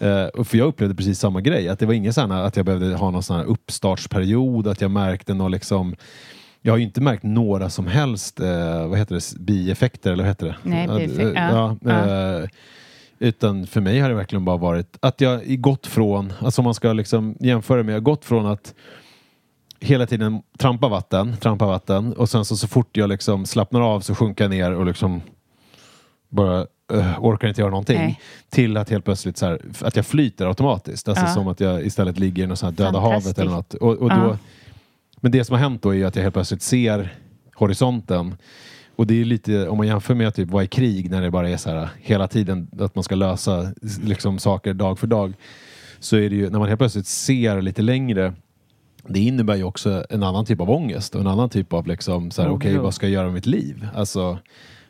Eh, 0.00 0.24
och 0.24 0.46
för 0.48 0.58
jag 0.58 0.66
upplevde 0.68 0.94
precis 0.94 1.18
samma 1.18 1.40
grej, 1.40 1.68
att 1.68 1.78
det 1.78 1.86
var 1.86 1.94
ingen 1.94 2.12
sån 2.12 2.30
här, 2.30 2.42
att 2.42 2.56
jag 2.56 2.66
behövde 2.66 2.94
ha 2.96 3.10
någon 3.10 3.22
sån 3.22 3.36
här 3.36 3.44
uppstartsperiod, 3.44 4.66
att 4.66 4.80
jag 4.80 4.90
märkte 4.90 5.34
någon 5.34 5.50
liksom 5.52 5.96
jag 6.62 6.72
har 6.72 6.78
ju 6.78 6.84
inte 6.84 7.00
märkt 7.00 7.22
några 7.22 7.70
som 7.70 7.86
helst 7.86 8.40
eh, 8.40 8.86
vad 8.88 8.98
heter 8.98 9.14
det, 9.14 9.38
bieffekter, 9.40 10.12
eller 10.12 10.22
vad 10.24 10.30
heter 10.30 10.46
det? 10.46 10.56
Nej, 10.62 10.86
Ja, 10.88 10.98
bieffekt- 10.98 11.36
eh, 11.36 11.42
ja, 11.50 11.76
ja, 11.84 12.38
eh, 12.40 12.48
utan 13.18 13.66
för 13.66 13.80
mig 13.80 14.00
har 14.00 14.08
det 14.08 14.14
verkligen 14.14 14.44
bara 14.44 14.56
varit 14.56 14.96
att 15.00 15.20
jag 15.20 15.60
gått 15.60 15.86
från, 15.86 16.32
alltså 16.40 16.60
om 16.60 16.64
man 16.64 16.74
ska 16.74 16.92
liksom 16.92 17.36
jämföra 17.40 17.82
med, 17.82 17.94
jag 17.94 18.02
gått 18.02 18.24
från 18.24 18.46
att 18.46 18.74
hela 19.80 20.06
tiden 20.06 20.42
trampa 20.58 20.88
vatten, 20.88 21.36
trampa 21.36 21.66
vatten 21.66 22.12
och 22.12 22.28
sen 22.28 22.44
så, 22.44 22.56
så 22.56 22.68
fort 22.68 22.96
jag 22.96 23.08
liksom 23.08 23.46
slappnar 23.46 23.80
av 23.80 24.00
så 24.00 24.14
sjunker 24.14 24.44
jag 24.44 24.50
ner 24.50 24.72
och 24.72 24.86
liksom 24.86 25.20
bara 26.28 26.66
eh, 26.92 27.24
orkar 27.24 27.48
inte 27.48 27.60
göra 27.60 27.70
någonting. 27.70 27.98
Nej. 27.98 28.20
Till 28.50 28.76
att 28.76 28.90
helt 28.90 29.04
plötsligt 29.04 29.36
så 29.38 29.46
här, 29.46 29.60
att 29.80 29.96
jag 29.96 30.06
flyter 30.06 30.46
automatiskt. 30.46 31.08
Alltså 31.08 31.24
Ja. 31.24 31.34
som 31.34 31.48
att 31.48 31.60
jag 31.60 31.86
istället 31.86 32.18
ligger 32.18 32.44
i 32.44 32.46
något 32.46 32.58
sånt 32.58 32.78
här 32.78 32.86
döda 32.86 33.00
havet 33.00 33.38
eller 33.38 33.50
något. 33.50 33.74
Och, 33.74 33.92
och 33.92 34.10
då, 34.10 34.16
Ja. 34.16 34.38
Men 35.20 35.32
det 35.32 35.44
som 35.44 35.54
har 35.54 35.60
hänt 35.60 35.82
då 35.82 35.94
är 35.94 36.06
att 36.06 36.16
jag 36.16 36.22
helt 36.22 36.34
plötsligt 36.34 36.62
ser 36.62 37.14
horisonten. 37.54 38.36
Och 38.96 39.06
det 39.06 39.20
är 39.20 39.24
lite, 39.24 39.68
om 39.68 39.76
man 39.76 39.86
jämför 39.86 40.14
med 40.14 40.34
typ 40.34 40.50
vara 40.50 40.64
i 40.64 40.66
krig 40.66 41.10
när 41.10 41.22
det 41.22 41.30
bara 41.30 41.48
är 41.48 41.56
så 41.56 41.70
här 41.70 41.88
hela 42.00 42.28
tiden 42.28 42.68
att 42.78 42.94
man 42.94 43.04
ska 43.04 43.14
lösa 43.14 43.72
liksom, 44.02 44.38
saker 44.38 44.74
dag 44.74 44.98
för 44.98 45.06
dag. 45.06 45.34
Så 45.98 46.16
är 46.16 46.30
det 46.30 46.36
ju, 46.36 46.50
när 46.50 46.58
man 46.58 46.68
helt 46.68 46.80
plötsligt 46.80 47.06
ser 47.06 47.62
lite 47.62 47.82
längre 47.82 48.32
det 49.08 49.20
innebär 49.20 49.56
ju 49.56 49.64
också 49.64 50.04
en 50.10 50.22
annan 50.22 50.44
typ 50.44 50.60
av 50.60 50.70
ångest 50.70 51.14
och 51.14 51.20
en 51.20 51.26
annan 51.26 51.50
typ 51.50 51.72
av 51.72 51.86
liksom 51.86 52.30
så 52.30 52.42
här, 52.42 52.50
okej 52.50 52.78
vad 52.78 52.94
ska 52.94 53.06
jag 53.06 53.12
göra 53.12 53.24
med 53.24 53.34
mitt 53.34 53.46
liv? 53.46 53.86
Alltså, 53.94 54.38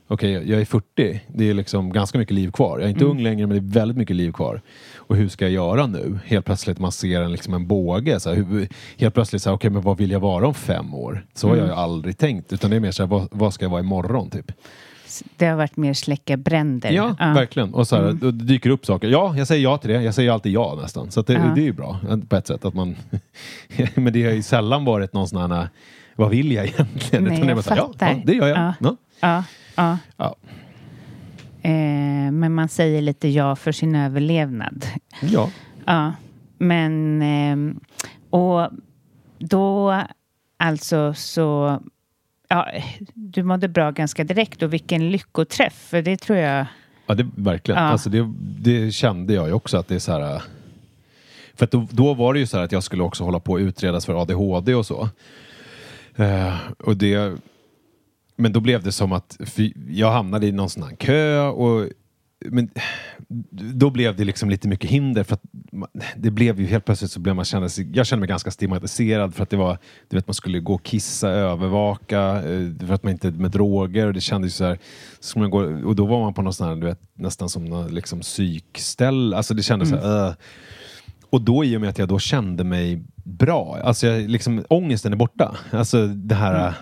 okej 0.06 0.32
jag 0.32 0.60
är 0.60 0.64
40, 0.64 1.20
det 1.28 1.50
är 1.50 1.54
liksom 1.54 1.92
ganska 1.92 2.18
mycket 2.18 2.34
liv 2.34 2.50
kvar. 2.50 2.78
Jag 2.78 2.86
är 2.86 2.90
inte 2.90 3.04
ung 3.04 3.22
längre 3.22 3.46
men 3.46 3.56
det 3.56 3.70
är 3.70 3.80
väldigt 3.80 3.96
mycket 3.96 4.16
liv 4.16 4.32
kvar. 4.32 4.60
Och 5.06 5.16
hur 5.16 5.28
ska 5.28 5.44
jag 5.44 5.52
göra 5.52 5.86
nu? 5.86 6.18
Helt 6.24 6.46
plötsligt 6.46 6.78
man 6.78 6.92
ser 6.92 7.20
en, 7.20 7.32
liksom 7.32 7.54
en 7.54 7.66
båge. 7.66 8.20
Så 8.20 8.28
här, 8.28 8.36
hur, 8.36 8.68
helt 8.98 9.14
plötsligt, 9.14 9.42
så 9.42 9.50
här, 9.50 9.56
okej 9.56 9.70
men 9.70 9.82
vad 9.82 9.96
vill 9.98 10.10
jag 10.10 10.20
vara 10.20 10.46
om 10.46 10.54
fem 10.54 10.94
år? 10.94 11.26
Så 11.34 11.48
har 11.48 11.56
jag 11.56 11.66
ju 11.66 11.72
aldrig 11.72 12.18
tänkt. 12.18 12.52
Utan 12.52 12.70
det 12.70 12.76
är 12.76 12.80
mer 12.80 12.90
så 12.90 13.02
här, 13.02 13.08
vad, 13.10 13.28
vad 13.30 13.54
ska 13.54 13.64
jag 13.64 13.70
vara 13.70 13.80
imorgon 13.80 14.30
typ? 14.30 14.52
Det 15.36 15.46
har 15.46 15.56
varit 15.56 15.76
mer 15.76 15.94
släcka 15.94 16.36
bränder. 16.36 16.90
Ja, 16.90 17.14
verkligen. 17.18 17.74
Och 17.74 17.88
så 17.88 17.96
här, 17.96 18.12
då 18.12 18.30
det 18.30 18.44
dyker 18.44 18.70
upp 18.70 18.86
saker. 18.86 19.08
Ja, 19.08 19.36
jag 19.36 19.46
säger 19.46 19.62
ja 19.62 19.78
till 19.78 19.90
det. 19.90 20.02
Jag 20.02 20.14
säger 20.14 20.30
alltid 20.30 20.52
ja 20.52 20.78
nästan. 20.82 21.10
Så 21.10 21.22
det, 21.22 21.32
Ja. 21.32 21.52
det 21.54 21.60
är 21.60 21.64
ju 21.64 21.72
bra 21.72 21.98
på 22.28 22.36
ett 22.36 22.46
sätt. 22.46 22.64
Att 22.64 22.74
man 22.74 22.96
men 23.94 24.12
det 24.12 24.24
har 24.24 24.32
ju 24.32 24.42
sällan 24.42 24.84
varit 24.84 25.12
någon 25.12 25.28
sån 25.28 25.50
här, 25.52 25.68
vad 26.16 26.30
vill 26.30 26.52
jag 26.52 26.64
egentligen? 26.66 27.24
Nej, 27.24 27.32
Utan 27.32 27.44
är 27.44 27.54
jag 27.54 27.64
bara 27.64 27.76
ja, 27.76 27.86
fattar. 27.92 28.12
ja, 28.12 28.22
det 28.24 28.32
gör 28.34 28.46
jag. 28.48 28.58
Ja. 28.58 28.74
Ja. 28.80 28.96
Ja, 29.20 29.44
ja. 29.76 29.98
Ja. 30.16 30.36
Eh, 31.66 32.32
men 32.32 32.54
man 32.54 32.68
säger 32.68 33.02
lite 33.02 33.28
ja 33.28 33.56
för 33.56 33.72
sin 33.72 33.94
överlevnad. 33.94 34.86
Ja. 35.20 35.50
Ja, 35.84 36.12
men... 36.58 37.22
ehm, 37.22 37.80
och 38.30 38.70
då 39.38 40.02
alltså 40.56 41.14
så... 41.14 41.80
Ja, 42.48 42.66
du 43.14 43.42
mådde 43.42 43.68
bra 43.68 43.90
ganska 43.90 44.24
direkt 44.24 44.62
och 44.62 44.72
vilken 44.72 45.10
lyckoträff. 45.10 45.74
För 45.74 46.02
det 46.02 46.16
tror 46.16 46.38
jag... 46.38 46.66
Ja, 47.06 47.14
det, 47.14 47.28
verkligen. 47.36 47.82
Ja. 47.82 47.88
Alltså 47.88 48.10
det, 48.10 48.32
det 48.38 48.92
kände 48.92 49.34
jag 49.34 49.46
ju 49.46 49.52
också 49.52 49.76
att 49.76 49.88
det 49.88 49.94
är 49.94 49.98
så 49.98 50.12
här... 50.12 50.42
För 51.54 51.64
att 51.64 51.70
då, 51.70 51.86
då 51.90 52.14
var 52.14 52.34
det 52.34 52.40
ju 52.40 52.46
så 52.46 52.56
här 52.56 52.64
att 52.64 52.72
jag 52.72 52.82
skulle 52.82 53.02
också 53.02 53.24
hålla 53.24 53.40
på 53.40 53.54
att 53.54 53.60
utredas 53.60 54.06
för 54.06 54.22
ADHD 54.22 54.74
och 54.74 54.86
så. 54.86 55.08
Eh, 56.16 56.56
och 56.78 56.96
det... 56.96 57.32
Men 58.36 58.52
då 58.52 58.60
blev 58.60 58.82
det 58.82 58.92
som 58.92 59.12
att 59.12 59.36
jag 59.88 60.12
hamnade 60.12 60.46
i 60.46 60.52
någon 60.52 60.70
sån 60.70 60.82
här 60.82 60.96
kö 60.96 61.40
och 61.40 61.88
men 62.50 62.70
då 63.74 63.90
blev 63.90 64.16
det 64.16 64.24
liksom 64.24 64.50
lite 64.50 64.68
mycket 64.68 64.90
hinder 64.90 65.24
för 65.24 65.34
att 65.34 65.42
det 66.16 66.30
blev 66.30 66.60
ju 66.60 66.66
helt 66.66 66.84
plötsligt 66.84 67.10
så 67.10 67.20
blev 67.20 67.36
man 67.36 67.44
kände 67.44 67.70
sig, 67.70 67.90
jag 67.94 68.06
kände 68.06 68.20
mig 68.20 68.28
ganska 68.28 68.50
stigmatiserad 68.50 69.34
för 69.34 69.42
att 69.42 69.50
det 69.50 69.56
var, 69.56 69.78
du 70.08 70.16
vet 70.16 70.26
man 70.28 70.34
skulle 70.34 70.60
gå 70.60 70.74
och 70.74 70.82
kissa, 70.82 71.28
övervaka 71.28 72.20
eh, 72.20 72.86
för 72.86 72.94
att 72.94 73.02
man 73.02 73.12
inte 73.12 73.30
med 73.30 73.50
droger 73.50 74.06
och 74.06 74.12
det 74.12 74.20
kändes 74.20 74.54
så 74.54 74.64
här, 74.64 74.78
så 75.20 75.38
man 75.38 75.50
gå, 75.50 75.58
och 75.58 75.96
då 75.96 76.06
var 76.06 76.20
man 76.20 76.34
på 76.34 76.42
någon 76.42 76.52
sån 76.52 76.68
här, 76.68 76.76
du 76.76 76.86
vet, 76.86 77.00
nästan 77.14 77.48
som 77.48 77.64
någon 77.64 77.94
liksom 77.94 78.20
psykställ, 78.20 79.34
alltså 79.34 79.54
det 79.54 79.62
kändes 79.62 79.88
så 79.88 79.96
här, 79.96 80.28
äh. 80.28 80.34
Och 81.30 81.40
då 81.40 81.64
i 81.64 81.76
och 81.76 81.80
med 81.80 81.90
att 81.90 81.98
jag 81.98 82.08
då 82.08 82.18
kände 82.18 82.64
mig 82.64 83.02
bra, 83.24 83.78
alltså 83.84 84.06
jag, 84.06 84.30
liksom, 84.30 84.64
ångesten 84.68 85.12
är 85.12 85.16
borta. 85.16 85.56
Alltså 85.70 86.06
det 86.06 86.34
här... 86.34 86.74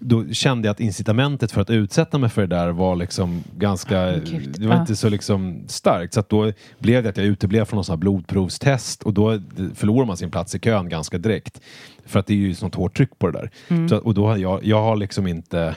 Då 0.00 0.32
kände 0.32 0.68
jag 0.68 0.72
att 0.72 0.80
incitamentet 0.80 1.52
för 1.52 1.60
att 1.60 1.70
utsätta 1.70 2.18
mig 2.18 2.30
för 2.30 2.40
det 2.40 2.56
där 2.56 2.68
var 2.68 2.96
liksom 2.96 3.44
ganska... 3.56 4.12
Gud, 4.12 4.54
det 4.58 4.66
var 4.66 4.74
ja. 4.74 4.80
inte 4.80 4.96
så 4.96 5.08
liksom 5.08 5.64
starkt. 5.66 6.14
Så 6.14 6.24
då 6.28 6.52
blev 6.78 7.02
det 7.02 7.08
att 7.08 7.16
jag 7.16 7.26
uteblev 7.26 7.64
från 7.64 7.76
någon 7.76 7.84
sån 7.84 7.92
här 7.92 7.98
blodprovstest 7.98 9.02
och 9.02 9.14
då 9.14 9.40
förlorar 9.74 10.06
man 10.06 10.16
sin 10.16 10.30
plats 10.30 10.54
i 10.54 10.58
kön 10.58 10.88
ganska 10.88 11.18
direkt. 11.18 11.60
För 12.06 12.20
att 12.20 12.26
det 12.26 12.32
är 12.32 12.36
ju 12.36 12.54
sånt 12.54 12.74
hårt 12.74 12.96
tryck 12.96 13.18
på 13.18 13.30
det 13.30 13.38
där. 13.38 13.50
Så, 13.88 13.96
och 13.96 14.14
då 14.14 14.26
har 14.26 14.36
jag, 14.36 14.64
jag 14.64 14.82
har 14.82 14.96
liksom 14.96 15.26
inte 15.26 15.74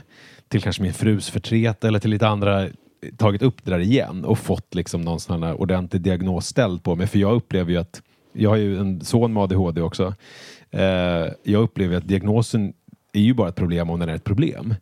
till 0.48 0.62
kanske 0.62 0.82
min 0.82 0.94
frus 0.94 1.30
förtret 1.30 1.84
eller 1.84 2.00
till 2.00 2.10
lite 2.10 2.28
andra 2.28 2.68
tagit 3.18 3.42
upp 3.42 3.56
det 3.64 3.72
där 3.72 3.80
igen 3.80 4.26
och 4.26 4.40
fått 4.40 4.76
liksom 4.76 5.02
någon 5.02 5.20
sån 5.20 5.44
här 5.44 5.62
ordentlig 5.62 6.02
diagnos 6.02 6.48
ställd 6.48 6.84
på 6.84 6.96
mig. 6.96 7.08
För 7.08 7.20
jag 7.20 7.34
upplever 7.34 7.72
ju 7.72 7.78
att, 7.78 8.02
jag 8.34 8.50
har 8.50 8.58
ju 8.58 8.80
en 8.80 9.02
son 9.02 9.34
med 9.34 9.44
ADHD 9.44 9.82
också. 9.82 10.14
Eh, 10.72 11.28
jag 11.44 11.62
upplever 11.62 11.98
att 11.98 12.08
diagnosen 12.08 12.74
är 13.14 13.22
ju 13.22 13.34
bara 13.34 13.50
ett 13.50 13.56
problem 13.56 13.90
om 13.90 14.00
den 14.00 14.10
är 14.10 14.16
ett 14.16 14.24
problem. 14.24 14.76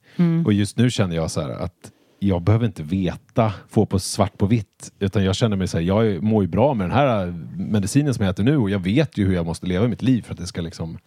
Och 0.46 0.54
just 0.54 0.78
nu 0.78 0.90
känner 0.90 1.16
jag 1.16 1.32
så 1.32 1.42
här 1.42 1.50
att 1.50 1.92
jag 2.24 2.42
behöver 2.42 2.66
inte 2.66 2.84
veta, 2.84 3.54
få 3.70 3.86
på 3.86 4.00
svart 4.00 4.38
på 4.38 4.46
vitt, 4.46 4.92
utan 5.00 5.24
jag 5.24 5.36
känner 5.36 5.58
mig 5.58 5.68
så 5.68 5.78
här, 5.78 5.86
jag 5.86 6.24
mår 6.24 6.44
ju 6.44 6.48
bra 6.48 6.74
med 6.74 6.90
den 6.90 6.98
här 6.98 7.34
medicinen 7.58 8.14
som 8.14 8.26
jag 8.26 8.32
äter 8.32 8.44
nu 8.44 8.58
och 8.58 8.70
jag 8.70 8.80
vet 8.80 9.18
ju 9.18 9.28
hur 9.28 9.34
jag 9.34 9.46
måste 9.46 9.66
leva 9.66 9.88
mitt 9.88 10.02
liv 10.02 10.22
för 10.22 10.34
att 10.34 10.40
det 10.40 10.48
ska 10.48 10.62
liksom, 10.62 10.98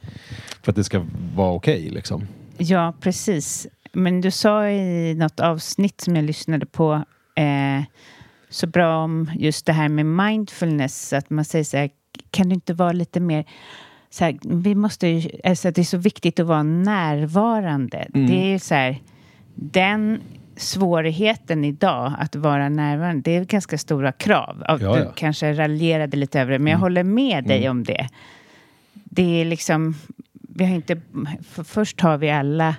för 0.62 0.72
att 0.72 0.76
det 0.76 0.84
ska 0.84 1.06
vara 1.34 1.52
okej 1.52 1.90
liksom. 1.90 2.26
Ja, 2.56 2.94
precis. 3.00 3.66
Men 3.92 4.20
du 4.20 4.30
sa 4.30 4.68
i 4.68 5.14
något 5.14 5.40
avsnitt 5.40 6.00
som 6.00 6.16
jag 6.16 6.24
lyssnade 6.24 6.66
på 6.66 7.04
eh, 7.34 7.84
så 8.50 8.66
bra 8.66 9.04
om 9.04 9.30
just 9.34 9.66
det 9.66 9.72
här 9.72 9.88
med 9.88 10.06
mindfulness. 10.06 11.12
Att 11.12 11.30
man 11.30 11.44
säger 11.44 11.64
så 11.64 11.76
här, 11.76 11.90
kan 12.30 12.48
du 12.48 12.54
inte 12.54 12.74
vara 12.74 12.92
lite 12.92 13.20
mer 13.20 13.44
så 14.14 14.24
här, 14.24 14.38
vi 14.42 14.74
måste 14.74 15.06
ju, 15.08 15.30
alltså 15.44 15.70
det 15.70 15.80
är 15.80 15.84
så 15.84 15.98
viktigt 15.98 16.40
att 16.40 16.46
vara 16.46 16.62
närvarande. 16.62 18.06
Det 18.12 18.54
är 18.54 18.58
så 18.58 18.74
här, 18.74 18.98
den 19.54 20.20
svårigheten 20.56 21.64
idag 21.64 22.12
att 22.18 22.36
vara 22.36 22.68
närvarande, 22.68 23.22
det 23.30 23.36
är 23.36 23.44
ganska 23.44 23.78
stora 23.78 24.12
krav. 24.12 24.62
Av- 24.68 24.82
Ja, 24.82 24.94
Du 24.94 25.00
ja. 25.00 25.12
kanske 25.16 25.52
raljerade 25.52 26.16
lite 26.16 26.40
över 26.40 26.52
det, 26.52 26.58
men 26.58 26.70
jag 26.72 26.78
håller 26.78 27.02
med 27.04 27.44
dig 27.44 27.68
om 27.68 27.84
det. 27.84 28.08
Det 28.92 29.40
är 29.40 29.44
liksom, 29.44 29.94
vi 30.32 30.64
har 30.64 30.74
inte, 30.74 31.00
för 31.50 31.64
först 31.64 32.00
har 32.00 32.18
vi 32.18 32.30
alla, 32.30 32.74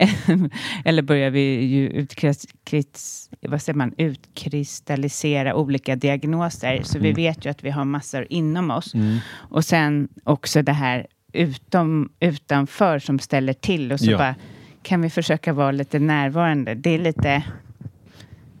eller 0.84 1.02
börjar 1.02 1.30
vi 1.30 1.64
ju 1.64 1.88
utkris, 1.88 3.30
vad 3.40 3.62
säger 3.62 3.76
man, 3.76 3.94
utkristallisera 3.96 5.54
olika 5.54 5.96
diagnoser. 5.96 6.80
Så 6.82 6.98
vi 6.98 7.12
vet 7.12 7.44
ju 7.46 7.50
att 7.50 7.64
vi 7.64 7.70
har 7.70 7.84
massor 7.84 8.26
inom 8.30 8.70
oss. 8.70 8.92
Och 9.32 9.64
sen 9.64 10.08
också 10.24 10.62
det 10.62 10.72
här 10.72 11.06
utom, 11.32 12.12
utanför 12.20 12.98
som 12.98 13.18
ställer 13.18 13.52
till. 13.52 13.92
Och 13.92 14.00
så 14.00 14.10
Ja. 14.10 14.18
bara, 14.18 14.34
kan 14.82 15.02
vi 15.02 15.10
försöka 15.10 15.52
vara 15.52 15.70
lite 15.72 15.98
närvarande? 15.98 16.74
Det 16.74 16.90
är 16.90 16.98
lite, 16.98 17.42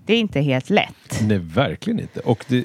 det 0.06 0.14
är 0.14 0.20
inte 0.20 0.40
helt 0.40 0.70
lätt. 0.70 1.20
Nej, 1.22 1.38
verkligen 1.38 2.00
inte. 2.00 2.20
Och, 2.20 2.44
det, 2.48 2.64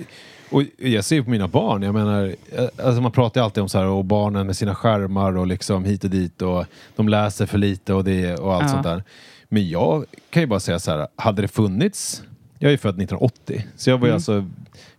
och 0.51 0.63
jag 0.77 1.05
ser 1.05 1.15
ju 1.15 1.23
på 1.23 1.29
mina 1.29 1.47
barn, 1.47 1.81
jag 1.81 1.93
menar, 1.93 2.35
alltså 2.83 3.01
man 3.01 3.11
pratar 3.11 3.41
ju 3.41 3.45
alltid 3.45 3.63
om 3.63 3.69
så 3.69 3.77
här, 3.77 3.85
och 3.87 4.05
barnen 4.05 4.45
med 4.47 4.55
sina 4.57 4.75
skärmar 4.75 5.37
och 5.37 5.47
liksom 5.47 5.85
hit 5.85 6.03
och 6.03 6.09
dit 6.09 6.41
och 6.41 6.65
de 6.95 7.09
läser 7.09 7.45
för 7.45 7.57
lite 7.57 7.93
och, 7.93 8.03
det, 8.03 8.35
och 8.35 8.53
allt 8.53 8.63
Ja. 8.63 8.69
sånt 8.69 8.83
där. 8.83 9.03
Men 9.49 9.69
jag 9.69 10.05
kan 10.29 10.41
ju 10.43 10.47
bara 10.47 10.59
säga 10.59 10.79
så 10.79 10.91
här, 10.91 11.07
hade 11.15 11.41
det 11.41 11.47
funnits, 11.47 12.23
jag 12.59 12.67
är 12.67 12.71
ju 12.71 12.77
född 12.77 12.89
1980, 13.01 13.65
så 13.77 13.89
jag 13.89 13.97
var 13.97 14.07
ju 14.07 14.13
alltså 14.13 14.45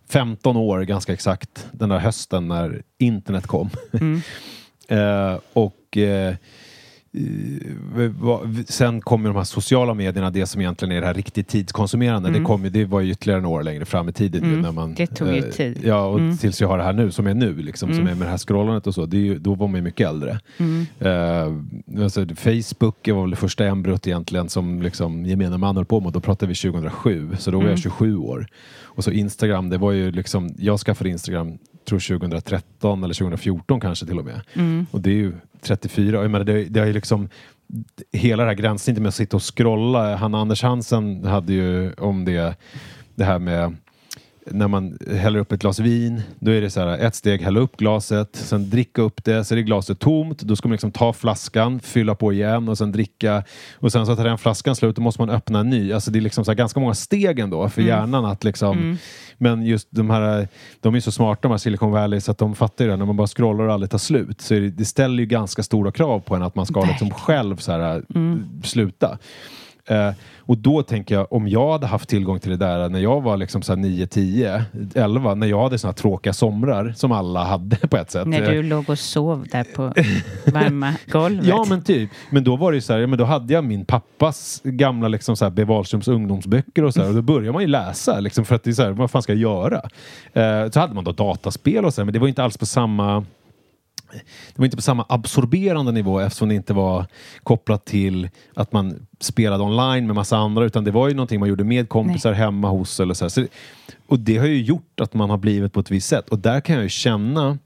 15 0.09 0.57
år 0.57 0.81
ganska 0.81 1.13
exakt 1.13 1.67
den 1.71 1.89
där 1.89 1.97
hösten 1.99 2.47
när 2.47 2.81
internet 2.97 3.47
kom. 3.47 3.69
eh, 4.87 5.37
och 5.53 5.97
eh, 5.97 6.35
Sen 8.67 9.01
kommer 9.01 9.29
de 9.29 9.35
här 9.37 9.43
sociala 9.43 9.93
medierna, 9.93 10.29
det 10.31 10.45
som 10.45 10.61
egentligen 10.61 10.91
är 10.91 11.01
det 11.01 11.07
här 11.07 11.13
riktigt 11.13 11.47
tidskonsumerande. 11.47 12.29
Det, 12.29 12.39
kom, 12.43 12.63
ju- 12.63 12.69
det 12.69 12.85
var 12.85 12.99
ju 12.99 13.11
ytterligare 13.11 13.41
några 13.41 13.59
år 13.59 13.63
längre 13.63 13.85
fram 13.85 14.09
i 14.09 14.11
tiden. 14.11 14.43
ju, 14.43 14.61
när 14.61 14.71
man, 14.71 14.83
Mm. 14.83 14.95
Det 14.95 15.07
tog 15.07 15.27
ju 15.27 15.37
eh, 15.37 15.43
tid. 15.43 15.77
Ja, 15.83 16.05
och 16.05 16.19
tills 16.39 16.61
jag 16.61 16.67
har 16.67 16.77
det 16.77 16.83
här 16.83 16.93
nu, 16.93 17.11
som 17.11 17.27
är 17.27 17.33
nu, 17.33 17.55
liksom, 17.55 17.93
som 17.93 18.07
är 18.07 18.15
med 18.15 18.27
det 18.27 18.31
här 18.31 18.37
scrollandet 18.37 18.87
och 18.87 18.93
så. 18.93 19.05
Det 19.05 19.17
ju, 19.17 19.39
då 19.39 19.55
var 19.55 19.67
man 19.67 19.75
ju 19.75 19.81
mycket 19.81 20.07
äldre. 20.09 20.39
Eh, 20.99 21.53
alltså, 22.03 22.25
Facebook 22.35 23.07
var 23.07 23.21
väl 23.21 23.29
det 23.29 23.35
första 23.35 23.65
embryot 23.65 24.07
egentligen 24.07 24.49
som 24.49 24.81
liksom, 24.81 25.25
gemene 25.25 25.57
man 25.57 25.75
höll 25.75 25.85
på 25.85 25.99
med. 25.99 26.13
Då 26.13 26.19
pratade 26.19 26.49
vi 26.49 26.55
2007, 26.55 27.29
så 27.39 27.51
då 27.51 27.57
var 27.59 27.69
jag 27.69 27.79
27 27.79 28.17
år. 28.17 28.47
Och 28.83 29.03
så 29.03 29.11
Instagram, 29.11 29.69
det 29.69 29.77
var 29.77 29.91
ju 29.91 30.11
liksom, 30.11 30.49
jag 30.57 30.79
skaffade 30.79 31.09
Instagram 31.09 31.57
tror 31.89 31.99
2013 32.19 33.03
eller 33.03 33.13
2014 33.13 33.79
kanske 33.79 34.05
till 34.05 34.19
och 34.19 34.25
med. 34.25 34.41
Och 34.91 35.01
det 35.01 35.09
är 35.09 35.13
ju 35.15 35.33
34, 35.61 36.21
jag 36.21 36.31
menar, 36.31 36.45
det, 36.45 36.63
det 36.63 36.79
har 36.79 36.87
ju 36.87 36.93
liksom 36.93 37.29
hela 38.11 38.43
det 38.43 38.49
här 38.49 38.55
gränssnittet 38.55 39.01
med 39.01 39.09
att 39.09 39.15
sitta 39.15 39.37
och 39.37 39.57
scrolla. 39.57 40.15
Hanna 40.15 40.37
Anders 40.37 40.63
Hansen 40.63 41.25
hade 41.25 41.53
ju 41.53 41.93
om 41.93 42.25
det, 42.25 42.55
det 43.15 43.23
här 43.23 43.39
med 43.39 43.75
när 44.51 44.67
man 44.67 44.97
häller 45.11 45.39
upp 45.39 45.51
ett 45.51 45.61
glas 45.61 45.79
vin, 45.79 46.21
då 46.39 46.51
är 46.51 46.61
det 46.61 46.69
så 46.69 46.79
här 46.79 46.97
ett 46.97 47.15
steg 47.15 47.41
hälla 47.41 47.59
upp 47.59 47.77
glaset, 47.77 48.29
sen 48.31 48.69
dricka 48.69 49.01
upp 49.01 49.23
det, 49.23 49.43
så 49.43 49.53
är 49.53 49.55
det 49.55 49.63
glaset 49.63 49.99
tomt, 49.99 50.41
då 50.41 50.55
ska 50.55 50.67
man 50.67 50.71
liksom 50.71 50.91
ta 50.91 51.13
flaskan, 51.13 51.79
fylla 51.79 52.15
på 52.15 52.33
igen 52.33 52.69
och 52.69 52.77
sen 52.77 52.91
dricka. 52.91 53.43
Och 53.75 53.91
sen 53.91 54.05
så 54.05 54.15
tar 54.15 54.23
den 54.23 54.37
flaskan 54.37 54.75
slut, 54.75 54.95
då 54.95 55.01
måste 55.01 55.21
man 55.21 55.29
öppna 55.29 55.59
en 55.59 55.69
ny. 55.69 55.93
Alltså 55.93 56.11
det 56.11 56.19
är 56.19 56.21
liksom 56.21 56.45
så 56.45 56.53
ganska 56.53 56.79
många 56.79 56.93
steg 56.93 57.39
ändå 57.39 57.69
för 57.69 57.81
hjärnan 57.81 58.25
att 58.25 58.43
liksom, 58.43 58.97
men 59.37 59.65
just 59.65 59.87
de 59.91 60.09
här, 60.09 60.47
de 60.81 60.95
är 60.95 60.99
så 60.99 61.11
smarta 61.11 61.41
de 61.41 61.51
här 61.51 61.57
Silicon 61.57 61.91
Valley 61.91 62.21
så 62.21 62.31
att 62.31 62.37
de 62.37 62.55
fattar 62.55 62.85
ju 62.85 62.91
det, 62.91 62.97
när 62.97 63.05
man 63.05 63.17
bara 63.17 63.27
scrollar 63.27 63.67
och 63.67 63.73
aldrig 63.73 63.91
tar 63.91 63.97
slut, 63.97 64.41
så 64.41 64.55
är 64.55 64.61
det, 64.61 64.69
det 64.69 64.85
ställer 64.85 65.19
ju 65.19 65.25
ganska 65.25 65.63
stora 65.63 65.91
krav 65.91 66.19
på 66.19 66.35
en 66.35 66.43
att 66.43 66.55
man 66.55 66.65
ska 66.65 66.81
liksom 66.81 67.11
själv 67.11 67.55
så 67.57 67.71
här, 67.71 68.03
sluta. 68.63 69.17
Eh, 69.87 70.11
och 70.47 70.57
då 70.57 70.83
tänker 70.83 71.15
jag, 71.15 71.33
om 71.33 71.47
jag 71.47 71.71
hade 71.71 71.87
haft 71.87 72.09
tillgång 72.09 72.39
till 72.39 72.51
det 72.51 72.57
där 72.57 72.89
när 72.89 72.99
jag 72.99 73.21
var 73.21 73.37
liksom 73.37 73.61
så 73.61 73.71
här 73.71 73.77
9, 73.77 74.07
10, 74.07 74.63
11, 74.95 75.35
när 75.35 75.47
jag 75.47 75.63
hade 75.63 75.77
såna 75.77 75.91
här 75.91 75.95
tråkiga 75.95 76.33
somrar 76.33 76.93
som 76.95 77.11
alla 77.11 77.43
hade 77.43 77.75
på 77.87 77.97
ett 77.97 78.11
sätt. 78.11 78.27
När 78.27 78.51
du 78.51 78.63
låg 78.63 78.89
och 78.89 78.99
sov 78.99 79.47
där 79.51 79.63
på 79.63 79.81
varma 80.51 80.93
golvet. 81.11 81.45
Ja 81.45 81.65
men 81.69 81.83
typ. 81.83 82.09
Men 82.29 82.43
då 82.43 82.55
var 82.55 82.71
det 82.71 82.75
ju 82.75 82.81
så 82.81 82.93
här, 82.93 82.99
ja, 82.99 83.07
men 83.07 83.19
då 83.19 83.25
hade 83.25 83.53
jag 83.53 83.63
min 83.63 83.85
pappas 83.85 84.61
gamla 84.63 85.07
liksom 85.07 85.35
så 85.35 85.45
här 85.45 85.51
B. 85.51 85.63
Wahlströms 85.63 86.07
ungdomsböcker 86.07 86.83
och 86.83 86.93
så 86.93 87.01
här, 87.01 87.09
och 87.09 87.15
då 87.15 87.21
börjar 87.21 87.53
man 87.53 87.61
ju 87.61 87.67
läsa 87.67 88.19
liksom 88.19 88.45
för 88.45 88.55
att 88.55 88.63
det 88.63 88.69
är 88.69 88.73
så 88.73 88.83
här, 88.83 88.91
vad 88.91 89.11
fan 89.11 89.21
ska 89.21 89.33
jag 89.33 89.41
göra? 89.41 89.81
Eh, 90.33 90.71
så 90.71 90.79
hade 90.79 90.93
man 90.93 91.03
då 91.03 91.11
dataspel 91.11 91.85
och 91.85 91.93
så 91.93 92.01
här, 92.01 92.05
men 92.05 92.13
det 92.13 92.19
var 92.19 92.27
inte 92.27 92.43
alls 92.43 92.57
på 92.57 92.65
samma 92.65 93.25
det 94.11 94.57
var 94.59 94.65
inte 94.65 94.77
på 94.77 94.81
samma 94.81 95.05
absorberande 95.09 95.91
nivå 95.91 96.19
eftersom 96.19 96.49
det 96.49 96.55
inte 96.55 96.73
var 96.73 97.05
kopplat 97.43 97.85
till 97.85 98.29
att 98.53 98.71
man 98.71 99.07
spelade 99.19 99.63
online 99.63 100.07
med 100.07 100.15
massa 100.15 100.37
andra 100.37 100.65
utan 100.65 100.83
det 100.83 100.91
var 100.91 101.07
ju 101.07 101.13
någonting 101.13 101.39
man 101.39 101.49
gjorde 101.49 101.63
med 101.63 101.89
kompisar 101.89 102.33
hemma 102.33 102.69
hos 102.69 102.99
eller 102.99 103.13
så, 103.13 103.29
så 103.29 103.45
Och 104.07 104.19
det 104.19 104.37
har 104.37 104.47
ju 104.47 104.61
gjort 104.61 104.99
att 105.01 105.13
man 105.13 105.29
har 105.29 105.37
blivit 105.37 105.73
på 105.73 105.79
ett 105.79 105.91
visst 105.91 106.07
sätt. 106.07 106.29
Och 106.29 106.39
där 106.39 106.59
kan 106.59 106.75
jag 106.75 106.83
ju 106.83 106.89
känna 106.89 107.57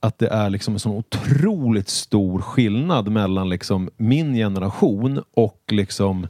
att 0.00 0.18
det 0.18 0.28
är 0.28 0.50
liksom 0.50 0.74
en 0.74 0.80
sån 0.80 0.92
otroligt 0.92 1.88
stor 1.88 2.40
skillnad 2.40 3.08
mellan 3.08 3.48
liksom 3.48 3.90
min 3.96 4.34
generation 4.34 5.22
och 5.34 5.62
liksom 5.70 6.28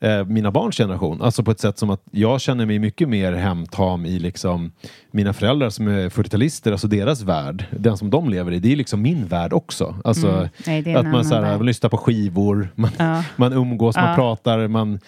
eh, 0.00 0.24
mina 0.24 0.50
barns 0.50 0.76
generation. 0.76 1.22
Alltså 1.22 1.42
på 1.42 1.50
ett 1.50 1.60
sätt 1.60 1.78
som 1.78 1.90
att 1.90 2.02
jag 2.10 2.40
känner 2.40 2.66
mig 2.66 2.78
mycket 2.78 3.08
mer 3.08 3.32
hemtam 3.32 4.06
i 4.06 4.18
liksom 4.18 4.72
mina 5.10 5.32
föräldrar 5.32 5.70
som 5.70 5.88
är 5.88 6.08
40-talister, 6.08 6.72
alltså 6.72 6.86
deras 6.88 7.22
värld, 7.22 7.64
den 7.70 7.96
som 7.96 8.10
de 8.10 8.28
lever 8.28 8.52
i, 8.52 8.58
det 8.58 8.72
är 8.72 8.76
liksom 8.76 9.02
min 9.02 9.26
värld 9.26 9.52
också. 9.52 9.94
Alltså 10.04 10.28
Mm. 10.28 10.48
Nej, 10.66 10.94
att 10.94 11.06
man 11.06 11.24
så 11.24 11.34
här, 11.34 11.42
värld. 11.42 11.62
lyssnar 11.62 11.90
på 11.90 11.96
skivor, 11.96 12.68
man, 12.74 12.90
Ja. 12.98 13.24
man 13.36 13.52
umgås, 13.52 13.96
man 13.96 14.08
Ja. 14.10 14.14
pratar, 14.14 14.68
man, 14.68 14.98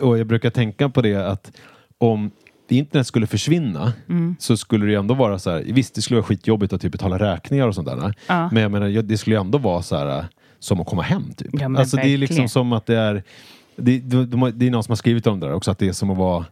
och 0.00 0.18
jag 0.18 0.26
brukar 0.26 0.50
tänka 0.50 0.88
på 0.88 1.02
det 1.02 1.14
att 1.30 1.52
om 1.98 2.30
internet 2.72 3.06
skulle 3.06 3.26
försvinna 3.26 3.92
Mm. 4.08 4.36
så 4.38 4.56
skulle 4.56 4.86
det 4.86 4.94
ändå 4.94 5.14
vara 5.14 5.38
så 5.38 5.50
här, 5.50 5.64
visst 5.66 5.94
det 5.94 6.02
skulle 6.02 6.20
vara 6.20 6.26
skitjobbigt 6.26 6.72
att 6.72 6.80
typ 6.80 6.92
betala 6.92 7.18
räkningar 7.18 7.68
och 7.68 7.74
sånt 7.74 7.88
där. 7.88 8.14
Ja. 8.26 8.48
Men 8.52 8.62
jag 8.62 8.72
menar, 8.72 9.02
det 9.02 9.18
skulle 9.18 9.38
ändå 9.40 9.58
vara 9.58 9.82
så 9.82 9.96
här, 9.96 10.26
som 10.58 10.80
att 10.80 10.86
komma 10.86 11.02
hem. 11.02 11.32
Typ. 11.36 11.48
Ja, 11.52 11.78
alltså, 11.78 11.96
det 11.96 12.08
är 12.14 12.18
liksom 12.18 12.48
som 12.48 12.72
att 12.72 12.86
det 12.86 12.96
är... 12.96 13.22
Det, 13.76 13.98
de, 13.98 14.52
det 14.54 14.66
är 14.66 14.70
någon 14.70 14.82
som 14.82 14.90
har 14.92 14.96
skrivit 14.96 15.26
om 15.26 15.40
det 15.40 15.46
där 15.46 15.54
också, 15.54 15.70
att 15.70 15.78
det 15.78 15.88
är 15.88 15.92
som 15.92 16.10
att 16.10 16.16
vara 16.18 16.44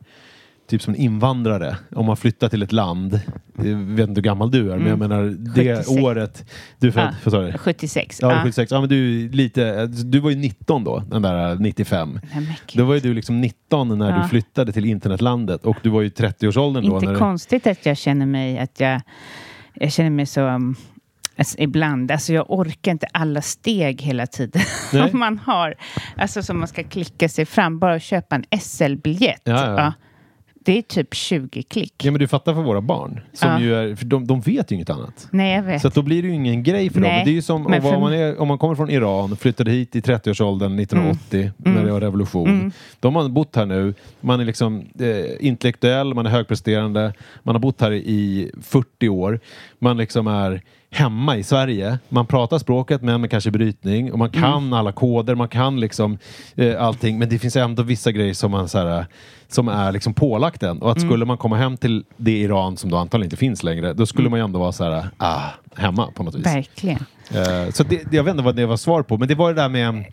typ 0.71 0.83
som 0.83 0.95
en 0.95 1.01
invandrare. 1.01 1.77
Om 1.97 2.07
man 2.07 2.16
flyttar 2.16 2.49
till 2.49 2.62
ett 2.62 2.73
land, 2.73 3.21
jag 3.57 3.77
vet 3.77 4.09
inte 4.09 4.18
hur 4.18 4.23
gammal 4.25 4.51
du 4.51 4.73
är, 4.73 4.77
men 4.79 4.87
jag 4.87 4.99
menar 4.99 5.23
det 5.55 5.77
76. 5.77 5.89
året 5.89 6.51
du 6.79 6.89
är 6.89 6.93
född, 6.93 7.03
Ja, 7.05 7.14
vad 7.25 7.33
sa 7.33 7.41
du? 7.41 7.59
76. 7.59 8.18
Ja, 8.23 8.33
Ja. 8.33 8.41
76. 8.43 8.73
Ja, 8.73 8.81
men 8.81 8.89
du, 8.89 9.29
lite, 9.29 9.87
du 9.87 10.21
var 10.21 10.31
ju 10.31 10.37
19 10.37 10.85
då, 10.85 11.03
den 11.11 11.23
där 11.23 11.55
95. 11.57 12.21
Nej. 12.35 12.59
Då 12.75 12.85
var 12.85 12.95
ju 12.95 13.01
du 13.01 13.14
liksom 13.14 13.41
19 13.41 13.99
när 13.99 14.11
Ja. 14.11 14.23
du 14.23 14.29
flyttade 14.29 14.73
till 14.73 14.85
internetlandet 14.85 15.64
och 15.64 15.77
du 15.83 15.89
var 15.91 16.01
ju 16.01 16.07
i 16.07 16.11
30-årsåldern 16.11 16.89
då. 16.89 16.95
Inte 16.95 17.07
när 17.07 17.12
du, 17.12 17.18
konstigt 17.18 17.66
att 17.66 17.87
jag 17.87 17.97
känner 17.97 18.27
mig 18.27 18.59
att 18.59 18.81
jag, 18.81 19.01
jag 19.75 19.93
känner 19.93 20.11
mig 20.11 20.27
så 20.27 20.41
um, 20.41 20.77
alltså, 21.39 21.59
ibland, 21.59 22.11
alltså 22.11 22.33
jag 22.33 22.51
orkar 22.51 22.93
inte 22.93 23.07
alla 23.12 23.43
steg 23.43 24.03
hela 24.03 24.27
tiden 24.27 24.62
som 24.91 25.18
man 25.21 25.39
har. 25.39 25.75
Alltså 26.16 26.43
som 26.43 26.59
man 26.59 26.68
ska 26.68 26.83
klicka 26.83 27.29
sig 27.29 27.47
fram, 27.47 27.79
bara 27.79 28.01
köpa 28.01 28.37
en 28.37 28.45
SL-biljett. 28.61 29.43
Ja, 29.45 29.81
ja. 29.81 29.93
Det 30.65 30.79
är 30.79 30.83
typ 30.83 31.15
20 31.15 31.63
klick. 31.63 31.95
Ja 32.05 32.11
men 32.11 32.19
du 32.21 32.29
fattar 32.29 32.55
för 32.55 32.63
våra 32.63 32.81
barn. 32.81 33.21
Som 33.33 33.49
Ja. 33.49 33.61
ju 33.61 33.75
är, 33.75 33.95
för 33.97 34.05
de, 34.07 34.27
de 34.27 34.41
vet 34.41 34.71
ju 34.73 34.77
inget 34.77 34.91
annat. 34.91 35.29
Nej, 35.31 35.55
jag 35.57 35.63
vet. 35.63 35.83
Så 35.83 35.89
då 35.89 36.03
blir 36.03 36.23
det 36.23 36.29
ju 36.29 36.35
ingen 36.35 36.63
grej 36.63 36.91
för 36.91 37.01
dem. 37.01 37.11
Nej, 37.11 37.25
Det 37.25 37.31
är 37.31 37.33
ju 37.33 37.43
som 37.43 37.67
om, 37.67 37.73
för- 37.83 37.95
om, 37.95 38.01
man 38.01 38.13
är, 38.13 38.41
om 38.41 38.49
man 38.49 38.59
kommer 38.59 38.75
från 38.75 38.91
Iran, 38.91 39.37
flyttade 39.37 39.71
hit 39.71 39.97
i 39.97 40.01
30-årsåldern 40.01 40.79
1980 40.79 41.51
när 41.57 41.85
det 41.85 41.93
var 41.93 42.01
revolution. 42.01 42.73
Då 43.01 43.09
har 43.09 43.13
man 43.13 43.35
bott 43.35 43.57
här 43.57 43.67
nu, 43.67 43.95
man 44.21 44.41
är 44.41 44.45
liksom 44.45 44.79
eh, 44.99 45.47
intellektuell, 45.47 46.15
man 46.15 46.27
är 46.27 46.31
högpresterande, 46.31 47.13
man 47.43 47.55
har 47.55 47.61
bott 47.61 47.81
här 47.81 47.93
i 47.93 48.51
40 48.63 49.09
år. 49.09 49.41
Man 49.79 49.97
liksom 49.97 50.27
är 50.27 50.63
hemma 50.91 51.36
i 51.36 51.43
Sverige. 51.43 51.99
Man 52.09 52.26
pratar 52.26 52.59
språket 52.59 53.03
men 53.03 53.20
med 53.20 53.30
kanske 53.30 53.51
brytning 53.51 54.12
och 54.12 54.18
man 54.18 54.30
kan 54.30 54.72
alla 54.72 54.93
koder, 54.93 55.34
man 55.34 55.49
kan 55.49 55.80
liksom 55.80 56.18
eh, 56.55 56.82
allting. 56.82 57.18
Men 57.18 57.28
det 57.28 57.38
finns 57.38 57.57
ändå 57.57 57.82
vissa 57.82 58.12
grejer 58.12 58.34
som 58.34 58.51
man 58.51 58.68
så 58.68 58.78
här, 58.78 59.07
som 59.49 59.68
är 59.68 59.93
liksom 59.93 60.14
pålagt 60.14 60.62
en. 60.62 60.82
Och 60.82 60.91
att 60.93 61.01
skulle 61.01 61.24
man 61.24 61.38
komma 61.38 61.57
hem 61.57 61.76
till 61.76 62.05
det 62.16 62.38
Iran 62.38 62.76
som 62.76 62.91
då 62.91 62.97
antagligen 62.97 63.26
inte 63.26 63.36
finns 63.36 63.62
längre, 63.62 63.93
då 63.93 64.07
skulle 64.07 64.28
man 64.28 64.38
ju 64.38 64.45
ändå 64.45 64.59
vara 64.59 64.72
så 64.72 64.84
här, 64.84 65.09
ah, 65.16 65.41
hemma 65.76 66.09
på 66.14 66.22
något 66.22 66.34
vis. 66.34 66.47
Verkligen. 66.47 67.05
Eh, 67.34 67.70
så 67.72 67.82
det, 67.84 68.12
jag 68.12 68.24
vet 68.24 68.30
inte 68.32 68.45
vad 68.45 68.57
det 68.57 68.66
var 68.66 68.76
svar 68.76 69.03
på, 69.03 69.18
men 69.18 69.28
det 69.28 69.34
var 69.34 69.55
det 69.55 69.62
där 69.62 69.68
med 69.68 70.05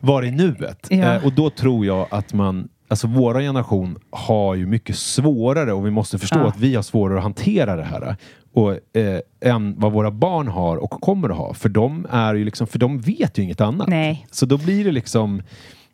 var 0.00 0.22
i 0.22 0.30
nuet. 0.30 0.86
Ja. 0.90 0.96
Eh, 0.96 1.24
och 1.24 1.32
då 1.32 1.50
tror 1.50 1.86
jag 1.86 2.06
att 2.10 2.32
man 2.32 2.68
Alltså 2.88 3.06
våra 3.06 3.40
generation 3.40 3.98
har 4.10 4.54
ju 4.54 4.66
mycket 4.66 4.96
svårare 4.96 5.72
och 5.72 5.86
vi 5.86 5.90
måste 5.90 6.18
förstå 6.18 6.38
Ja. 6.38 6.46
att 6.48 6.58
vi 6.58 6.74
har 6.74 6.82
svårare 6.82 7.16
att 7.18 7.22
hantera 7.22 7.76
det 7.76 7.82
här. 7.84 8.16
Och, 8.52 8.72
eh, 8.96 9.20
än 9.40 9.74
vad 9.80 9.92
våra 9.92 10.10
barn 10.10 10.48
har 10.48 10.76
och 10.76 10.90
kommer 10.90 11.28
att 11.28 11.36
ha. 11.36 11.54
För 11.54 11.68
de, 11.68 12.06
är 12.10 12.34
ju 12.34 12.44
liksom, 12.44 12.66
för 12.66 12.78
de 12.78 13.00
vet 13.00 13.38
ju 13.38 13.42
inget 13.42 13.60
annat. 13.60 13.88
Nej. 13.88 14.26
Så 14.30 14.46
då 14.46 14.56
blir 14.58 14.84
det 14.84 14.92
liksom 14.92 15.42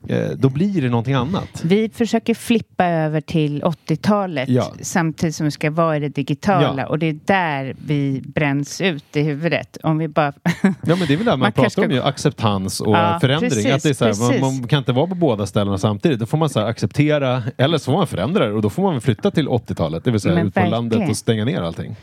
eh, 0.08 0.28
då 0.36 0.48
blir 0.48 0.82
det 0.82 0.88
någonting 0.88 1.14
annat. 1.14 1.62
Vi 1.64 1.88
försöker 1.88 2.34
flippa 2.34 2.84
över 2.86 3.20
till 3.20 3.62
80-talet 3.62 4.48
Ja. 4.48 4.72
samtidigt 4.80 5.34
som 5.34 5.44
vi 5.44 5.50
ska 5.50 5.70
vara 5.70 5.96
i 5.96 6.00
det 6.00 6.08
digitala 6.08 6.82
Ja. 6.82 6.86
och 6.86 6.98
det 6.98 7.06
är 7.06 7.18
där 7.24 7.76
vi 7.86 8.22
bränns 8.26 8.80
ut 8.80 9.16
i 9.16 9.22
huvudet. 9.22 9.76
Om 9.82 9.98
vi 9.98 10.08
bara... 10.08 10.32
Ja 10.62 10.72
men 10.96 10.98
det 11.06 11.12
är 11.12 11.16
väl 11.16 11.24
det 11.26 11.30
man, 11.30 11.38
Man 11.38 11.52
pratar 11.52 11.62
kanske 11.62 11.80
om 11.80 11.84
ska- 11.86 11.94
ju, 11.94 12.02
acceptans 12.02 12.80
och 12.80 12.96
Ja, 12.96 13.18
förändring. 13.20 13.50
precis, 13.50 13.66
att 13.72 13.82
det 13.82 13.88
är 13.88 14.12
så 14.12 14.24
här, 14.32 14.40
man, 14.40 14.58
man 14.60 14.68
kan 14.68 14.78
inte 14.78 14.92
vara 14.92 15.06
på 15.06 15.14
båda 15.14 15.46
ställena 15.46 15.78
samtidigt. 15.78 16.18
Då 16.20 16.26
får 16.26 16.38
man 16.38 16.48
så 16.48 16.60
acceptera, 16.60 17.42
eller 17.56 17.78
så 17.78 17.84
får 17.84 17.92
man 17.98 18.06
förändra 18.06 18.46
det 18.46 18.52
och 18.52 18.62
då 18.62 18.70
får 18.70 18.82
man 18.82 18.92
väl 18.92 19.00
flytta 19.00 19.30
till 19.30 19.48
80-talet, 19.48 20.04
det 20.04 20.10
vill 20.10 20.20
säga 20.20 20.34
Men 20.34 20.46
ut 20.46 20.54
på 20.54 20.60
verkligen. 20.60 20.70
landet 20.90 21.10
och 21.10 21.16
stänga 21.16 21.44
ner 21.44 21.60
allting. 21.62 21.96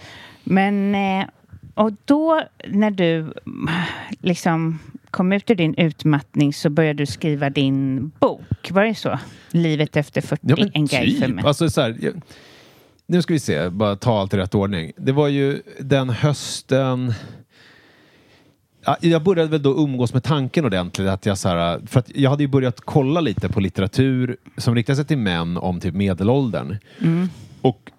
Men, 0.43 0.95
eh, 0.95 1.27
och 1.73 1.91
då 2.05 2.41
när 2.67 2.91
du 2.91 3.33
liksom 4.21 4.79
kom 5.11 5.33
ut 5.33 5.49
ur 5.51 5.55
din 5.55 5.75
utmattning 5.75 6.53
så 6.53 6.69
började 6.69 6.97
du 6.97 7.05
skriva 7.05 7.49
din 7.49 8.11
bok. 8.19 8.71
Var 8.71 8.83
det 8.83 8.95
så? 8.95 9.19
Livet 9.51 9.97
efter 9.97 10.21
40, 10.21 10.41
Ja, 10.47 10.55
men 10.59 10.71
en 10.73 10.85
guide 10.85 11.19
för 11.19 11.25
typ. 11.25 11.35
mig. 11.35 11.45
Alltså, 11.45 11.69
så 11.69 11.81
här, 11.81 12.13
nu 13.05 13.21
ska 13.21 13.33
vi 13.33 13.39
se, 13.39 13.69
bara 13.69 13.95
ta 13.95 14.19
allt 14.19 14.33
i 14.33 14.37
rätt 14.37 14.55
ordning. 14.55 14.91
Det 14.97 15.11
var 15.11 15.27
ju 15.27 15.61
den 15.79 16.09
hösten... 16.09 17.13
Ja, 18.85 18.97
jag 18.99 19.23
började 19.23 19.49
väl 19.49 19.61
då 19.63 19.77
umgås 19.77 20.13
med 20.13 20.23
tanken 20.23 20.65
ordentligt. 20.65 21.07
Att 21.07 21.25
jag, 21.25 21.37
så 21.37 21.49
här, 21.49 21.79
för 21.87 21.99
att 21.99 22.15
jag 22.15 22.29
hade 22.29 22.43
ju 22.43 22.47
börjat 22.47 22.81
kolla 22.81 23.21
lite 23.21 23.49
på 23.49 23.59
litteratur 23.59 24.37
som 24.57 24.75
riktar 24.75 24.95
sig 24.95 25.05
till 25.05 25.17
män 25.17 25.57
om 25.57 25.79
typ 25.79 25.95
medelåldern. 25.95 26.77
Mm. 27.01 27.29
Och 27.61 27.91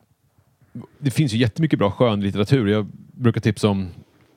det 0.99 1.11
finns 1.11 1.33
ju 1.35 1.39
jättemycket 1.39 1.79
bra 1.79 1.91
skönlitteratur. 1.91 2.67
Jag 2.67 2.87
brukar 3.13 3.41
tipsa 3.41 3.69
om 3.69 3.89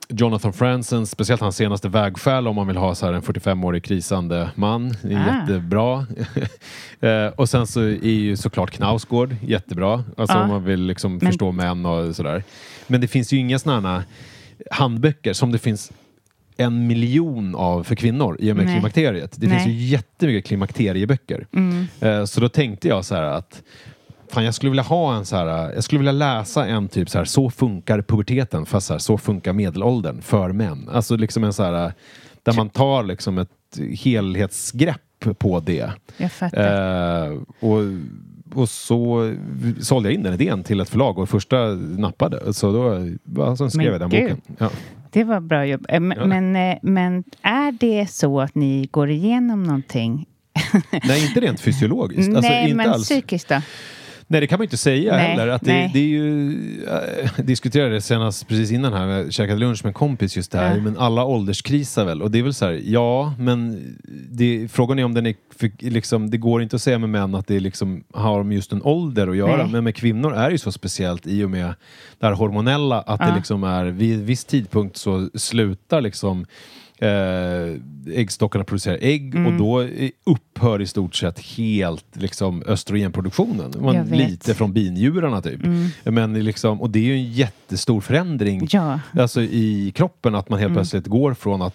Jonathan 0.08 0.52
Fransens, 0.52 1.10
speciellt 1.10 1.40
hans 1.40 1.56
senaste 1.56 1.88
Vägskäl 1.88 2.48
om 2.48 2.56
man 2.56 2.66
vill 2.66 2.76
ha 2.76 2.94
så 2.94 3.06
här 3.06 3.12
en 3.12 3.22
45-årig 3.22 3.84
krisande 3.84 4.50
man. 4.54 4.94
Det 5.02 5.12
är 5.14 5.28
Ah. 5.30 5.40
jättebra. 5.40 6.06
eh, 7.00 7.26
och 7.36 7.48
sen 7.48 7.66
så 7.66 7.80
är 7.80 8.04
ju 8.04 8.36
såklart 8.36 8.70
Knausgård 8.70 9.36
jättebra. 9.42 10.04
Alltså 10.16 10.36
Ja. 10.36 10.42
om 10.42 10.48
man 10.48 10.64
vill 10.64 10.80
liksom 10.80 11.12
Men- 11.12 11.20
förstå 11.20 11.52
män 11.52 11.86
och 11.86 12.16
sådär. 12.16 12.42
Men 12.86 13.00
det 13.00 13.08
finns 13.08 13.32
ju 13.32 13.36
inga 13.36 13.58
sådana 13.58 14.04
handböcker 14.70 15.32
som 15.32 15.52
det 15.52 15.58
finns 15.58 15.92
en 16.56 16.86
miljon 16.86 17.54
av 17.54 17.84
för 17.84 17.94
kvinnor 17.94 18.36
i 18.40 18.52
och 18.52 18.56
med 18.56 18.64
Nej. 18.66 18.74
klimakteriet. 18.74 19.34
Det 19.40 19.46
Nej. 19.46 19.56
finns 19.58 19.68
ju 19.68 19.86
jättemycket 19.86 20.46
klimakterieböcker. 20.48 21.46
Mm. 21.52 21.86
Eh, 22.00 22.24
Så 22.24 22.40
då 22.40 22.48
tänkte 22.48 22.88
jag 22.88 23.04
så 23.04 23.14
här 23.14 23.22
att 23.22 23.62
Fan, 24.30 24.44
jag 24.44 24.54
skulle 24.54 24.70
vilja 24.70 24.82
ha 24.82 25.16
en 25.16 25.24
så 25.24 25.36
här, 25.36 25.72
jag 25.74 25.84
skulle 25.84 25.98
vilja 25.98 26.12
läsa 26.12 26.66
en 26.66 26.88
typ 26.88 27.10
så 27.10 27.18
här, 27.18 27.24
så 27.24 27.50
funkar 27.50 28.02
puberteten, 28.02 28.66
fast 28.66 28.86
så, 28.86 28.94
här, 28.94 28.98
så 28.98 29.18
funkar 29.18 29.52
medelåldern 29.52 30.22
för 30.22 30.52
män. 30.52 30.88
Alltså 30.92 31.16
liksom 31.16 31.44
en 31.44 31.52
så 31.52 31.62
här, 31.62 31.92
där 32.42 32.52
man 32.52 32.68
tar 32.70 33.02
liksom 33.02 33.38
ett 33.38 33.48
helhetsgrepp 33.98 35.00
på 35.38 35.60
det. 35.60 35.90
Jag 36.16 36.32
fattar. 36.32 37.26
Eh, 37.30 37.36
och, 37.60 37.78
och 38.54 38.68
så 38.68 39.34
sålde 39.80 40.08
jag 40.08 40.14
in 40.14 40.22
den 40.22 40.34
idén 40.34 40.62
till 40.64 40.80
ett 40.80 40.88
förlag 40.90 41.18
och 41.18 41.28
första 41.28 41.56
nappade. 41.74 42.52
Så 42.54 42.72
då 42.72 43.56
så 43.56 43.70
skrev 43.70 43.84
Men 43.84 43.92
jag 43.92 44.00
den 44.00 44.10
gud. 44.10 44.22
boken. 44.36 44.56
Ja. 44.58 44.70
Det 45.10 45.24
var 45.24 45.40
bra 45.40 45.66
jobb. 45.66 45.86
Eh, 45.88 46.00
Men, 46.00 46.18
Ja. 46.18 46.26
men, 46.26 46.56
eh, 46.56 46.78
men 46.82 47.24
är 47.42 47.72
det 47.72 48.06
så 48.10 48.40
att 48.40 48.54
ni 48.54 48.88
går 48.90 49.10
igenom 49.10 49.62
någonting? 49.64 50.26
Nej, 51.04 51.26
inte 51.28 51.40
rent 51.40 51.60
fysiologiskt. 51.70 52.34
Alltså, 52.36 52.50
Nej, 52.52 52.74
men 52.74 52.90
alls. 52.90 53.04
psykiskt 53.08 53.48
då? 53.48 53.60
Nej, 54.30 54.40
det 54.40 54.46
kan 54.46 54.58
man 54.58 54.62
ju 54.62 54.66
inte 54.66 54.76
säga 54.76 55.12
Nej, 55.16 55.26
heller. 55.26 55.48
Att 55.48 55.62
det, 55.64 55.90
det 55.92 55.98
är 55.98 56.02
ju, 56.08 56.54
jag 57.36 57.46
diskuterade 57.46 57.94
det 57.94 58.00
senast 58.00 58.48
precis 58.48 58.70
innan 58.72 58.92
här, 58.92 59.06
jag 59.06 59.32
käkade 59.32 59.58
lunch 59.60 59.84
med 59.84 59.88
en 59.90 59.94
kompis 59.94 60.36
just 60.36 60.52
det 60.52 60.58
här, 60.58 60.76
Ja. 60.76 60.82
men 60.82 60.98
alla 60.98 61.24
ålderskrisar 61.24 62.04
väl. 62.04 62.22
Och 62.22 62.30
det 62.30 62.38
är 62.38 62.42
väl 62.42 62.54
så 62.54 62.64
här, 62.64 62.80
ja, 62.84 63.34
men 63.38 63.80
det, 64.30 64.68
frågan 64.72 64.98
är 64.98 65.04
om 65.04 65.14
den 65.14 65.26
är, 65.26 65.34
för, 65.58 65.70
liksom, 65.78 66.30
det 66.30 66.36
går 66.38 66.62
inte 66.62 66.76
att 66.76 66.82
säga 66.82 66.98
med 66.98 67.08
män 67.10 67.34
att 67.34 67.46
det 67.46 67.60
liksom 67.60 68.04
har 68.14 68.42
med 68.42 68.54
just 68.54 68.72
en 68.72 68.82
ålder 68.82 69.28
att 69.28 69.36
göra, 69.36 69.56
Nej. 69.62 69.72
men 69.72 69.84
med 69.84 69.94
kvinnor 69.94 70.34
är 70.34 70.46
det 70.46 70.52
ju 70.52 70.58
så 70.58 70.72
speciellt 70.72 71.26
i 71.26 71.44
och 71.44 71.50
med 71.50 71.74
det 72.18 72.26
här 72.26 72.32
hormonella, 72.32 73.00
att 73.00 73.20
det 73.20 73.26
Ja. 73.28 73.34
liksom 73.36 73.64
är, 73.64 73.84
vid 73.84 74.14
en 74.14 74.24
viss 74.26 74.44
tidpunkt 74.44 74.96
så 74.96 75.28
slutar 75.34 76.00
liksom 76.00 76.40
eh, 76.40 76.46
äggstockarna 78.14 78.64
producera 78.64 78.96
ägg 78.96 79.34
Mm. 79.34 79.46
och 79.46 79.52
då 79.58 79.80
eh, 79.82 80.10
upphör 80.24 80.82
i 80.82 80.86
stort 80.86 81.14
sett 81.14 81.38
helt 81.38 82.04
liksom, 82.12 82.62
östrogenproduktionen. 82.66 83.74
Man, 83.80 84.06
lite 84.06 84.54
från 84.54 84.72
binjurarna 84.72 85.42
typ. 85.42 85.64
Mm. 85.64 85.88
Men 86.04 86.44
liksom, 86.44 86.80
och 86.80 86.90
det 86.90 86.98
är 86.98 87.02
ju 87.02 87.14
en 87.14 87.32
jättestor 87.32 88.00
förändring 88.00 88.68
Ja. 88.70 89.00
alltså, 89.18 89.40
i 89.42 89.92
kroppen 89.94 90.34
att 90.34 90.48
man 90.48 90.58
helt 90.58 90.68
Mm. 90.70 90.76
plötsligt 90.76 91.06
går 91.06 91.34
från 91.34 91.62
att 91.62 91.74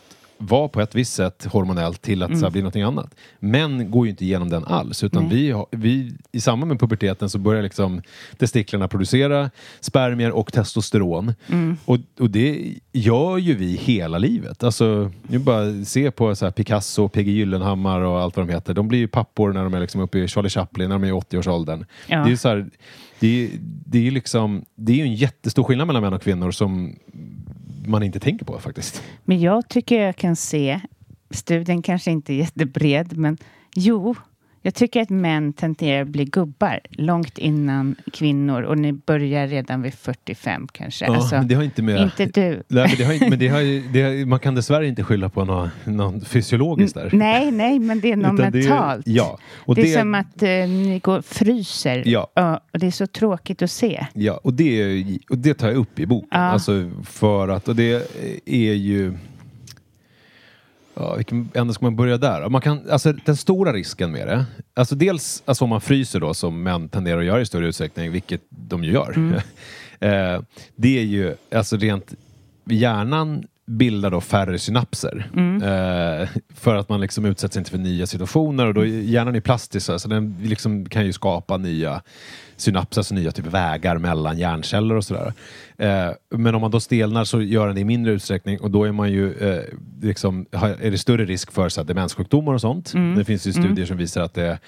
vara 0.50 0.68
på 0.68 0.82
ett 0.82 0.96
visst 0.96 1.14
sätt 1.14 1.46
hormonellt 1.52 2.02
till 2.02 2.24
att 2.24 2.38
så 2.40 2.46
här, 2.46 2.52
bli 2.52 2.62
någonting 2.62 2.82
annat. 2.82 3.16
Män 3.40 3.92
går 3.92 4.06
ju 4.06 4.10
inte 4.12 4.26
igenom 4.26 4.50
den 4.50 4.66
alls 4.66 5.04
utan 5.04 5.24
Mm. 5.24 5.36
Vi, 5.36 5.52
har- 5.52 5.66
vi, 5.72 6.14
i 6.32 6.40
samband 6.42 6.70
med 6.70 6.80
puberteten 6.80 7.30
så 7.30 7.38
börjar 7.40 7.64
liksom 7.64 8.02
testiklarna 8.38 8.88
producera 8.88 9.50
spermier 9.80 10.32
och 10.32 10.54
testosteron. 10.54 11.34
Mm. 11.48 11.78
Och, 11.86 11.98
och 12.20 12.30
det 12.30 12.74
gör 12.92 13.38
ju 13.38 13.56
vi 13.56 13.76
hela 13.76 14.18
livet. 14.18 14.64
Alltså, 14.64 15.12
nu 15.28 15.40
bara 15.40 15.86
se 15.86 16.12
på 16.12 16.36
så 16.36 16.46
här 16.46 16.52
Picasso, 16.52 17.08
P.G. 17.10 17.32
Gyllenhammar 17.32 18.00
och 18.02 18.20
allt 18.22 18.38
vad 18.38 18.48
de 18.48 18.54
heter. 18.54 18.74
De 18.74 18.88
blir 18.88 19.00
ju 19.00 19.08
pappor 19.08 19.54
när 19.54 19.64
de 19.64 19.74
är 19.74 19.80
liksom 19.80 20.02
uppe 20.02 20.20
i 20.20 20.28
Charlie 20.28 20.50
Chaplin, 20.50 20.90
när 20.90 20.96
de 20.96 21.04
är 21.04 21.08
i 21.08 21.12
80-årsåldern. 21.12 21.86
Ja. 22.08 22.18
Det 22.18 22.24
är 22.28 22.30
ju 22.30 22.38
så 22.38 22.50
här, 22.50 22.70
det 23.20 23.44
är, 23.46 23.50
det 23.86 24.08
är 24.08 24.12
liksom, 24.12 24.66
det 24.76 24.92
är 24.92 24.96
ju 24.98 25.04
en 25.04 25.16
jättestor 25.16 25.64
skillnad 25.64 25.88
mellan 25.88 26.04
män 26.04 26.14
och 26.14 26.22
kvinnor 26.22 26.52
som 26.52 26.96
man 27.88 28.04
inte 28.04 28.20
tänker 28.20 28.46
på 28.46 28.60
faktiskt. 28.60 29.04
Men 29.26 29.42
jag 29.42 29.70
tycker 29.70 30.02
jag 30.02 30.16
kan 30.16 30.36
se, 30.36 30.82
studien 31.30 31.82
kanske 31.82 32.12
inte 32.12 32.34
är 32.34 32.38
jättebred, 32.38 33.18
men 33.18 33.38
jo, 33.76 34.16
jag 34.66 34.74
tycker 34.74 35.02
att 35.02 35.10
män 35.10 35.54
tenderar 35.54 36.02
att 36.02 36.08
bli 36.08 36.26
gubbar 36.26 36.80
långt 36.90 37.38
innan 37.38 37.96
kvinnor 38.14 38.62
och 38.62 38.78
ni 38.78 38.94
börjar 38.94 39.48
redan 39.48 39.82
vid 39.82 39.94
45 39.94 40.68
kanske. 40.72 41.06
Ja, 41.06 41.16
Alltså, 41.16 41.36
men 41.36 41.48
det 41.48 41.56
har 41.56 41.64
inte 41.64 41.82
med... 41.82 42.02
inte 42.02 42.26
du. 42.26 42.64
Nej, 42.68 42.88
men 42.88 42.98
det 42.98 43.04
har 43.04 43.30
men 43.30 43.40
det 43.40 43.48
har, 43.48 43.94
det 43.94 44.02
har, 44.02 44.26
man 44.26 44.40
kan 44.40 44.56
dessvärre 44.56 44.88
inte 44.88 45.04
skylla 45.04 45.30
på 45.30 45.46
något, 45.46 45.70
något 45.86 46.28
fysiologiskt 46.28 46.96
där. 46.96 47.10
Nej, 47.14 47.52
nej, 47.52 47.80
men 47.80 48.00
det 48.00 48.12
är 48.12 48.16
något 48.16 48.34
Utan 48.40 48.52
det 48.52 48.60
är- 48.60 48.70
mentalt. 48.70 49.08
ja, 49.08 49.40
och 49.56 49.76
det 49.76 49.82
är 49.82 49.86
det- 49.86 49.92
som 50.00 50.16
att 50.16 50.44
eh, 50.44 50.50
ni 50.50 51.00
går 51.04 51.22
fryser. 51.22 52.04
Ja. 52.06 52.28
och 52.74 52.80
det 52.80 52.88
är 52.88 52.92
så 52.92 53.08
tråkigt 53.08 53.62
att 53.62 53.72
se. 53.72 54.06
Ja, 54.14 54.40
och 54.44 54.54
det, 54.54 55.04
och 55.30 55.38
det 55.38 55.54
tar 55.54 55.68
jag 55.68 55.78
upp 55.78 56.00
i 56.00 56.06
boken. 56.06 56.28
Ja. 56.32 56.38
Alltså 56.38 56.92
för 57.04 57.48
att, 57.48 57.68
och 57.68 57.76
det 57.76 57.92
är 58.46 58.74
ju... 58.74 59.14
Ja, 60.94 61.16
vilken 61.16 61.50
ände 61.54 61.74
ska 61.74 61.86
man 61.86 61.96
börja 61.96 62.18
där? 62.18 62.50
Man 62.50 62.62
kan, 62.62 62.90
alltså, 62.90 63.14
den 63.14 63.36
stora 63.38 63.74
risken 63.74 64.12
med 64.12 64.28
det, 64.28 64.46
alltså 64.74 64.96
dels 64.96 65.44
alltså, 65.46 65.64
om 65.64 65.70
man 65.70 65.82
fryser 65.82 66.20
då 66.20 66.34
som 66.34 66.64
män 66.64 66.90
tenderar 66.90 67.20
att 67.20 67.26
göra 67.26 67.42
i 67.42 67.46
större 67.46 67.68
utsträckning, 67.68 68.12
vilket 68.12 68.42
de 68.50 68.84
ju 68.84 68.92
gör. 68.92 69.14
Mm. 69.16 69.34
eh, 70.00 70.42
det 70.76 71.00
är 71.00 71.04
ju 71.04 71.36
alltså 71.52 71.78
rent 71.78 72.14
hjärnan 72.66 73.48
bildar 73.66 74.12
då 74.12 74.22
färre 74.22 74.60
synapser. 74.60 75.30
Mm. 75.36 75.64
Eh, 75.64 76.28
för 76.56 76.76
att 76.76 76.90
man 76.90 77.02
liksom 77.02 77.26
utsätts 77.26 77.58
inte 77.58 77.72
för 77.72 77.78
nya 77.78 78.08
situationer 78.08 78.68
och 78.68 78.74
då 78.74 78.86
hjärnan 78.86 79.36
är 79.36 79.42
plastisk 79.42 79.86
så 79.86 80.08
den 80.08 80.38
liksom 80.44 80.86
kan 80.86 81.06
ju 81.06 81.14
skapa 81.14 81.58
nya 81.58 82.02
synapser, 82.56 83.00
alltså 83.00 83.16
nya 83.16 83.32
typ 83.32 83.46
vägar 83.46 83.98
mellan 83.98 84.38
hjärnceller 84.38 84.96
och 84.96 85.04
sådär. 85.06 85.34
Eh, 85.78 86.12
men 86.30 86.56
om 86.56 86.62
man 86.62 86.72
då 86.72 86.80
stelnar 86.80 87.24
så 87.24 87.42
gör 87.42 87.66
den 87.68 87.76
det 87.76 87.82
i 87.82 87.86
mindre 87.86 88.14
utsträckning 88.14 88.60
och 88.60 88.72
då 88.72 88.84
är 88.84 88.92
man 88.92 89.12
ju 89.12 89.34
eh, 89.34 89.64
liksom, 90.02 90.46
är 90.52 90.92
det 90.92 90.98
större 90.98 91.26
risk 91.26 91.52
för 91.52 91.70
så 91.70 91.82
här, 91.82 91.88
demenssjukdomar 91.88 92.54
och 92.54 92.62
sånt. 92.62 92.94
Mm. 92.94 93.16
Det 93.16 93.26
finns 93.26 93.48
ju 93.48 93.54
studier 93.54 93.86
som 93.86 93.98
visar 93.98 94.22
att, 94.22 94.34
det, 94.34 94.60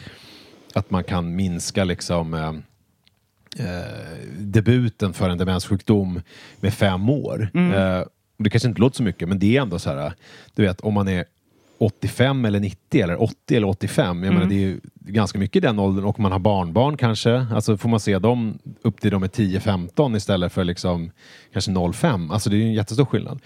att 0.74 0.92
man 0.92 1.04
kan 1.04 1.36
minska 1.36 1.84
liksom 1.84 2.34
eh, 2.34 2.54
eh, 3.66 4.18
debuten 4.38 5.14
för 5.14 5.30
en 5.30 5.38
demenssjukdom 5.38 6.22
med 6.60 6.74
fem 6.74 7.10
år. 7.10 7.50
Mm. 7.54 7.74
Eh, 7.74 8.06
det 8.38 8.50
kanske 8.50 8.70
inte 8.70 8.82
låter 8.82 8.98
så 8.98 9.04
mycket, 9.04 9.30
men 9.30 9.40
det 9.40 9.58
är 9.58 9.62
ändå 9.62 9.80
så 9.80 9.90
här, 9.90 10.14
du 10.56 10.62
vet 10.62 10.82
om 10.82 10.94
man 10.94 11.08
är 11.08 11.26
85 11.78 12.46
eller 12.46 12.60
90 12.60 13.02
eller 13.02 13.22
80 13.22 13.56
eller 13.56 13.68
85, 13.68 14.24
jag 14.24 14.34
menar 14.34 14.46
det 14.46 14.56
är 14.56 14.60
ju 14.60 14.80
ganska 15.00 15.40
mycket 15.40 15.56
i 15.56 15.60
den 15.60 15.80
åldern 15.80 16.06
och 16.06 16.20
man 16.20 16.32
har 16.32 16.40
barnbarn 16.40 16.98
kanske, 16.98 17.48
alltså 17.54 17.78
får 17.78 17.90
man 17.90 18.00
se 18.00 18.20
dem 18.20 18.60
upp 18.82 19.02
till 19.02 19.12
de 19.12 19.24
är 19.24 19.28
10-15 19.28 20.18
istället 20.18 20.54
för 20.54 20.64
liksom 20.64 21.12
kanske 21.54 21.72
0,5, 21.72 22.34
alltså 22.34 22.50
det 22.50 22.56
är 22.56 22.58
ju 22.58 22.64
en 22.64 22.74
jättestor 22.74 23.06
skillnad. 23.06 23.40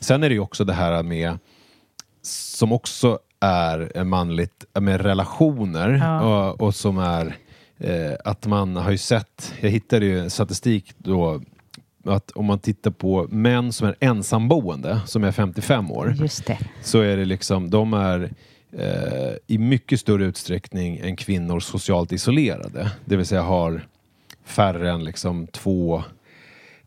Sen 0.00 0.22
är 0.22 0.28
det 0.28 0.34
ju 0.34 0.40
också 0.40 0.64
det 0.64 0.72
här 0.72 1.02
med 1.02 1.38
som 2.22 2.72
också 2.72 3.18
är 3.40 4.04
manligt 4.04 4.64
med 4.80 5.00
relationer 5.00 5.90
Ja. 5.90 6.50
och, 6.50 6.60
och 6.60 6.74
som 6.74 6.98
är 6.98 7.36
eh, 7.78 8.12
att 8.24 8.46
man 8.46 8.76
har 8.76 8.90
ju 8.90 8.98
sett, 8.98 9.54
jag 9.60 9.70
hittade 9.70 10.06
ju 10.06 10.30
statistik 10.30 10.92
då 10.98 11.42
att 12.04 12.30
om 12.30 12.44
man 12.44 12.58
tittar 12.58 12.90
på 12.90 13.26
män 13.30 13.72
som 13.72 13.88
är 13.88 13.94
ensamboende 14.00 15.00
som 15.06 15.24
är 15.24 15.32
55 15.32 15.90
år 15.90 16.14
så 16.82 17.00
är 17.00 17.16
det 17.16 17.24
liksom, 17.24 17.70
de 17.70 17.94
är 17.94 18.30
eh, 18.78 19.34
i 19.46 19.58
mycket 19.58 20.00
större 20.00 20.24
utsträckning 20.24 20.98
än 20.98 21.16
kvinnor 21.16 21.60
socialt 21.60 22.12
isolerade. 22.12 22.90
Det 23.04 23.16
vill 23.16 23.26
säga 23.26 23.42
har 23.42 23.86
färre 24.44 24.90
än 24.90 25.04
liksom 25.04 25.46
två 25.46 26.02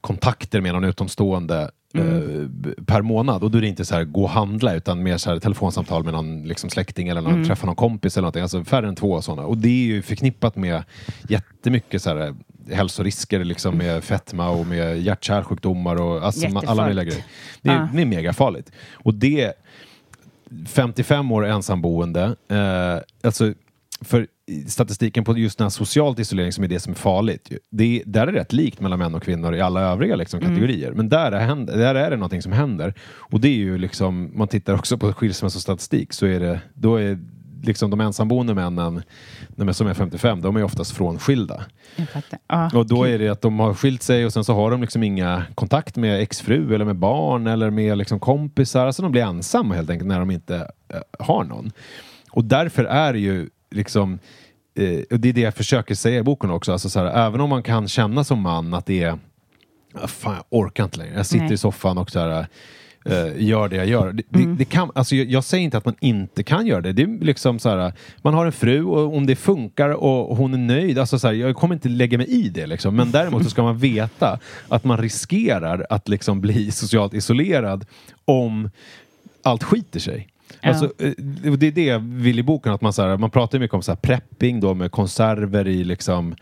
kontakter 0.02 0.62
med 0.62 0.74
någon 0.74 0.84
utomstående 0.84 1.72
eh, 1.94 2.04
b- 2.50 2.70
per 2.86 3.02
månad. 3.02 3.44
Och 3.44 3.52
då 3.52 3.58
är 3.58 3.62
det 3.62 3.68
inte 3.68 3.86
så 3.86 3.96
här 3.96 4.04
gå 4.04 4.24
och 4.24 4.30
handla 4.30 4.74
utan 4.74 5.04
mer 5.04 5.18
så 5.18 5.30
här 5.30 5.40
telefonsamtal 5.40 6.04
med 6.04 6.14
någon 6.14 6.44
liksom 6.44 6.70
släkting 6.70 7.08
eller 7.08 7.22
någon, 7.22 7.34
träffa 7.48 7.66
någon 7.66 7.76
kompis 7.76 8.18
eller 8.18 8.22
någonting. 8.22 8.42
Alltså 8.42 8.64
färre 8.64 8.88
än 8.88 8.96
två 8.96 9.22
sådana. 9.22 9.48
Och 9.48 9.58
det 9.58 9.70
är 9.70 9.86
ju 9.86 10.02
förknippat 10.02 10.56
med 10.56 10.84
jättemycket 11.30 12.02
så 12.02 12.10
här, 12.18 12.36
hälsorisker 12.72 13.44
liksom 13.44 13.78
med 13.78 14.04
fetma 14.04 14.50
och 14.50 14.68
med 14.68 15.02
hjärt-kärlsjukdomar 15.02 16.02
och 16.02 16.26
alltså, 16.26 16.48
alla 16.66 16.86
möjliga 16.86 17.04
grejer. 17.04 17.24
Det 17.62 17.70
är, 17.70 17.76
Ja. 17.76 17.90
det 17.94 18.02
är 18.02 18.06
megafarligt. 18.06 18.72
Och 18.94 19.14
det 19.14 19.54
55 20.66 21.32
år 21.32 21.46
ensamboende, 21.46 22.36
eh, 22.50 23.28
alltså 23.28 23.54
för 24.02 24.28
statistiken 24.68 25.24
på 25.24 25.38
just 25.38 25.58
den 25.58 25.66
här 25.66 25.70
socialt 25.70 26.20
isolering 26.20 26.52
som 26.52 26.64
är 26.64 26.68
det 26.68 26.80
som 26.80 26.92
är 26.92 26.98
farligt, 26.98 27.52
det, 27.70 28.04
där 28.06 28.28
är 28.28 28.32
det 28.32 28.40
rätt 28.40 28.54
likt 28.54 28.80
mellan 28.82 29.00
män 29.00 29.16
och 29.16 29.24
kvinnor 29.24 29.56
i 29.56 29.62
alla 29.62 29.82
övriga 29.82 30.16
liksom, 30.16 30.40
kategorier. 30.40 30.92
Men 30.92 31.10
där 31.10 31.32
är, 31.32 31.56
där 31.56 31.96
är 31.96 32.10
det 32.10 32.16
någonting 32.16 32.42
som 32.42 32.52
händer. 32.52 32.94
Och 33.10 33.40
det 33.40 33.48
är 33.48 33.56
ju 33.56 33.78
liksom, 33.78 34.32
man 34.36 34.48
tittar 34.48 34.74
också 34.74 34.98
på 34.98 35.14
skilsmässostatistik 35.14 36.14
så 36.14 36.26
är 36.26 36.40
det, 36.40 36.62
då 36.74 36.96
är 36.96 37.20
liksom 37.64 37.90
de 37.90 38.02
ensamboende 38.02 38.54
männen 38.54 39.04
som 39.74 39.88
är 39.88 39.94
55, 39.94 40.42
de 40.42 40.56
är 40.56 40.64
oftast 40.64 40.92
frånskilda. 40.92 41.64
Ja, 42.48 42.70
Och 42.74 42.88
då 42.88 43.04
är 43.08 43.20
det 43.20 43.30
att 43.30 43.42
de 43.42 43.60
har 43.60 43.74
skilt 43.74 44.04
sig 44.04 44.26
och 44.26 44.34
sen 44.34 44.44
så 44.44 44.54
har 44.54 44.72
de 44.72 44.82
liksom 44.82 45.04
inga 45.04 45.44
kontakt 45.56 45.96
med 45.96 46.22
exfru 46.22 46.76
eller 46.76 46.86
med 46.86 46.96
barn 46.96 47.48
eller 47.48 47.70
med 47.70 47.98
liksom 47.98 48.20
kompisar. 48.20 48.86
Alltså 48.86 49.02
de 49.02 49.12
blir 49.12 49.22
ensamma 49.24 49.76
helt 49.76 49.90
enkelt 49.90 50.08
när 50.08 50.20
de 50.20 50.32
inte 50.32 50.56
eh, 50.94 51.00
har 51.20 51.44
någon. 51.44 51.72
Och 52.32 52.44
därför 52.46 52.84
är 52.86 53.14
det 53.14 53.20
ju 53.20 53.50
liksom 53.72 54.20
eh, 54.80 55.00
och 55.12 55.20
det 55.20 55.30
är 55.30 55.34
det 55.34 55.42
jag 55.42 55.56
försöker 55.56 55.96
säga 55.96 56.20
i 56.20 56.24
boken 56.24 56.50
också. 56.52 56.72
Alltså 56.72 56.90
så 56.90 57.00
här, 57.00 57.28
även 57.28 57.42
om 57.42 57.50
man 57.50 57.64
kan 57.64 57.88
känna 57.88 58.24
som 58.24 58.42
man 58.42 58.74
att 58.74 58.86
det 58.86 59.04
är 59.04 59.20
"Ah, 59.94 60.08
Fan, 60.08 60.34
jag 60.36 60.44
orkar 60.50 60.84
inte 60.84 60.98
längre. 60.98 61.14
Jag 61.16 61.26
sitter 61.26 61.46
Nej. 61.46 61.54
i 61.54 61.58
soffan 61.58 61.98
och 61.98 62.12
så 62.12 62.20
här, 62.20 62.48
eh, 63.10 63.44
gör 63.44 63.70
det 63.70 63.76
jag 63.76 63.88
gör. 63.88 64.12
Det, 64.12 64.24
det, 64.30 64.56
det 64.58 64.66
kan, 64.66 64.92
alltså 64.96 65.16
jag, 65.16 65.28
jag 65.28 65.44
säger 65.44 65.64
inte 65.64 65.78
att 65.78 65.86
man 65.86 65.96
inte 66.00 66.44
kan 66.44 66.68
göra 66.68 66.82
det. 66.82 66.94
Det 66.94 67.02
är 67.02 67.26
liksom 67.26 67.60
så 67.60 67.70
här, 67.70 67.94
man 68.22 68.34
har 68.34 68.46
en 68.46 68.52
fru 68.52 68.84
och 68.84 69.16
om 69.18 69.26
det 69.26 69.36
funkar 69.36 69.90
och 69.90 70.38
hon 70.38 70.54
är 70.54 70.58
nöjd, 70.58 71.00
alltså 71.00 71.20
så 71.20 71.28
här, 71.28 71.34
jag 71.34 71.56
kommer 71.56 71.76
inte 71.76 71.90
lägga 71.90 72.18
mig 72.18 72.28
i 72.28 72.50
det. 72.50 72.66
Liksom. 72.68 72.96
Men 72.96 73.12
däremot 73.12 73.44
så 73.44 73.50
ska 73.50 73.64
man 73.64 73.78
veta 73.78 74.40
att 74.68 74.84
man 74.84 74.98
riskerar 74.98 75.86
att 75.90 76.08
liksom 76.08 76.42
bli 76.42 76.72
socialt 76.72 77.14
isolerad 77.14 77.86
om 78.26 78.70
allt 79.44 79.64
skiter 79.64 80.00
sig. 80.00 80.28
Ja. 80.62 80.70
Alltså, 80.70 80.86
eh, 80.98 81.12
det 81.58 81.68
är 81.68 81.72
det 81.72 81.86
jag 81.86 82.00
vill 82.00 82.40
i 82.40 82.44
boken, 82.44 82.74
att 82.74 82.82
man, 82.82 82.94
så 82.94 83.02
här, 83.02 83.18
man 83.18 83.30
pratar 83.30 83.60
mycket 83.60 83.76
om 83.76 83.84
så 83.84 83.92
här 83.92 83.98
prepping 83.98 84.60
då 84.60 84.74
med 84.74 84.92
konserver 84.92 85.68
i 85.68 85.84
liksom 85.84 86.36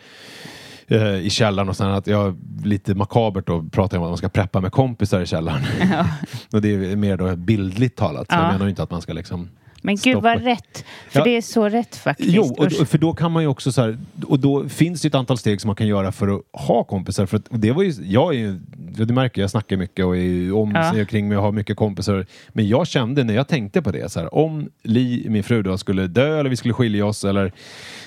eh, 0.87 1.15
i 1.15 1.29
källaren 1.29 1.69
och 1.69 1.77
sen 1.77 1.87
att 1.91 2.07
jag 2.07 2.37
lite 2.63 2.95
makabert 2.95 3.47
då 3.47 3.63
pratar 3.71 3.97
om 3.97 4.03
att 4.03 4.09
man 4.09 4.17
ska 4.17 4.29
preppa 4.29 4.61
med 4.61 4.71
kompisar 4.71 5.21
i 5.21 5.25
källaren. 5.25 5.61
och 6.53 6.61
det 6.61 6.73
är 6.75 6.95
mer 6.95 7.17
då 7.17 7.35
bildligt 7.35 7.95
talat. 7.97 8.27
Så 8.29 8.35
Ja. 8.35 8.41
Jag 8.43 8.51
menar 8.51 8.65
ju 8.65 8.69
inte 8.69 8.83
att 8.83 8.91
man 8.91 9.01
ska 9.01 9.13
liksom 9.13 9.49
Men 9.81 9.95
gud 9.95 10.21
vad 10.21 10.43
rätt. 10.43 10.85
För 11.09 11.19
Ja. 11.19 11.23
det 11.23 11.37
är 11.37 11.41
så 11.41 11.69
rätt 11.69 11.95
faktiskt. 11.95 12.29
Jo, 12.33 12.43
och, 12.57 12.81
och 12.81 12.87
för 12.87 12.97
då 12.97 13.13
kan 13.13 13.31
man 13.31 13.43
ju 13.43 13.47
också 13.49 13.71
så 13.71 13.81
här, 13.81 13.97
och 14.25 14.39
då 14.39 14.69
finns 14.69 15.01
det 15.01 15.07
ett 15.07 15.15
antal 15.15 15.37
steg 15.37 15.61
som 15.61 15.67
man 15.67 15.75
kan 15.75 15.87
göra 15.87 16.11
för 16.11 16.27
att 16.35 16.41
ha 16.67 16.83
kompisar. 16.83 17.25
För 17.25 17.37
att, 17.37 17.47
och 17.47 17.59
det 17.59 17.71
var 17.71 17.83
ju, 17.83 17.93
jag 18.03 18.33
är 18.33 18.37
ju, 18.39 18.59
ja, 18.97 19.05
du 19.05 19.13
märker 19.13 19.41
jag 19.41 19.49
snackar 19.49 19.77
mycket 19.77 20.05
och 20.05 20.17
är 20.17 20.53
om 20.55 20.71
Ja. 20.75 20.91
sig 20.93 21.05
kring 21.05 21.27
mig 21.27 21.37
och 21.37 21.43
har 21.43 21.51
mycket 21.51 21.77
kompisar. 21.77 22.25
Men 22.49 22.67
jag 22.67 22.87
kände 22.87 23.23
när 23.23 23.33
jag 23.33 23.47
tänkte 23.47 23.81
på 23.81 23.91
det, 23.91 24.11
så 24.11 24.19
här, 24.19 24.35
om 24.35 24.69
Li, 24.83 25.25
min 25.29 25.43
fru 25.43 25.63
då, 25.63 25.77
skulle 25.77 26.07
dö 26.07 26.39
eller 26.39 26.49
vi 26.49 26.55
skulle 26.55 26.73
skilja 26.73 27.05
oss 27.05 27.23
eller 27.23 27.51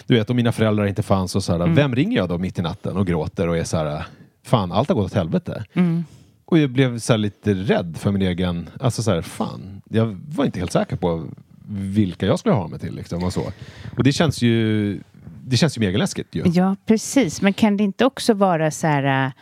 du 0.09 0.14
vet, 0.14 0.30
om 0.30 0.36
mina 0.36 0.52
föräldrar 0.52 0.86
inte 0.86 1.02
fanns 1.02 1.36
och 1.36 1.44
så 1.44 1.52
här, 1.52 1.61
Mm. 1.61 1.74
vem 1.74 1.94
ringer 1.94 2.16
jag 2.16 2.28
då 2.28 2.38
mitt 2.38 2.59
i 2.59 2.62
natten 2.62 2.96
och 2.96 3.06
gråter 3.06 3.48
och 3.48 3.56
är 3.59 3.64
så 3.64 3.76
här, 3.76 4.04
fan 4.44 4.72
allt 4.72 4.88
har 4.88 4.94
gått 4.96 5.04
åt 5.06 5.14
helvete. 5.14 5.64
Mm. 5.74 6.04
Och 6.44 6.59
jag 6.59 6.70
blev 6.70 6.98
så 6.98 7.12
här 7.12 7.18
lite 7.18 7.54
rädd 7.54 7.96
för 7.98 8.11
min 8.12 8.22
egen, 8.22 8.70
alltså 8.80 9.02
så 9.02 9.11
här, 9.11 9.22
fan, 9.22 9.82
jag 9.90 10.18
var 10.28 10.44
inte 10.44 10.59
helt 10.59 10.72
säker 10.72 10.96
på 10.96 11.26
vilka 11.70 12.26
jag 12.26 12.38
skulle 12.38 12.54
ha 12.54 12.68
mig 12.68 12.78
till 12.78 12.94
liksom 12.94 13.24
och 13.24 13.32
så. 13.32 13.42
Och 13.96 14.04
det 14.04 14.12
känns 14.12 14.42
ju, 14.42 15.00
det 15.44 15.56
känns 15.56 15.76
ju 15.76 15.80
mega 15.80 15.98
läskigt 15.98 16.34
ju. 16.34 16.42
Ja, 16.46 16.76
precis. 16.86 17.42
Men 17.42 17.52
kan 17.52 17.76
det 17.76 17.84
inte 17.84 18.04
också 18.04 18.34
vara 18.34 18.70
så 18.70 18.86
här... 18.86 19.26
äh, 19.26 19.32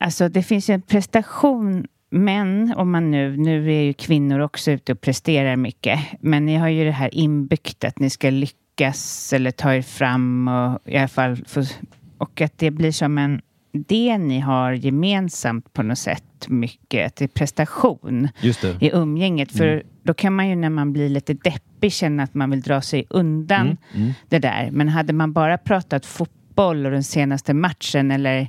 Alltså 0.00 0.28
det 0.28 0.42
finns 0.42 0.70
ju 0.70 0.74
en 0.74 0.82
prestation, 0.82 1.86
men 2.10 2.74
om 2.76 2.90
man 2.90 3.10
nu, 3.10 3.36
nu 3.36 3.72
är 3.72 3.82
ju 3.82 3.92
kvinnor 3.92 4.40
också 4.40 4.70
ute 4.70 4.92
och 4.92 5.00
presterar 5.00 5.56
mycket, 5.56 6.00
men 6.20 6.46
ni 6.46 6.56
har 6.56 6.68
ju 6.68 6.84
det 6.84 6.90
här 6.90 7.14
inbyggt 7.14 7.84
att 7.84 7.98
ni 7.98 8.10
ska 8.10 8.30
lyckas 8.30 8.59
eller 9.32 9.50
ta 9.50 9.74
er 9.74 9.82
fram 9.82 10.48
och 10.48 10.78
i 10.84 10.96
alla 10.96 11.08
fall 11.08 11.36
få, 11.46 11.64
och 12.18 12.40
att 12.40 12.58
det 12.58 12.70
blir 12.70 12.92
som 12.92 13.18
en 13.18 13.40
det 13.72 14.18
ni 14.18 14.40
har 14.40 14.72
gemensamt 14.72 15.72
på 15.72 15.82
något 15.82 15.98
sätt 15.98 16.48
mycket, 16.48 17.06
att 17.06 17.16
det 17.16 17.24
är 17.24 17.28
prestation 17.28 18.28
Just 18.40 18.60
det. 18.60 18.76
i 18.80 18.90
umgänget. 18.92 19.52
För 19.52 19.82
då 20.02 20.14
kan 20.14 20.34
man 20.34 20.48
ju 20.48 20.56
när 20.56 20.70
man 20.70 20.92
blir 20.92 21.08
lite 21.08 21.34
deppig 21.34 21.92
känna 21.92 22.22
att 22.22 22.34
man 22.34 22.50
vill 22.50 22.60
dra 22.60 22.80
sig 22.80 23.06
undan 23.10 23.76
det 24.28 24.38
där. 24.38 24.70
Men 24.70 24.88
hade 24.88 25.12
man 25.12 25.32
bara 25.32 25.58
pratat 25.58 26.06
fotboll 26.06 26.86
och 26.86 26.92
den 26.92 27.04
senaste 27.04 27.54
matchen 27.54 28.10
eller 28.10 28.48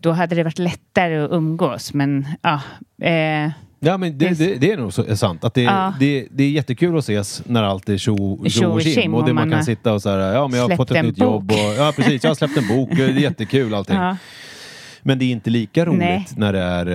då 0.00 0.12
hade 0.12 0.34
det 0.34 0.42
varit 0.42 0.58
lättare 0.58 1.16
att 1.16 1.30
umgås. 1.30 1.94
Men 1.94 2.26
ja, 2.42 2.60
eh, 3.06 3.50
Ja 3.82 3.96
men 3.98 4.18
det, 4.18 4.38
det, 4.38 4.54
det 4.54 4.72
är 4.72 4.76
nog 4.76 4.92
så, 4.92 5.04
är 5.04 5.14
sant. 5.14 5.44
Att 5.44 5.54
det, 5.54 5.62
Ja. 5.62 5.94
det, 6.00 6.26
det 6.30 6.44
är 6.44 6.50
jättekul 6.50 6.96
att 6.98 7.04
ses 7.04 7.42
när 7.46 7.62
allt 7.62 7.88
är 7.88 7.96
tjo 7.98 8.32
och 8.32 8.40
och 8.40 8.82
tjim. 8.82 9.14
Och 9.14 9.24
det 9.24 9.32
man 9.32 9.34
man 9.34 9.50
kan 9.50 9.58
har 9.58 9.64
sitta 9.64 9.92
och 9.92 10.02
så 10.02 10.10
här, 10.10 10.18
ja 10.34 10.48
men 10.48 10.60
jag 10.60 10.68
har 10.68 10.76
fått 10.76 10.90
ett 10.90 11.04
nytt 11.04 11.18
jobb. 11.18 11.34
Och, 11.34 11.42
bok. 11.42 11.58
ja 11.78 11.92
precis, 11.96 12.24
jag 12.24 12.30
har 12.30 12.34
släppt 12.34 12.56
en 12.56 12.68
bok. 12.68 12.90
Det 12.96 13.04
är 13.04 13.08
jättekul 13.18 13.74
allting. 13.74 13.96
ja. 13.96 14.16
Men 15.02 15.18
det 15.18 15.24
är 15.24 15.30
inte 15.30 15.50
lika 15.50 15.84
roligt 15.84 15.98
Nej. 15.98 16.26
när 16.36 16.52
det 16.52 16.58
är... 16.60 16.86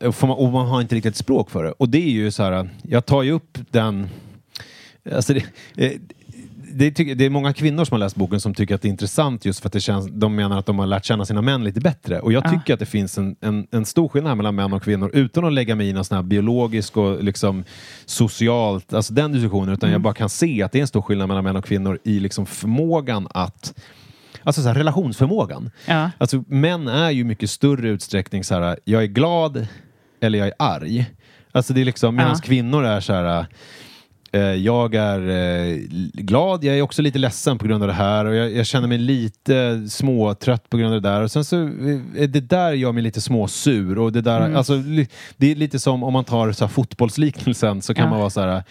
Eh, 0.00 0.08
och, 0.08 0.22
man, 0.22 0.30
och 0.30 0.52
man 0.52 0.66
har 0.66 0.80
inte 0.80 0.94
riktigt 0.94 1.16
språk 1.16 1.50
för 1.50 1.64
det. 1.64 1.72
Och 1.72 1.88
det 1.88 1.98
är 1.98 2.10
ju 2.10 2.30
så 2.30 2.42
här, 2.42 2.68
jag 2.82 3.06
tar 3.06 3.22
ju 3.22 3.30
upp 3.32 3.58
den... 3.70 4.08
Alltså 5.14 5.34
det, 5.34 5.42
eh, 5.76 5.92
det, 6.72 6.90
tycker, 6.90 7.14
det 7.14 7.24
är 7.26 7.30
många 7.30 7.52
kvinnor 7.52 7.84
som 7.84 7.94
har 7.94 7.98
läst 7.98 8.16
boken 8.16 8.40
som 8.40 8.54
tycker 8.54 8.74
att 8.74 8.82
det 8.82 8.88
är 8.88 8.90
intressant 8.90 9.44
just 9.44 9.60
för 9.60 9.68
att 9.68 9.72
det 9.72 9.80
känns, 9.80 10.08
de 10.12 10.34
menar 10.34 10.58
att 10.58 10.66
de 10.66 10.78
har 10.78 10.86
lärt 10.86 11.04
känna 11.04 11.24
sina 11.24 11.42
män 11.42 11.64
lite 11.64 11.80
bättre. 11.80 12.20
Och 12.20 12.32
jag 12.32 12.44
Ja. 12.46 12.50
tycker 12.50 12.74
att 12.74 12.80
det 12.80 12.86
finns 12.86 13.18
en, 13.18 13.36
en, 13.40 13.66
en 13.70 13.84
stor 13.84 14.08
skillnad 14.08 14.36
mellan 14.36 14.54
män 14.54 14.72
och 14.72 14.82
kvinnor 14.82 15.10
utan 15.14 15.44
att 15.44 15.52
lägga 15.52 15.74
mig 15.74 15.88
i 15.88 15.92
någon 15.92 16.04
sån 16.04 16.16
här 16.16 16.22
biologisk 16.22 16.96
och 16.96 17.24
liksom 17.24 17.64
socialt, 18.06 18.92
alltså 18.94 19.14
den 19.14 19.32
diskussionen, 19.32 19.74
utan 19.74 19.90
jag 19.90 20.00
bara 20.00 20.14
kan 20.14 20.28
se 20.28 20.62
att 20.62 20.72
det 20.72 20.78
är 20.78 20.80
en 20.80 20.86
stor 20.86 21.02
skillnad 21.02 21.28
mellan 21.28 21.44
män 21.44 21.56
och 21.56 21.64
kvinnor 21.64 21.98
i 22.04 22.20
liksom 22.20 22.46
förmågan 22.46 23.28
att 23.30 23.74
Alltså 24.44 24.62
så 24.62 24.68
här, 24.68 24.74
relationsförmågan. 24.74 25.70
Ja. 25.86 26.10
Alltså 26.18 26.44
män 26.48 26.88
är 26.88 27.10
ju 27.10 27.24
mycket 27.24 27.50
större 27.50 27.88
utsträckning 27.88 28.44
så 28.44 28.54
här, 28.54 28.78
jag 28.84 29.02
är 29.02 29.06
glad 29.06 29.66
eller 30.20 30.38
jag 30.38 30.48
är 30.48 30.54
arg. 30.58 31.06
Alltså 31.52 31.72
det 31.72 31.80
är 31.80 31.84
liksom, 31.84 32.16
medan 32.16 32.32
Ja. 32.34 32.40
kvinnor 32.44 32.84
är 32.84 33.00
så 33.00 33.12
här 33.12 33.46
jag 34.40 34.94
är 34.94 35.28
eh, 35.28 35.76
glad, 36.14 36.64
jag 36.64 36.78
är 36.78 36.82
också 36.82 37.02
lite 37.02 37.18
ledsen 37.18 37.58
på 37.58 37.66
grund 37.66 37.82
av 37.82 37.86
det 37.86 37.94
här 37.94 38.24
och 38.24 38.34
jag, 38.34 38.52
jag 38.52 38.66
känner 38.66 38.88
mig 38.88 38.98
lite 38.98 39.84
småtrött 39.88 40.70
på 40.70 40.76
grund 40.76 40.94
av 40.94 41.02
det 41.02 41.08
där 41.08 41.22
och 41.22 41.30
sen 41.30 41.44
så 41.44 41.62
eh, 41.62 42.28
det 42.28 42.40
där 42.40 42.72
gör 42.72 42.92
mig 42.92 43.02
lite 43.02 43.20
småsur 43.20 43.98
och 43.98 44.12
det 44.12 44.20
där, 44.20 44.40
Mm. 44.40 44.56
alltså 44.56 44.76
det 45.36 45.50
är 45.52 45.54
lite 45.54 45.78
som 45.78 46.02
om 46.04 46.12
man 46.12 46.24
tar 46.24 46.52
så 46.52 46.64
här, 46.64 46.68
fotbollsliknelsen 46.68 47.82
så 47.82 47.94
kan 47.94 48.04
Ja. 48.04 48.10
man 48.10 48.18
vara 48.20 48.30
så 48.30 48.40
här 48.40 48.62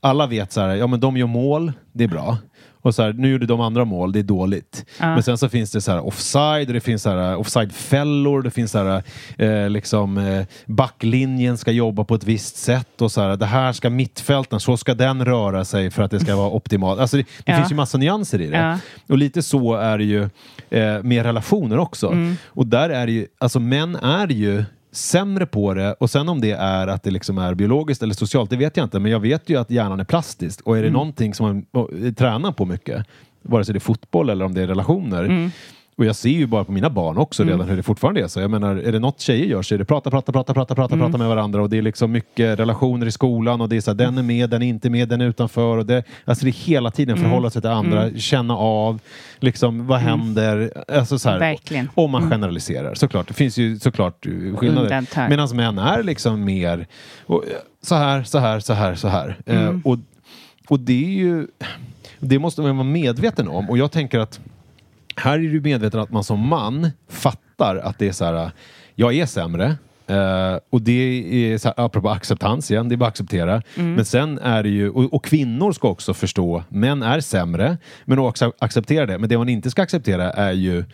alla 0.00 0.26
vet 0.26 0.52
så 0.52 0.60
här, 0.60 0.74
ja 0.74 0.86
men 0.86 1.00
de 1.00 1.16
gör 1.16 1.26
mål, 1.26 1.72
det 1.92 2.04
är 2.04 2.08
bra. 2.08 2.38
Och 2.86 2.94
så 2.94 3.02
här, 3.02 3.12
nu 3.12 3.28
gjorde 3.30 3.46
de 3.46 3.60
andra 3.60 3.84
mål, 3.84 4.12
det 4.12 4.18
är 4.18 4.22
dåligt. 4.22 4.84
Ja. 5.00 5.06
Men 5.06 5.22
sen 5.22 5.38
så 5.38 5.48
finns 5.48 5.70
det 5.70 5.80
så 5.80 5.92
här 5.92 6.06
offside, 6.06 6.68
det 6.68 6.80
finns 6.80 7.02
så 7.02 7.10
här 7.10 7.32
eh, 7.32 7.40
offside-fällor, 7.40 8.42
det 8.42 8.50
finns 8.50 8.70
så 8.70 8.78
här, 8.84 9.02
eh, 9.38 9.70
liksom 9.70 10.18
eh, 10.18 10.44
backlinjen 10.66 11.58
ska 11.58 11.70
jobba 11.70 12.04
på 12.04 12.14
ett 12.14 12.24
visst 12.24 12.56
sätt 12.56 13.02
och 13.02 13.12
så 13.12 13.20
här, 13.20 13.36
det 13.36 13.46
här 13.46 13.72
ska 13.72 13.90
mittfälten, 13.90 14.60
så 14.60 14.76
ska 14.76 14.94
den 14.94 15.24
röra 15.24 15.64
sig 15.64 15.90
för 15.90 16.02
att 16.02 16.10
det 16.10 16.20
ska 16.20 16.36
vara 16.36 16.50
optimalt. 16.50 17.00
Alltså 17.00 17.16
det, 17.16 17.22
det 17.44 17.52
Ja. 17.52 17.56
finns 17.58 17.72
ju 17.72 17.74
massa 17.76 17.98
nyanser 17.98 18.40
i 18.40 18.46
det. 18.46 18.56
Ja. 18.58 18.78
Och 19.08 19.18
lite 19.18 19.42
så 19.42 19.74
är 19.74 19.98
det 19.98 20.04
ju 20.04 20.22
eh, 20.70 21.02
med 21.02 21.22
relationer 21.22 21.78
också. 21.78 22.06
Mm. 22.06 22.36
Och 22.46 22.66
där 22.66 22.90
är 22.90 23.06
det 23.06 23.12
ju, 23.12 23.26
alltså 23.38 23.60
män 23.60 23.96
är 23.96 24.28
ju 24.28 24.64
sämre 24.96 25.46
på 25.46 25.74
det 25.74 25.92
och 25.92 26.10
sen 26.10 26.28
om 26.28 26.40
det 26.40 26.50
är 26.50 26.86
att 26.86 27.02
det 27.02 27.10
liksom 27.10 27.38
är 27.38 27.54
biologiskt 27.54 28.02
eller 28.02 28.14
socialt, 28.14 28.50
det 28.50 28.56
vet 28.56 28.76
jag 28.76 28.86
inte. 28.86 28.98
Men 28.98 29.12
jag 29.12 29.20
vet 29.20 29.48
ju 29.50 29.56
att 29.56 29.70
hjärnan 29.70 30.00
är 30.00 30.04
plastisk 30.04 30.60
och 30.66 30.76
är 30.78 30.80
det 30.82 30.86
Mm. 30.88 30.92
någonting 30.92 31.34
som 31.34 31.46
man 31.46 31.66
oh, 31.84 32.12
tränar 32.12 32.52
på 32.52 32.64
mycket, 32.64 33.06
vare 33.42 33.64
sig 33.64 33.72
det 33.72 33.78
är 33.78 33.80
fotboll 33.80 34.30
eller 34.30 34.44
om 34.44 34.54
det 34.54 34.62
är 34.62 34.66
relationer. 34.66 35.24
Mm. 35.24 35.50
Och 35.98 36.04
jag 36.06 36.16
ser 36.16 36.28
ju 36.30 36.46
bara 36.46 36.64
på 36.64 36.72
mina 36.72 36.90
barn 36.90 37.18
också 37.18 37.44
redan 37.44 37.68
hur 37.68 37.76
det 37.76 37.82
fortfarande 37.82 38.20
är 38.20 38.26
så. 38.28 38.40
Jag 38.40 38.50
menar, 38.50 38.76
är 38.76 38.92
det 38.92 38.98
något 38.98 39.20
tjejer 39.20 39.46
gör 39.46 39.62
så 39.62 39.74
är 39.74 39.78
det 39.78 39.84
prata, 39.84 40.10
prata, 40.10 40.32
prata, 40.32 40.54
prata, 40.54 40.74
prata, 40.74 40.94
Mm. 40.94 41.06
prata 41.06 41.18
med 41.18 41.28
varandra 41.28 41.62
och 41.62 41.70
det 41.70 41.78
är 41.78 41.82
liksom 41.82 42.12
mycket 42.12 42.58
relationer 42.58 43.06
i 43.06 43.10
skolan 43.10 43.60
och 43.60 43.68
det 43.68 43.76
är 43.76 43.80
så 43.80 43.90
här, 43.90 43.96
den 43.98 44.18
är 44.18 44.22
med, 44.22 44.50
den 44.50 44.62
är 44.62 44.66
inte 44.68 44.90
med, 44.90 45.08
den 45.08 45.20
är 45.20 45.26
utanför 45.26 45.76
och 45.76 45.86
det, 45.86 46.04
alltså 46.24 46.44
det 46.44 46.50
är 46.50 46.52
hela 46.66 46.90
tiden 46.90 47.16
Mm. 47.18 47.28
förhålla 47.30 47.50
sig 47.50 47.62
till 47.62 47.70
andra, 47.70 48.10
känna 48.16 48.56
av, 48.56 48.98
liksom 49.38 49.86
vad 49.86 49.98
händer, 50.00 50.72
alltså 50.88 51.18
så 51.18 51.28
här, 51.30 51.38
Verkligen. 51.38 51.88
om 51.94 52.10
man 52.10 52.30
generaliserar. 52.30 52.94
Såklart, 52.94 53.28
det 53.28 53.34
finns 53.34 53.58
ju 53.58 53.78
såklart 53.78 54.26
skillnader. 54.56 55.28
Medan 55.28 55.48
män 55.56 55.78
är 55.78 56.02
liksom 56.02 56.44
mer 56.44 56.86
och, 57.26 57.44
så 57.82 57.94
här, 57.94 58.22
så 58.22 58.38
här, 58.38 58.60
så 58.60 58.72
här, 58.72 58.94
så 58.94 59.08
här. 59.08 59.36
Eh, 59.46 59.60
Mm. 59.66 59.82
och, 59.84 59.98
och 60.68 60.80
det 60.80 61.04
är 61.04 61.10
ju, 61.10 61.46
det 62.20 62.38
måste 62.38 62.60
man 62.62 62.76
vara 62.76 62.84
medveten 62.88 63.48
om 63.48 63.70
och 63.70 63.78
jag 63.78 63.92
tänker 63.92 64.18
att 64.18 64.40
här 65.16 65.38
är 65.38 65.42
du 65.52 65.60
medveten 65.60 66.00
att 66.00 66.10
man 66.10 66.24
som 66.24 66.48
man 66.48 66.90
fattar 67.08 67.76
att 67.76 67.98
det 67.98 68.08
är 68.08 68.12
så 68.12 68.24
här, 68.24 68.50
jag 68.94 69.14
är 69.14 69.26
sämre. 69.26 69.76
eh, 70.06 70.58
och 70.70 70.82
det 70.82 71.52
är 71.52 71.58
så 71.58 71.68
här, 71.68 71.74
apropå 71.84 72.08
acceptans 72.10 72.70
igen, 72.70 72.88
det 72.88 72.94
är 72.94 72.96
bara 72.96 73.06
att 73.06 73.12
acceptera. 73.12 73.62
Men 73.74 74.04
sen 74.04 74.38
är 74.38 74.62
det 74.62 74.68
ju, 74.68 74.90
och, 74.90 75.14
och 75.14 75.24
kvinnor 75.24 75.72
ska 75.72 75.88
också 75.88 76.14
förstå, 76.14 76.64
män 76.68 77.02
är 77.02 77.20
sämre, 77.20 77.78
men 78.04 78.18
också 78.18 78.52
acceptera 78.58 79.06
det. 79.06 79.18
Men 79.18 79.28
det 79.28 79.38
man 79.38 79.48
inte 79.48 79.70
ska 79.70 79.82
acceptera 79.82 80.30
är 80.32 80.52
ju 80.52 80.84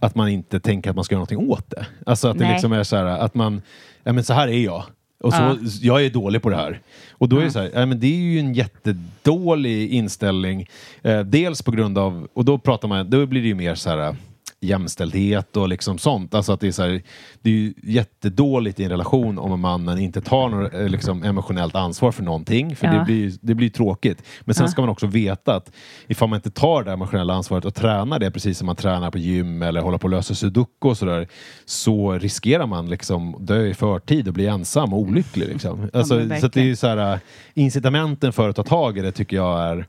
att 0.00 0.14
man 0.14 0.28
inte 0.28 0.60
tänker 0.60 0.90
att 0.90 0.96
man 0.96 1.04
ska 1.04 1.14
göra 1.14 1.18
någonting 1.20 1.50
åt 1.50 1.70
det. 1.70 1.86
Alltså 2.06 2.28
att 2.28 2.38
det 2.38 2.44
Nej. 2.44 2.52
liksom 2.52 2.72
är 2.72 2.82
så 2.82 2.96
här, 2.96 3.04
att 3.04 3.34
man, 3.34 3.62
ja 4.04 4.12
men 4.12 4.24
så 4.24 4.32
här 4.34 4.48
är 4.48 4.64
jag. 4.64 4.84
Och 5.20 5.32
så, 5.32 5.40
Ja. 5.42 5.56
jag 5.80 6.04
är 6.04 6.10
dålig 6.10 6.42
på 6.42 6.50
det 6.50 6.56
här. 6.56 6.80
Och 7.12 7.28
då 7.28 7.38
är 7.38 7.44
det 7.44 7.50
så 7.50 7.58
här, 7.58 7.70
ja, 7.74 7.86
men 7.86 8.00
det 8.00 8.06
är 8.06 8.16
ju 8.32 8.38
en 8.38 8.54
jättedålig 8.54 9.88
inställning. 9.92 10.66
Eh, 11.02 11.20
dels 11.20 11.62
på 11.62 11.70
grund 11.70 11.98
av, 11.98 12.28
och 12.34 12.44
då 12.44 12.58
pratar 12.58 12.88
man, 12.88 13.10
då 13.10 13.26
blir 13.26 13.42
det 13.42 13.48
ju 13.48 13.54
mer 13.54 13.74
så 13.74 13.90
här 13.90 14.16
jämställdhet 14.60 15.56
och 15.56 15.68
liksom 15.68 15.98
sånt. 15.98 16.34
Alltså 16.34 16.52
att 16.52 16.60
det 16.60 16.66
är 16.68 16.72
så 16.72 16.82
här, 16.82 17.02
det 17.42 17.50
är 17.50 17.54
ju 17.54 17.74
jättedåligt 17.82 18.80
i 18.80 18.84
en 18.84 18.90
relation 18.90 19.38
om 19.38 19.60
mannen 19.60 19.98
inte 19.98 20.20
tar 20.20 20.48
något 20.48 20.74
eh, 20.74 20.88
liksom, 20.88 21.22
emotionellt 21.22 21.74
ansvar 21.74 22.12
för 22.12 22.22
någonting. 22.22 22.76
För 22.76 22.86
Ja. 22.86 22.92
det 22.92 23.04
blir 23.04 23.32
det 23.40 23.54
blir 23.54 23.70
tråkigt. 23.70 24.22
Men 24.40 24.54
sen 24.54 24.68
ska 24.68 24.82
man 24.82 24.88
också 24.88 25.06
veta 25.06 25.54
att 25.54 25.70
ifall 26.06 26.28
man 26.28 26.36
inte 26.36 26.50
tar 26.50 26.82
det 26.84 26.92
emotionella 26.92 27.34
ansvaret 27.34 27.64
och 27.64 27.74
tränar 27.74 28.18
det 28.18 28.30
precis 28.30 28.58
som 28.58 28.66
man 28.66 28.76
tränar 28.76 29.10
på 29.10 29.18
gym 29.18 29.62
eller 29.62 29.80
håller 29.80 29.98
på 29.98 30.06
att 30.06 30.10
lösa 30.10 30.34
sudoku 30.34 30.88
och 30.88 30.98
sådär 30.98 31.28
så 31.64 32.12
riskerar 32.12 32.66
man 32.66 32.90
liksom 32.90 33.36
dö 33.40 33.66
i 33.66 33.74
förtid 33.74 34.28
och 34.28 34.34
bli 34.34 34.46
ensam 34.46 34.92
och 34.92 35.00
olycklig. 35.00 35.48
Liksom. 35.48 35.90
Alltså, 35.92 36.14
men 36.14 36.40
så 36.40 36.48
det 36.48 36.70
är 36.70 36.74
så 36.74 36.86
här, 36.86 37.20
incitamenten 37.54 38.32
för 38.32 38.48
att 38.48 38.56
ta 38.56 38.62
tag 38.62 38.98
i 38.98 39.00
det 39.00 39.12
tycker 39.12 39.36
jag 39.36 39.60
är 39.60 39.86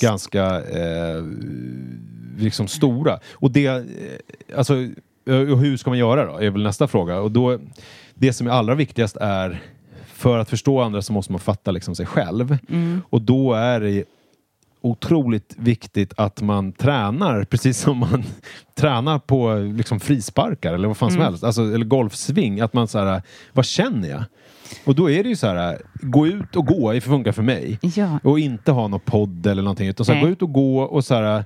ganska 0.00 0.62
eh, 0.62 1.24
liksom 2.38 2.68
stora. 2.68 3.18
Och 3.32 3.50
det, 3.50 3.66
eh, 3.66 3.82
alltså, 4.56 4.74
eh, 5.26 5.52
och 5.52 5.58
hur 5.58 5.76
ska 5.76 5.90
man 5.90 5.98
göra 5.98 6.26
då? 6.26 6.38
Är 6.38 6.50
väl 6.50 6.62
nästa 6.62 6.88
fråga. 6.88 7.20
Och 7.20 7.30
då, 7.30 7.58
det 8.14 8.32
som 8.32 8.46
är 8.46 8.50
allra 8.50 8.74
viktigast 8.74 9.16
är 9.16 9.62
för 10.06 10.38
att 10.38 10.50
förstå 10.50 10.80
andra 10.80 11.02
så 11.02 11.12
måste 11.12 11.32
man 11.32 11.40
fatta 11.40 11.70
liksom 11.70 11.94
sig 11.94 12.06
själv. 12.06 12.58
Och 13.10 13.22
då 13.22 13.54
är 13.54 13.80
det 13.80 14.04
otroligt 14.80 15.54
viktigt 15.58 16.12
att 16.16 16.42
man 16.42 16.72
tränar 16.72 17.44
precis 17.44 17.78
som 17.78 17.98
man 17.98 18.24
tränar 18.74 19.18
på 19.18 19.54
liksom 19.54 20.00
frisparkar 20.00 20.74
eller 20.74 20.88
vad 20.88 20.96
fan 20.96 21.10
som 21.10 21.20
helst. 21.20 21.44
Alltså, 21.44 21.62
eller 21.62 21.86
golfsving. 21.86 22.60
Att 22.60 22.72
man 22.72 22.88
så 22.88 22.98
här, 22.98 23.22
vad 23.52 23.64
känner 23.64 24.08
jag? 24.08 24.24
Och 24.84 24.94
då 24.94 25.10
är 25.10 25.22
det 25.22 25.28
ju 25.28 25.36
så 25.36 25.46
här, 25.46 25.78
gå 25.94 26.26
ut 26.26 26.56
och 26.56 26.66
gå, 26.66 26.92
det 26.92 27.00
funkar 27.00 27.32
för 27.32 27.42
mig. 27.42 27.78
Ja. 27.82 28.18
Och 28.22 28.38
inte 28.38 28.72
ha 28.72 28.88
någon 28.88 29.00
podd 29.00 29.46
eller 29.46 29.62
någonting. 29.62 29.88
Utan 29.88 30.06
så 30.06 30.12
här, 30.12 30.22
gå 30.22 30.28
ut 30.28 30.42
och 30.42 30.52
gå 30.52 30.80
och 30.80 31.04
så 31.04 31.14
här, 31.14 31.44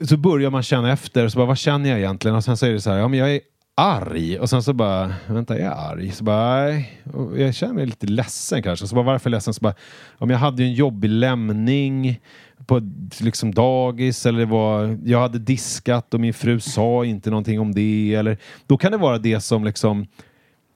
så 0.00 0.16
börjar 0.16 0.50
man 0.50 0.62
känna 0.62 0.92
efter, 0.92 1.28
så 1.28 1.38
bara, 1.38 1.46
vad 1.46 1.58
känner 1.58 1.90
jag 1.90 1.98
egentligen? 1.98 2.36
Och 2.36 2.44
sen 2.44 2.56
säger 2.56 2.74
det 2.74 2.80
så 2.80 2.90
här, 2.90 2.98
ja 2.98 3.08
men 3.08 3.18
jag 3.18 3.34
är 3.34 3.40
arg. 3.74 4.38
Och 4.38 4.50
sen 4.50 4.62
så 4.62 4.72
bara, 4.72 5.14
vänta, 5.26 5.58
jag 5.58 5.66
är 5.66 5.92
arg? 5.92 6.10
Så 6.10 6.24
bara, 6.24 6.64
nej. 6.64 7.02
Jag 7.36 7.54
känner 7.54 7.74
mig 7.74 7.86
lite 7.86 8.06
ledsen 8.06 8.62
kanske. 8.62 8.86
Så 8.86 8.94
bara, 8.94 9.04
varför 9.04 9.30
ledsen? 9.30 9.54
Så 9.54 9.60
bara, 9.60 9.74
om 10.18 10.30
jag 10.30 10.38
hade 10.38 10.62
ju 10.62 10.68
en 10.68 10.74
jobbig 10.74 11.08
lämning 11.08 12.20
på 12.66 12.80
liksom 13.20 13.54
dagis 13.54 14.26
eller 14.26 14.38
det 14.38 14.46
var, 14.46 14.98
jag 15.04 15.20
hade 15.20 15.38
diskat 15.38 16.14
och 16.14 16.20
min 16.20 16.34
fru 16.34 16.60
sa 16.60 17.04
inte 17.04 17.30
någonting 17.30 17.60
om 17.60 17.74
det. 17.74 18.14
Eller, 18.14 18.38
då 18.66 18.76
kan 18.76 18.92
det 18.92 18.98
vara 18.98 19.18
det 19.18 19.40
som 19.40 19.64
liksom 19.64 20.06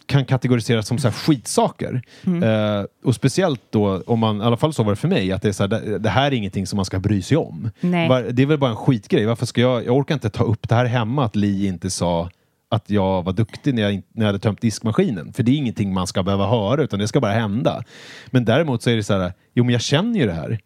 kan 0.09 0.25
kategoriseras 0.25 0.87
som 0.87 0.99
så 0.99 1.09
här 1.09 1.15
skitsaker. 1.15 2.03
Eh, 2.43 2.85
och 3.05 3.15
speciellt 3.15 3.63
då, 3.71 4.03
om 4.07 4.19
man, 4.19 4.41
i 4.41 4.45
alla 4.45 4.57
fall 4.57 4.73
så 4.75 4.83
var 4.83 4.93
det 4.93 4.97
för 4.97 5.09
mig, 5.09 5.33
att 5.33 5.43
det, 5.43 5.49
är 5.49 5.53
så 5.53 5.63
här, 5.63 5.69
det, 5.69 5.99
det 5.99 6.09
här 6.09 6.27
är 6.27 6.35
ingenting 6.35 6.67
som 6.67 6.77
man 6.77 6.85
ska 6.85 6.99
bry 6.99 7.23
sig 7.23 7.37
om. 7.37 7.71
Var, 8.09 8.23
det 8.23 8.43
är 8.43 8.47
väl 8.47 8.59
bara 8.59 8.71
en 8.71 8.77
skitgrej. 8.77 9.27
Varför 9.27 9.47
ska 9.47 9.61
jag, 9.61 9.85
jag 9.87 9.97
orkar 9.97 10.15
inte 10.15 10.31
ta 10.31 10.45
upp 10.45 10.69
det 10.69 10.75
här 10.75 10.85
hemma, 10.85 11.25
att 11.25 11.37
Li 11.37 11.67
inte 11.67 11.91
sa 11.91 12.31
att 12.71 12.91
jag 12.91 13.23
var 13.23 13.33
duktig 13.33 13.75
när 13.75 13.83
jag, 13.83 13.93
när 13.93 14.25
jag 14.25 14.27
hade 14.27 14.39
tömt 14.39 14.61
diskmaskinen. 14.61 15.33
För 15.33 15.43
det 15.43 15.51
är 15.51 15.57
ingenting 15.57 15.95
man 15.95 16.07
ska 16.07 16.23
behöva 16.23 16.47
höra, 16.47 16.83
utan 16.83 16.99
det 16.99 17.09
ska 17.09 17.21
bara 17.21 17.33
hända. 17.33 17.85
Men 18.27 18.45
däremot 18.45 18.83
så 18.83 18.91
är 18.91 18.97
det 18.97 19.05
så 19.05 19.19
här, 19.19 19.33
jo 19.55 19.65
men 19.65 19.73
jag 19.73 19.83
känner 19.83 20.21
ju 20.21 20.27
det 20.27 20.33
här. 20.33 20.59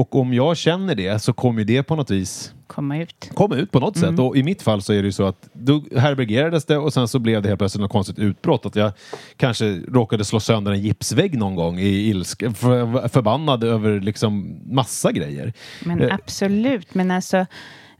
Och 0.00 0.14
om 0.16 0.34
jag 0.34 0.56
känner 0.56 0.94
det 0.94 1.18
så 1.22 1.32
kommer 1.32 1.64
det 1.64 1.82
på 1.82 1.96
något 1.96 2.10
vis 2.10 2.54
Komma 2.66 2.98
ut. 2.98 3.30
komma 3.34 3.56
ut 3.56 3.70
på 3.72 3.80
något 3.80 3.96
sätt. 3.96 4.18
Och 4.18 4.36
i 4.36 4.42
mitt 4.42 4.62
fall 4.62 4.82
så 4.82 4.92
är 4.92 4.96
det 4.96 5.06
ju 5.06 5.12
så 5.12 5.24
att 5.26 5.48
då 5.52 5.82
härbärgerades 5.96 6.64
det 6.64 6.78
och 6.78 6.92
sen 6.92 7.08
så 7.08 7.18
blev 7.18 7.42
det 7.42 7.48
helt 7.48 7.58
plötsligt 7.58 7.80
något 7.82 7.90
konstigt 7.92 8.18
utbrott. 8.18 8.66
Att 8.66 8.76
jag 8.76 8.92
kanske 9.36 9.64
råkade 9.88 10.24
slå 10.24 10.40
sönder 10.40 10.72
en 10.72 10.80
gipsvägg 10.80 11.38
någon 11.38 11.54
gång 11.54 11.78
i 11.78 11.88
ilska, 12.08 12.50
för, 12.52 13.08
förbannad 13.08 13.64
över 13.64 14.00
liksom 14.00 14.60
massa 14.74 15.12
grejer. 15.12 15.52
Men 15.84 16.00
Eh, 16.02 16.14
absolut, 16.14 16.94
men 16.94 17.10
alltså 17.10 17.46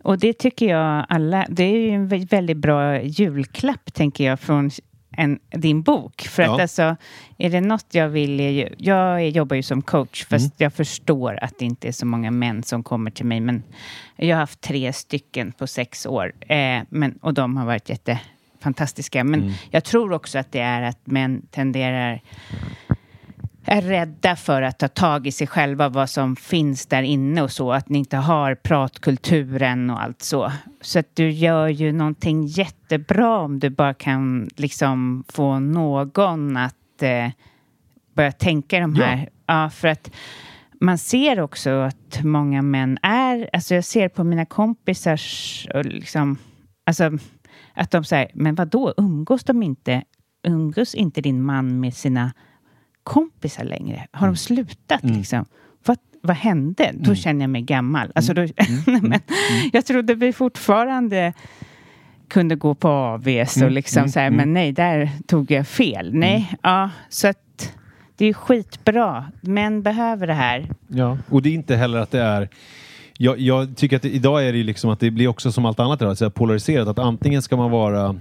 och 0.03 0.18
det 0.18 0.32
tycker 0.32 0.66
jag 0.68 1.07
alla, 1.09 1.46
det 1.48 1.62
är 1.64 1.76
ju 1.78 1.90
en 1.90 2.09
vä- 2.09 2.28
väldigt 2.30 2.57
bra 2.57 3.03
julklapp 3.03 3.92
tänker 3.94 4.24
jag 4.24 4.40
från 4.40 4.70
en, 5.17 5.39
din 5.51 5.83
bok. 5.83 6.23
För 6.23 6.43
Ja. 6.43 6.55
att 6.55 6.61
alltså, 6.61 6.97
är 7.39 7.51
det 7.51 7.61
något 7.61 7.87
jag 7.91 8.09
vill, 8.09 8.41
är 8.41 8.51
ju, 8.51 8.69
jag 8.79 9.29
jobbar 9.29 9.57
ju 9.57 9.63
som 9.63 9.83
coach 9.83 10.25
fast 10.25 10.45
Mm. 10.45 10.53
jag 10.57 10.73
förstår 10.73 11.39
att 11.45 11.59
det 11.59 11.65
inte 11.65 11.89
är 11.89 11.93
så 11.93 12.07
många 12.07 12.31
män 12.31 12.63
som 12.63 12.83
kommer 12.83 13.11
till 13.11 13.27
mig. 13.27 13.41
Men 13.41 13.63
jag 14.17 14.37
har 14.37 14.41
haft 14.41 14.61
tre 14.61 14.93
stycken 14.93 15.53
på 15.53 15.67
sex 15.67 16.07
år 16.07 16.33
eh, 16.41 16.83
men, 16.89 17.13
och 17.23 17.35
de 17.35 17.57
har 17.57 17.67
varit 17.67 17.89
jättefantastiska. 17.89 19.25
Men 19.25 19.41
Mm. 19.43 19.53
jag 19.71 19.85
tror 19.85 20.13
också 20.13 20.39
att 20.39 20.53
det 20.53 20.61
är 20.61 20.83
att 20.83 21.07
män 21.07 21.47
tenderar 21.51 22.21
är 23.65 23.83
rädda 23.83 24.37
för 24.37 24.63
att 24.63 24.79
ta 24.79 24.89
tag 24.89 25.27
i 25.27 25.33
sig 25.33 25.47
själva, 25.47 25.89
vad 25.89 26.11
som 26.11 26.37
finns 26.37 26.87
där 26.87 27.03
inne 27.03 27.43
och 27.43 27.51
så. 27.53 27.73
Att 27.73 27.89
ni 27.89 27.99
inte 27.99 28.17
har 28.17 28.55
pratkulturen 28.55 29.91
och 29.91 30.03
allt 30.03 30.23
så. 30.23 30.53
Så 30.81 30.99
att 30.99 31.17
du 31.17 31.31
gör 31.31 31.69
ju 31.69 31.93
någonting 31.93 32.47
jättebra 32.47 33.39
om 33.39 33.59
du 33.59 33.71
bara 33.71 33.95
kan 33.95 34.49
liksom 34.57 35.25
få 35.29 35.59
någon 35.59 36.57
att 36.57 37.03
eh, 37.03 37.29
börja 38.15 38.33
tänka 38.33 38.81
de 38.81 38.95
Ja. 38.95 39.05
här. 39.05 39.29
Ja, 39.47 39.71
för 39.71 39.89
att 39.89 40.11
man 40.81 40.99
ser 40.99 41.41
också 41.41 41.71
att 41.71 42.21
många 42.25 42.63
män 42.63 42.99
är, 43.03 43.51
alltså 43.53 43.75
jag 43.75 43.85
ser 43.85 44.09
på 44.09 44.25
mina 44.25 44.45
kompisars, 44.47 45.67
och 45.75 45.85
liksom, 45.85 46.37
alltså 46.87 47.11
att 47.75 47.91
de 47.91 48.05
säger, 48.05 48.31
men 48.35 48.55
vad 48.55 48.69
då 48.69 48.95
umgås 48.97 49.45
de 49.45 49.63
inte, 49.63 50.03
umgås 50.43 50.95
inte 50.95 51.21
din 51.21 51.43
man 51.43 51.81
med 51.81 51.95
sina 51.95 52.33
kompisar 53.11 53.65
längre? 53.65 54.07
Har 54.13 54.27
de 54.27 54.37
slutat 54.37 55.05
liksom? 55.05 55.45
Vad, 55.87 55.99
vad 56.23 56.37
hände? 56.37 56.91
Då 56.95 57.15
känner 57.15 57.41
jag 57.41 57.51
mig 57.51 57.63
gammal. 57.63 58.13
Alltså 58.15 58.35
då, 58.35 58.41
men, 58.87 59.21
jag 59.73 59.87
trodde 59.87 60.15
vi 60.15 60.33
fortfarande 60.33 61.33
kunde 62.29 62.57
gå 62.57 62.75
på 62.75 62.89
AVs 62.89 63.63
och 63.63 63.71
liksom 63.71 64.09
så 64.09 64.21
här, 64.21 64.31
men 64.31 64.53
nej, 64.53 64.73
där 64.73 65.11
tog 65.27 65.51
jag 65.51 65.67
fel. 65.67 66.15
Nej, 66.15 66.55
ja, 66.63 66.91
så 67.09 67.29
att 67.29 67.75
Det 68.17 68.27
är 68.27 68.33
skitbra. 68.33 69.33
Män 69.41 69.83
behöver 69.83 70.27
det 70.27 70.35
här. 70.35 70.69
Ja, 70.89 71.19
och 71.29 71.43
det 71.43 71.49
är 71.49 71.55
inte 71.55 71.77
heller 71.77 71.99
att 71.99 72.11
det 72.11 72.21
är 72.21 72.49
jag, 73.19 73.39
jag 73.39 73.77
tycker 73.77 73.97
att 73.97 74.03
det, 74.03 74.11
idag 74.11 74.47
är 74.47 74.53
det 74.53 74.59
ju 74.59 74.65
liksom 74.65 74.91
att 74.91 75.01
det 75.01 75.11
blir 75.11 75.29
också 75.29 75.53
som 75.53 75.65
allt 75.65 75.81
annat 75.81 76.03
idag, 76.03 76.19
så 76.19 76.31
polariserat. 76.31 76.89
Att 76.89 76.99
antingen 76.99 77.43
ska 77.43 77.57
man 77.57 77.71
vara 77.71 78.17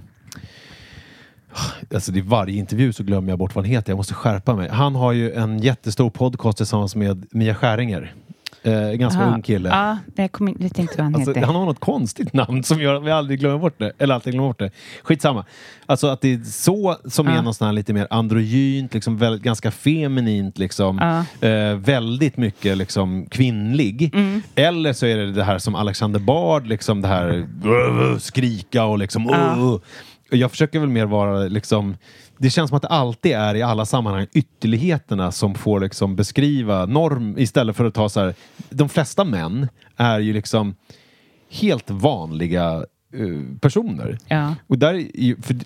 Alltså 1.94 2.12
i 2.12 2.20
varje 2.20 2.56
intervju 2.58 2.92
så 2.92 3.02
glömmer 3.02 3.28
jag 3.28 3.38
bort 3.38 3.54
vad 3.54 3.64
han 3.64 3.72
heter. 3.72 3.90
Jag 3.92 3.96
måste 3.96 4.14
skärpa 4.14 4.54
mig. 4.56 4.68
Han 4.68 4.94
har 4.94 5.12
ju 5.12 5.32
en 5.32 5.58
jättestor 5.58 6.10
podcast 6.10 6.56
tillsammans 6.56 6.96
med 6.96 7.26
Mia 7.30 7.54
Skäringer. 7.54 8.14
Eh, 8.62 8.90
ganska 8.92 9.20
Aha. 9.22 9.34
ung 9.34 9.42
kille. 9.42 9.68
Ja, 9.68 9.98
jag 10.16 10.32
kommer 10.32 10.54
vet 10.54 10.78
inte 10.78 10.94
vad 10.96 11.04
han 11.04 11.14
Alltså, 11.14 11.30
heter. 11.30 11.42
han 11.46 11.54
har 11.54 11.64
något 11.64 11.80
konstigt 11.80 12.32
namn 12.32 12.62
som 12.64 12.80
gör 12.80 12.94
att 12.94 13.04
vi 13.04 13.10
aldrig 13.10 13.40
glömmer 13.40 13.58
bort 13.58 13.78
det. 13.78 13.92
Eller 13.98 14.14
alltid 14.14 14.32
glömmer 14.32 14.48
bort 14.48 14.58
det. 14.58 14.70
Skitsamma. 15.02 15.44
Alltså 15.86 16.06
att 16.06 16.20
det 16.20 16.32
är 16.34 16.38
så 16.44 16.96
som 17.04 17.28
är 17.28 17.34
Ja. 17.34 17.42
någon 17.42 17.54
sån 17.54 17.66
här 17.66 17.72
lite 17.72 17.92
mer 17.92 18.06
androgynt, 18.10 18.94
liksom 18.94 19.18
väldigt, 19.18 19.42
ganska 19.42 19.70
feminint, 19.70 20.58
liksom, 20.58 20.98
Ja. 21.40 21.48
eh, 21.48 21.74
väldigt 21.76 22.36
mycket 22.36 22.76
liksom, 22.76 23.26
kvinnlig. 23.30 24.10
Mm. 24.14 24.42
Eller 24.54 24.92
så 24.92 25.06
är 25.06 25.16
det 25.16 25.32
det 25.32 25.44
här 25.44 25.58
som 25.58 25.74
Alexander 25.74 26.20
Bard, 26.20 26.66
liksom 26.66 27.02
det 27.02 27.08
här 27.08 27.28
uh, 27.66 28.18
skrika 28.18 28.84
och 28.84 28.98
liksom 28.98 29.26
Ja. 29.30 29.78
Jag 30.30 30.50
försöker 30.50 30.80
väl 30.80 30.88
mer 30.88 31.06
vara 31.06 31.38
liksom 31.38 31.96
det 32.40 32.50
känns 32.50 32.68
som 32.68 32.76
att 32.76 32.82
det 32.82 32.88
alltid 32.88 33.32
är 33.32 33.54
i 33.54 33.62
alla 33.62 33.86
sammanhang 33.86 34.26
ytterligheterna 34.32 35.32
som 35.32 35.54
får 35.54 35.80
liksom 35.80 36.16
beskriva 36.16 36.86
norm 36.86 37.38
istället 37.38 37.76
för 37.76 37.84
att 37.84 37.94
ta 37.94 38.08
så 38.08 38.20
här. 38.20 38.34
De 38.70 38.88
flesta 38.88 39.24
män 39.24 39.68
är 39.96 40.18
ju 40.18 40.32
liksom 40.32 40.74
helt 41.50 41.90
vanliga 41.90 42.84
eh, 43.14 43.58
personer. 43.60 44.18
Ja. 44.28 44.54
Och, 44.66 44.78
där, 44.78 45.06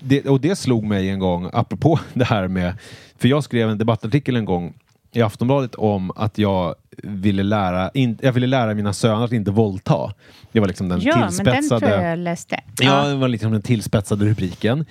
det, 0.00 0.28
och 0.28 0.40
det 0.40 0.56
slog 0.56 0.84
mig 0.84 1.10
en 1.10 1.18
gång, 1.18 1.50
apropå 1.52 1.98
det 2.12 2.24
här 2.24 2.48
med... 2.48 2.74
För 3.18 3.28
jag 3.28 3.44
skrev 3.44 3.70
en 3.70 3.78
debattartikel 3.78 4.36
en 4.36 4.44
gång 4.44 4.74
i 5.12 5.22
Aftonbladet 5.22 5.74
om 5.74 6.10
att 6.16 6.38
jag 6.38 6.74
ville 7.02 7.42
lära, 7.42 7.90
in, 7.94 8.18
jag 8.22 8.32
ville 8.32 8.46
lära 8.46 8.74
mina 8.74 8.92
söner 8.92 9.24
att 9.24 9.32
inte 9.32 9.50
våldta. 9.50 10.12
Det 10.52 10.60
var 10.60 10.68
liksom 10.68 10.88
den 10.88 11.00
Ja, 11.00 11.16
men 11.16 11.20
den 11.20 11.30
tillspetsade... 11.30 11.86
tror 11.86 12.02
jag 12.02 12.18
läste. 12.18 12.60
Ja, 12.80 13.04
det 13.08 13.14
var 13.14 13.28
liksom 13.28 13.52
den 13.52 13.62
tillspetsade 13.62 14.24
rubriken. 14.24 14.84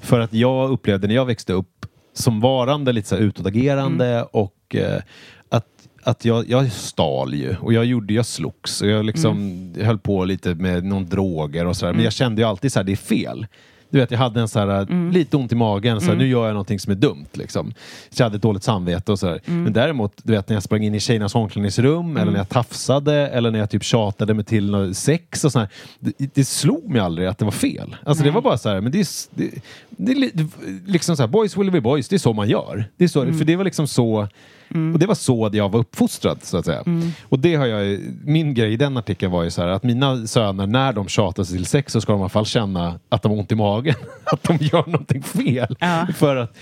För 0.00 0.20
att 0.20 0.32
jag 0.32 0.70
upplevde 0.70 1.06
när 1.06 1.14
jag 1.14 1.26
växte 1.26 1.52
upp 1.52 1.86
som 2.14 2.40
varande 2.40 2.92
lite 2.92 3.08
så 3.08 3.14
här 3.14 3.22
utåtagerande 3.22 4.22
och 4.22 4.74
eh, 4.74 5.02
att, 5.48 5.66
att 6.02 6.24
jag, 6.24 6.48
jag 6.48 6.72
stal 6.72 7.34
ju 7.34 7.56
och 7.56 7.72
jag 7.72 7.84
gjorde, 7.84 8.14
jag 8.14 8.26
slogs 8.26 8.82
och 8.82 8.88
jag 8.88 9.04
liksom 9.04 9.74
höll 9.80 9.98
på 9.98 10.24
lite 10.24 10.54
med 10.54 10.84
någon 10.84 11.08
droger 11.08 11.66
och 11.66 11.76
sådär. 11.76 11.92
Men 11.92 12.04
jag 12.04 12.12
kände 12.12 12.42
ju 12.42 12.48
alltid 12.48 12.72
så 12.72 12.78
här, 12.78 12.84
det 12.84 12.92
är 12.92 12.96
fel. 12.96 13.46
Du 13.90 13.98
vet, 13.98 14.10
jag 14.10 14.18
hade 14.18 14.40
en 14.40 14.48
så 14.48 14.58
här, 14.58 15.12
lite 15.12 15.36
ont 15.36 15.52
i 15.52 15.54
magen, 15.54 16.00
så 16.00 16.06
här, 16.06 16.16
nu 16.16 16.28
gör 16.28 16.44
jag 16.44 16.52
någonting 16.52 16.80
som 16.80 16.90
är 16.90 16.96
dumt. 16.96 17.26
Liksom. 17.32 17.72
Så 18.10 18.22
jag 18.22 18.26
hade 18.26 18.38
dåligt 18.38 18.62
samvete 18.62 19.12
och 19.12 19.18
sådär. 19.18 19.40
Men 19.44 19.72
däremot, 19.72 20.12
du 20.22 20.32
vet 20.32 20.48
när 20.48 20.56
jag 20.56 20.62
sprang 20.62 20.82
in 20.82 20.94
i 20.94 21.00
tjejernas 21.00 21.34
omklädningsrum 21.34 22.16
eller 22.16 22.32
när 22.32 22.38
jag 22.38 22.48
tafsade 22.48 23.28
eller 23.28 23.50
när 23.50 23.58
jag 23.58 23.70
typ 23.70 23.84
tjatade 23.84 24.34
mig 24.34 24.44
till 24.44 24.94
sex 24.94 25.44
och 25.44 25.52
sådär. 25.52 25.68
Det, 25.98 26.34
det 26.34 26.44
slog 26.44 26.88
mig 26.90 27.00
aldrig 27.00 27.28
att 27.28 27.38
det 27.38 27.44
var 27.44 27.52
fel. 27.52 27.96
Alltså 28.04 28.24
det 28.24 28.30
var 28.30 28.42
bara 28.42 28.58
så 28.58 28.68
här, 28.68 28.80
men 28.80 28.92
det 28.92 29.00
är, 29.00 29.06
det, 29.30 29.50
det 29.88 30.46
liksom 30.86 31.16
så 31.16 31.22
här, 31.22 31.28
boys 31.28 31.56
will 31.56 31.70
be 31.70 31.80
boys, 31.80 32.08
det 32.08 32.16
är 32.16 32.18
så 32.18 32.32
man 32.32 32.48
gör. 32.48 32.84
Det 32.96 33.04
är 33.04 33.08
så, 33.08 33.32
För 33.32 33.44
det 33.44 33.56
var 33.56 33.64
liksom 33.64 33.86
så 33.86 34.28
och 34.70 34.98
det 34.98 35.06
var 35.06 35.14
så 35.14 35.50
jag 35.52 35.68
var 35.68 35.80
uppfostrad 35.80 36.38
så 36.42 36.56
att 36.56 36.64
säga. 36.64 36.84
Och 37.22 37.38
det 37.38 37.54
har 37.54 37.66
jag, 37.66 37.98
min 38.24 38.54
grej 38.54 38.72
i 38.72 38.76
den 38.76 38.96
artikeln 38.96 39.32
var 39.32 39.42
ju 39.42 39.50
så 39.50 39.62
här 39.62 39.68
att 39.68 39.82
mina 39.82 40.26
söner 40.26 40.66
när 40.66 40.92
de 40.92 41.08
tjatar 41.08 41.44
sig 41.44 41.56
till 41.56 41.66
sex 41.66 41.92
så 41.92 42.00
ska 42.00 42.12
de 42.12 42.18
i 42.18 42.22
alla 42.22 42.28
fall 42.28 42.46
känna 42.46 43.00
att 43.08 43.22
de 43.22 43.32
har 43.32 43.38
ont 43.38 43.52
i 43.52 43.54
magen. 43.54 43.94
att 44.24 44.42
de 44.42 44.56
gör 44.60 44.86
någonting 44.86 45.22
fel. 45.22 45.76
Ja. 45.80 46.06
För 46.16 46.36
att 46.36 46.56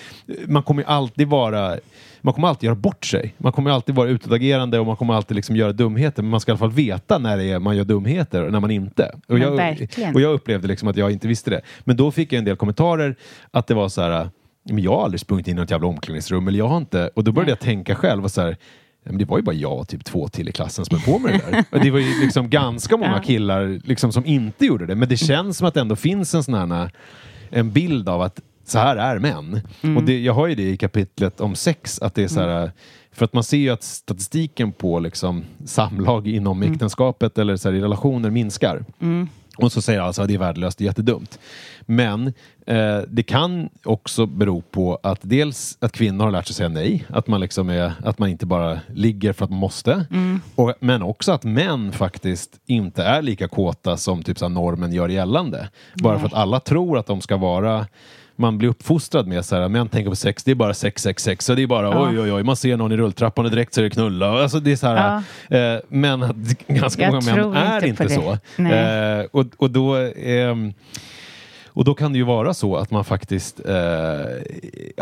man 0.47 0.63
kommer 0.63 0.83
ju 0.83 0.89
alltid 0.89 1.29
vara 1.29 1.77
man 2.27 2.35
kommer 2.35 2.49
alltid 2.49 2.67
göra 2.67 2.75
bort 2.75 3.05
sig. 3.05 3.35
Man 3.39 3.53
kommer 3.53 3.71
alltid 3.71 3.95
vara 3.95 4.09
utåtagerande 4.09 4.79
och 4.79 4.87
man 4.87 4.97
kommer 4.97 5.15
alltid 5.15 5.35
liksom 5.35 5.57
göra 5.57 5.73
dumheter. 5.73 6.23
Men 6.23 6.31
man 6.31 6.41
ska 6.41 6.51
i 6.51 6.53
alla 6.53 6.59
fall 6.59 6.71
veta 6.71 7.19
när 7.19 7.37
det 7.37 7.45
är 7.45 7.59
man 7.59 7.77
gör 7.77 7.85
dumheter 7.85 8.43
och 8.43 8.53
när 8.53 8.61
man 8.61 8.71
inte. 8.71 9.15
Och, 9.29 9.39
jag, 9.39 9.89
och 10.15 10.21
jag 10.21 10.33
upplevde 10.33 10.69
liksom 10.69 10.89
att 10.89 10.97
jag 10.97 11.13
inte 11.13 11.29
visste 11.29 11.51
det. 11.51 11.61
Men 11.85 11.97
då 11.97 12.11
fick 12.11 12.33
jag 12.33 12.39
en 12.39 12.45
del 12.45 12.57
kommentarer 12.57 13.17
att 13.51 13.67
det 13.67 13.75
var 13.75 13.89
så 13.89 14.03
här 14.03 14.31
men 14.75 14.79
jag 14.85 14.97
har 14.97 15.05
aldrig 15.05 15.21
sprungit 15.21 15.49
in 15.49 15.57
i 15.57 15.61
något 15.61 15.71
jävla 15.71 15.87
omklädningsrum 15.87 16.49
eller 16.49 16.59
jag 16.59 16.69
har 16.69 16.77
inte 16.77 17.11
och 17.15 17.25
då 17.25 17.33
började 17.33 17.51
jag 17.51 17.61
tänka 17.61 17.95
själv 17.95 18.25
och 18.25 18.31
så 18.31 18.41
här 18.41 18.57
"Ja, 19.05 19.11
men 19.13 19.19
det 19.19 19.25
var 19.25 19.37
ju 19.39 19.43
bara 19.43 19.55
jag 19.55 19.79
och 19.79 19.89
typ 19.89 20.05
två 20.05 20.29
till 20.29 20.49
i 20.49 20.53
klassen 20.53 20.85
som 20.85 20.99
höll 20.99 21.13
på 21.15 21.19
med 21.19 21.33
det 21.33 21.51
där. 21.51 21.65
Och 21.71 21.81
det 21.81 21.91
var 21.91 21.99
ju 21.99 22.21
liksom 22.21 22.51
ganska 22.51 22.97
många 22.97 23.21
killar 23.21 23.81
liksom 23.85 24.13
som 24.13 24.27
inte 24.27 24.67
gjorde 24.67 24.87
det. 24.87 24.95
Men 24.95 25.09
det 25.09 25.17
känns 25.17 25.59
som 25.59 25.69
att 25.69 25.75
det 25.75 25.81
ändå 25.81 25.97
finns 25.97 26.35
en 26.35 26.43
sån 26.45 26.55
här 26.55 26.91
en 27.51 27.73
bild 27.73 28.09
av 28.09 28.23
att 28.23 28.41
så 28.65 28.79
här 28.79 28.97
är 28.97 29.19
män. 29.19 29.61
Och 29.97 30.03
det, 30.03 30.21
jag 30.21 30.33
har 30.33 30.47
ju 30.47 30.55
det 30.55 30.71
i 30.71 30.77
kapitlet 30.77 31.41
om 31.41 31.55
sex, 31.55 31.99
att 32.03 32.15
det 32.15 32.25
är 32.25 32.29
så 32.29 32.41
här, 32.41 32.73
för 33.13 33.25
att 33.25 33.33
man 33.33 33.45
ser 33.45 33.57
ju 33.57 33.71
att 33.71 33.83
statistiken 33.83 34.73
på 34.73 34.99
liksom 35.01 35.45
samlag 35.65 36.27
inom 36.29 36.63
äktenskapet 36.63 37.39
eller 37.39 37.57
så 37.57 37.69
här, 37.69 37.77
i 37.77 37.81
relationer 37.81 38.31
minskar. 38.31 38.85
Och 39.57 39.73
så 39.73 39.83
säger 39.83 40.01
alltså 40.01 40.23
att 40.23 40.29
det 40.29 40.35
är 40.35 40.39
värdelöst, 40.39 40.79
det 40.79 40.85
är 40.85 40.87
jättedumt. 40.87 41.39
Men 41.81 42.33
eh, 42.67 42.99
det 43.09 43.23
kan 43.23 43.69
också 43.85 44.27
bero 44.27 44.61
på 44.61 44.99
att 45.03 45.19
dels 45.23 45.79
att 45.81 45.93
kvinnor 45.93 46.25
har 46.25 46.31
lärt 46.31 46.47
sig 46.47 46.57
säga 46.57 46.69
nej, 46.69 47.05
att 47.09 47.27
man, 47.27 47.41
liksom 47.41 47.69
är, 47.69 47.93
att 48.05 48.19
man 48.19 48.29
inte 48.29 48.47
bara 48.47 48.81
ligger 48.95 49.33
för 49.33 49.45
att 49.45 49.51
man 49.51 49.61
måste. 49.61 50.07
Och, 50.55 50.75
men 50.81 51.03
också 51.03 51.33
att 51.33 51.45
män 51.45 51.93
faktiskt 51.93 52.61
inte 52.67 53.05
är 53.05 53.23
lika 53.23 53.49
kåta 53.49 53.97
som 53.97 54.23
typ 54.23 54.39
så 54.39 54.49
normen 54.49 54.93
gör 54.93 55.09
gällande. 55.09 55.69
Bara 55.95 56.19
för 56.19 56.27
att 56.27 56.35
alla 56.35 56.61
tror 56.61 56.99
att 56.99 57.07
de 57.07 57.21
ska 57.21 57.37
vara 57.37 57.87
man 58.37 58.59
blir 58.59 58.69
uppfostrad 58.69 59.27
med 59.27 59.45
så 59.45 59.57
här, 59.57 59.69
män 59.69 59.89
tänker 59.89 60.11
på 60.11 60.17
sex, 60.17 60.45
det 60.45 60.51
är 60.51 60.55
bara 60.55 60.75
sex, 60.75 61.03
sex, 61.03 61.23
sex. 61.23 61.45
Så 61.45 61.55
det 61.55 61.63
är 61.63 61.67
bara 61.67 61.87
Ja. 61.87 62.09
oj, 62.11 62.21
oj, 62.21 62.33
oj, 62.33 62.43
man 62.43 62.57
ser 62.57 62.77
någon 62.77 62.93
i 62.93 62.97
rulltrappan 62.97 63.45
och 63.45 63.51
direkt 63.51 63.75
så 63.75 63.81
är 63.81 63.85
det 63.85 63.91
knulla. 63.91 64.43
Alltså 64.43 64.61
det 64.61 64.73
är 64.73 64.77
så 64.77 64.87
här, 64.87 65.23
eh, 65.51 65.81
men 65.89 66.21
ganska 66.69 67.03
Jag 67.03 67.13
många 67.13 67.37
män 67.37 67.55
är 67.57 67.85
inte 67.85 68.03
inte, 68.03 68.15
så. 68.15 68.63
Eh, 68.63 69.25
och, 69.33 69.47
och 69.57 69.71
då... 69.71 69.97
ehm, 69.97 70.73
och 71.77 71.85
då 71.85 71.95
kan 71.95 72.13
det 72.13 72.19
ju 72.19 72.25
vara 72.25 72.55
så 72.55 72.77
att 72.77 72.91
man 72.91 73.05
faktiskt 73.05 73.61
eh, 73.67 73.75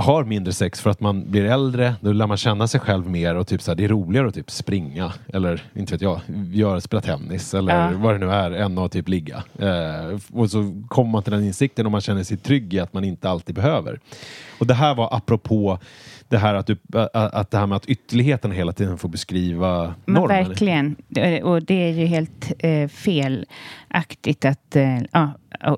har 0.03 0.25
mindre 0.25 0.53
sex 0.53 0.81
för 0.81 0.91
att 0.91 1.01
man 1.01 1.31
blir 1.31 1.45
äldre. 1.45 1.95
Då 2.01 2.13
lär 2.13 2.27
man 2.27 2.37
känna 2.37 2.67
sig 2.69 2.81
själv 2.81 3.11
mer 3.11 3.35
och 3.35 3.47
typ 3.47 3.63
så 3.63 3.71
här, 3.71 3.77
det 3.77 3.85
är 3.85 3.89
roligare 3.89 4.29
att 4.29 4.35
typ 4.35 4.51
springa 4.51 5.13
eller 5.33 5.63
inte 5.75 5.93
vet 5.93 6.01
jag, 6.03 6.21
göra, 6.53 6.81
spela 6.81 7.01
tennis 7.01 7.55
eller 7.55 7.91
Ja. 7.93 7.99
vad 7.99 8.15
det 8.15 8.19
nu 8.27 8.33
är 8.33 8.51
än 8.51 8.79
att 8.79 8.93
typ 8.93 9.09
ligga. 9.09 9.43
Eh, 9.59 10.19
och 10.33 10.51
så 10.51 10.83
kommer 10.89 11.11
man 11.11 11.23
till 11.23 11.33
den 11.33 11.45
insikten 11.45 11.87
och 11.87 11.93
man 11.93 12.01
känner 12.01 12.23
sig 12.23 12.37
trygg 12.37 12.75
i 12.75 12.81
att 12.81 12.93
man 12.93 13.05
inte 13.05 13.31
alltid 13.31 13.55
behöver. 13.55 14.01
Och 14.59 14.67
det 14.67 14.75
här 14.75 14.95
var 14.95 15.09
apropå 15.17 15.79
det 16.29 16.39
här 16.39 16.55
att, 16.55 16.67
du, 16.67 16.77
att, 17.13 17.51
det 17.51 17.59
här 17.59 17.67
med 17.67 17.77
att 17.77 17.87
ytterligheterna 17.87 18.55
hela 18.55 18.73
tiden 18.73 18.99
får 18.99 19.09
beskriva 19.09 19.95
Men 20.05 20.15
normen. 20.15 20.47
verkligen. 20.49 20.97
Och 21.43 21.63
det 21.63 21.75
är 21.89 21.93
ju 21.93 22.07
helt 22.07 22.53
eh, 22.59 22.89
felaktigt 22.89 24.45
att... 24.45 24.77
Eh, 24.77 24.99
ja, 25.13 25.31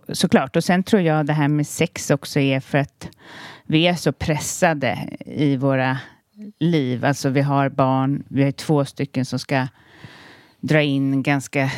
såklart. 0.09 0.57
Och 0.57 0.65
sen 0.65 0.83
tror 0.83 1.03
jag 1.03 1.27
det 1.27 1.33
här 1.33 1.49
med 1.49 1.67
sex 1.67 2.11
också 2.11 2.41
är 2.41 2.61
för 2.61 2.79
att 2.79 3.09
vi 3.67 3.87
är 3.87 3.95
så 3.95 4.13
pressade 4.13 4.99
i 5.27 5.57
våra 5.57 5.99
liv. 6.61 7.05
Alltså 7.05 7.29
vi 7.29 7.41
har 7.41 7.69
barn, 7.69 8.25
vi 8.29 8.45
har 8.45 8.51
två 8.53 8.85
stycken 8.85 9.25
som 9.25 9.39
ska 9.39 9.67
dra 10.61 10.83
in 10.83 11.23
ganska 11.23 11.71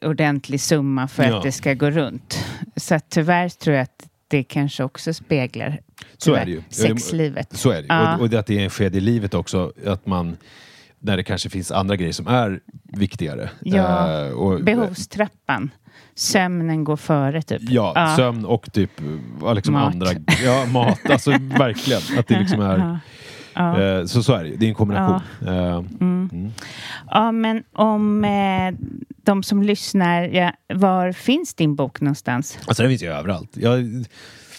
ordentlig 0.00 0.60
summa 0.60 1.08
för 1.08 1.24
Ja. 1.24 1.36
att 1.36 1.42
det 1.42 1.52
ska 1.52 1.74
gå 1.74 1.90
runt. 1.90 2.44
Så 2.76 2.94
att 2.94 3.10
tyvärr 3.10 3.48
tror 3.48 3.76
jag 3.76 3.82
att 3.82 4.06
det 4.28 4.42
kanske 4.42 4.84
också 4.84 5.14
speglar 5.14 5.80
Så 6.18 6.34
är 6.34 6.44
det 6.44 6.50
ju. 6.50 6.62
sexlivet. 6.70 7.56
Så 7.56 7.70
är 7.70 7.82
det. 7.82 7.86
Ja. 7.88 8.14
Och, 8.16 8.20
och 8.22 8.32
att 8.34 8.46
det 8.46 8.58
är 8.58 8.64
en 8.64 8.70
sked 8.70 8.96
i 8.96 9.00
livet 9.00 9.34
också, 9.34 9.72
att 9.86 10.06
man 10.06 10.36
när 10.98 11.16
det 11.16 11.22
kanske 11.24 11.48
finns 11.50 11.70
andra 11.72 11.96
grejer 11.96 12.12
som 12.12 12.26
är 12.26 12.60
viktigare. 12.84 13.50
Ja, 13.60 14.24
Eh, 14.26 14.32
och, 14.32 14.64
Behovstrappan. 14.64 15.70
Sömnen 16.20 16.84
går 16.84 16.96
före 16.96 17.42
typ. 17.42 17.62
Ja, 17.62 18.14
sömn 18.16 18.44
och 18.44 18.72
typ 18.72 18.90
liksom 19.54 19.74
Mat. 19.74 19.92
andra... 19.94 20.06
Ja, 20.44 20.66
mat. 20.66 20.98
Alltså 21.10 21.30
verkligen. 21.58 22.00
Att 22.18 22.28
det 22.28 22.38
liksom 22.38 22.60
är... 22.60 22.78
Ja. 22.78 22.98
Ja. 23.54 23.82
Eh, 23.82 24.04
så, 24.04 24.22
så 24.22 24.32
är 24.34 24.44
det. 24.44 24.56
Det 24.56 24.66
är 24.66 24.68
en 24.68 24.74
kombination. 24.74 25.20
Eh, 25.46 25.82
Ja, 27.10 27.32
men 27.32 27.62
om 27.72 28.24
eh, 28.24 28.74
de 29.24 29.42
som 29.42 29.62
lyssnar, 29.62 30.22
ja, 30.22 30.52
var 30.74 31.12
finns 31.12 31.54
din 31.54 31.74
bok 31.76 32.00
någonstans? 32.00 32.58
Alltså 32.66 32.82
den 32.82 32.90
finns 32.90 33.02
ju 33.02 33.12
överallt. 33.12 33.50
Jag 33.56 34.04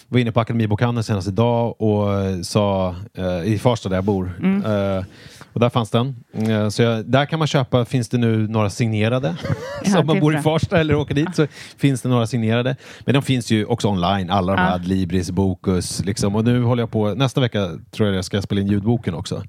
var 0.08 0.18
inne 0.20 0.32
på 0.32 0.40
Akademibokhandeln 0.40 1.04
senast 1.04 1.28
idag 1.28 1.80
och 1.80 2.06
sa 2.46 2.94
eh, 3.14 3.52
i 3.52 3.58
Farsta 3.58 3.88
där 3.88 3.96
jag 3.96 4.04
bor. 4.04 4.32
Mm. 4.42 4.64
Eh, 4.64 5.04
och 5.52 5.60
där 5.60 5.68
fanns 5.68 5.90
den. 5.90 6.16
Eh, 6.32 6.68
så 6.68 6.82
jag, 6.82 7.04
där 7.06 7.26
kan 7.26 7.38
man 7.38 7.48
köpa, 7.48 7.84
finns 7.84 8.08
det 8.08 8.18
nu 8.18 8.48
några 8.48 8.70
signerade. 8.70 9.36
Ja, 9.84 9.98
om 10.00 10.06
man 10.06 10.20
bor 10.20 10.36
i. 10.36 10.42
Farsta 10.42 10.80
eller 10.80 10.94
åker 10.94 11.14
dit 11.14 11.36
så 11.36 11.46
finns 11.76 12.02
det 12.02 12.08
några 12.08 12.26
signerade. 12.26 12.76
Men 13.04 13.14
de 13.14 13.22
finns 13.22 13.50
ju 13.50 13.64
också 13.64 13.88
online, 13.88 14.30
alla 14.30 14.52
de 14.52 14.58
här, 14.58 14.68
Ja. 14.68 14.74
Adlibris, 14.74 15.30
Bokus. 15.30 16.04
Liksom. 16.04 16.36
Och 16.36 16.44
nu 16.44 16.62
håller 16.62 16.82
jag 16.82 16.90
på, 16.90 17.14
nästa 17.14 17.40
vecka 17.40 17.70
tror 17.90 18.08
jag 18.08 18.16
jag 18.16 18.24
ska 18.24 18.42
spela 18.42 18.60
in 18.60 18.66
ljudboken 18.66 19.14
också. 19.14 19.42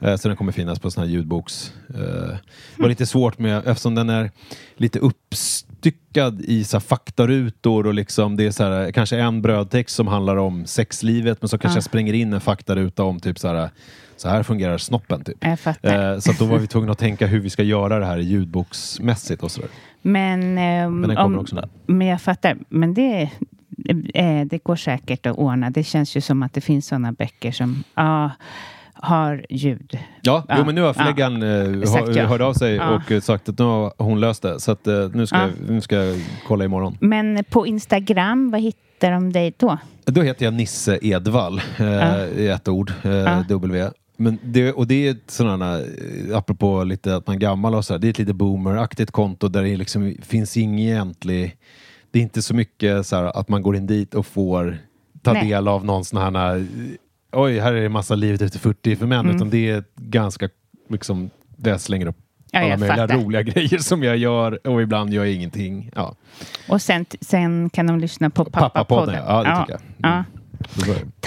Eh, 0.00 0.16
så 0.16 0.28
den 0.28 0.36
kommer 0.36 0.52
finnas 0.52 0.78
på 0.78 0.90
sån 0.90 1.02
här 1.04 1.10
ljudboks... 1.10 1.72
Eh, 1.94 2.00
det 2.76 2.82
var 2.82 2.88
lite 2.88 3.06
svårt 3.06 3.38
med, 3.38 3.66
eftersom 3.66 3.94
den 3.94 4.10
är 4.10 4.30
lite 4.76 4.98
uppstyckad 4.98 6.40
i 6.40 6.64
så 6.64 6.76
här, 6.76 6.80
faktarutor 6.80 7.86
och 7.86 7.94
liksom 7.94 8.36
det 8.36 8.46
är 8.46 8.50
så 8.50 8.64
här, 8.64 8.92
kanske 8.92 9.16
en 9.18 9.42
brödtext 9.42 9.96
som 9.96 10.06
handlar 10.06 10.36
om 10.36 10.66
sexlivet 10.66 11.42
men 11.42 11.48
så 11.48 11.58
kanske 11.58 11.74
Ja. 11.74 11.76
jag 11.76 11.84
spränger 11.84 12.12
in 12.12 12.32
en 12.32 12.40
faktaruta 12.40 13.02
om 13.02 13.20
typ 13.20 13.38
så 13.38 13.48
här 13.48 13.70
så 14.20 14.28
här 14.28 14.42
fungerar 14.42 14.78
snoppen 14.78 15.24
typ. 15.24 15.36
Jag 15.40 15.60
fattar. 15.60 16.12
Eh, 16.12 16.18
så 16.18 16.32
då 16.38 16.44
var 16.44 16.58
vi 16.58 16.66
tvungna 16.66 16.92
att 16.92 16.98
tänka 16.98 17.26
hur 17.26 17.40
vi 17.40 17.50
ska 17.50 17.62
göra 17.62 17.98
det 17.98 18.06
här 18.06 18.18
ljudboksmässigt 18.18 19.42
och 19.42 19.50
sådär. 19.50 19.70
Men, 20.02 20.58
ehm, 20.58 21.00
Men 21.00 21.08
den 21.08 21.16
kommer 21.16 21.36
om, 21.36 21.42
också 21.42 21.56
nu. 21.56 21.62
men 21.86 22.06
jag 22.06 22.20
fattar. 22.20 22.56
Men 22.68 22.94
det, 22.94 23.30
eh, 24.14 24.40
det 24.46 24.64
går 24.64 24.76
säkert 24.76 25.26
att 25.26 25.36
ordna. 25.36 25.70
Det 25.70 25.84
känns 25.84 26.16
ju 26.16 26.20
som 26.20 26.42
att 26.42 26.52
det 26.52 26.60
finns 26.60 26.86
sådana 26.86 27.12
böcker 27.12 27.52
som 27.52 27.84
ja, 27.94 28.30
har 28.92 29.46
ljud. 29.50 29.98
Ja, 30.22 30.44
Ja, 30.48 30.54
Jo, 30.58 30.64
men 30.64 30.74
nu 30.74 30.80
har 30.82 30.92
förläggaren 30.92 31.42
eh, 31.42 32.16
ja. 32.16 32.26
hört 32.26 32.40
av 32.40 32.52
sig 32.54 32.74
Ja. 32.74 32.88
och 32.90 33.12
eh, 33.12 33.20
sagt 33.20 33.48
att 33.48 33.58
nu 33.58 33.64
har 33.64 33.92
hon 33.98 34.20
löst 34.20 34.42
det. 34.42 34.60
Så 34.60 34.72
att, 34.72 34.86
eh, 34.86 35.08
nu, 35.12 35.26
ska 35.26 35.36
Ja. 35.36 35.42
jag, 35.42 35.70
nu 35.70 35.80
ska 35.80 35.96
jag 35.96 36.16
kolla 36.46 36.64
imorgon. 36.64 36.96
Men 37.00 37.44
på 37.50 37.66
Instagram, 37.66 38.50
vad 38.50 38.60
hittar 38.60 39.10
de 39.10 39.32
dig 39.32 39.54
då? 39.56 39.78
Då 40.04 40.22
heter 40.22 40.44
jag 40.44 40.54
Nisse 40.54 40.98
Edvall 41.02 41.60
eh, 41.78 42.24
i 42.36 42.48
ett 42.48 42.68
ord, 42.68 42.92
eh. 43.02 43.40
W. 43.48 43.90
Men 44.20 44.38
det, 44.42 44.72
och 44.72 44.86
det 44.86 45.08
är 45.08 45.16
sådana, 45.26 45.78
eh, 45.78 46.36
apropå 46.36 46.84
lite 46.84 47.16
att 47.16 47.26
man 47.26 47.36
är 47.36 47.40
gammal 47.40 47.74
och 47.74 47.84
så 47.84 47.94
här, 47.94 47.98
det 47.98 48.06
är 48.06 48.10
ett 48.10 48.18
lite 48.18 48.32
boomeraktigt 48.34 49.10
konto 49.10 49.48
där 49.48 49.62
det 49.62 49.76
liksom 49.76 50.14
finns 50.22 50.56
ingen 50.56 50.78
egentlig, 50.88 51.56
det 52.10 52.18
är 52.18 52.22
inte 52.22 52.42
så 52.42 52.54
mycket 52.54 53.06
så 53.06 53.16
här 53.16 53.24
att 53.24 53.48
man 53.48 53.62
går 53.62 53.76
in 53.76 53.86
dit 53.86 54.14
och 54.14 54.26
får 54.26 54.78
ta 55.22 55.32
Nej. 55.32 55.48
del 55.48 55.68
av 55.68 55.84
någon 55.84 56.04
sån 56.04 56.36
här, 56.36 56.56
eh, 56.56 56.62
oj 57.32 57.58
här 57.58 57.72
är 57.72 57.82
det 57.82 57.88
massa 57.88 58.14
livet 58.14 58.42
efter 58.42 58.58
40 58.58 58.96
för 58.96 59.06
män, 59.06 59.20
Mm. 59.20 59.36
utan 59.36 59.50
det 59.50 59.70
är 59.70 59.84
ganska, 59.96 60.48
liksom, 60.90 61.30
där 61.56 61.70
jag 61.70 61.80
slänger 61.80 62.06
upp 62.06 62.16
Ja, 62.50 62.58
alla 62.60 62.76
möjliga 62.76 62.96
fattar. 62.96 63.16
roliga 63.18 63.42
grejer 63.52 63.78
som 63.78 64.02
jag 64.02 64.16
gör 64.16 64.66
och 64.66 64.82
ibland 64.82 65.12
gör 65.12 65.24
jag 65.24 65.34
ingenting. 65.34 65.90
Ja. 65.94 66.14
Och 66.68 66.82
sen, 66.82 67.06
sen 67.20 67.70
kan 67.70 67.86
de 67.86 67.98
lyssna 68.00 68.30
på 68.30 68.44
Pappapodden. 68.44 69.14
Pappapodden, 69.14 69.14
ja, 69.26 69.42
det 69.42 69.60
tycker 69.60 69.72
jag. 69.98 70.10
Ja. 70.10 70.24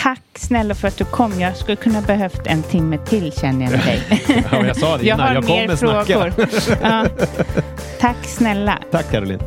Tack 0.03 0.21
snälla 0.35 0.75
för 0.75 0.87
att 0.87 0.97
du 0.97 1.05
kom. 1.05 1.39
Jag 1.39 1.57
skulle 1.57 1.75
kunna 1.75 2.01
behövt 2.01 2.47
en 2.47 2.63
timme 2.63 2.97
till 3.05 3.31
känner 3.31 3.63
jag 3.63 3.71
med 3.71 3.85
dig. 3.85 4.03
Ja, 4.51 4.65
jag 4.65 4.77
sa 4.77 4.97
det 4.97 5.03
jag 5.07 5.15
innan, 5.15 5.27
har 5.27 5.33
jag 5.33 5.43
mer 5.43 5.61
kommer 5.61 5.75
snacka. 5.75 6.31
frågor. 6.31 6.77
Ja. 6.81 7.07
Tack 7.99 8.25
snälla. 8.25 8.81
Tack 8.91 9.11
Caroline. 9.11 9.39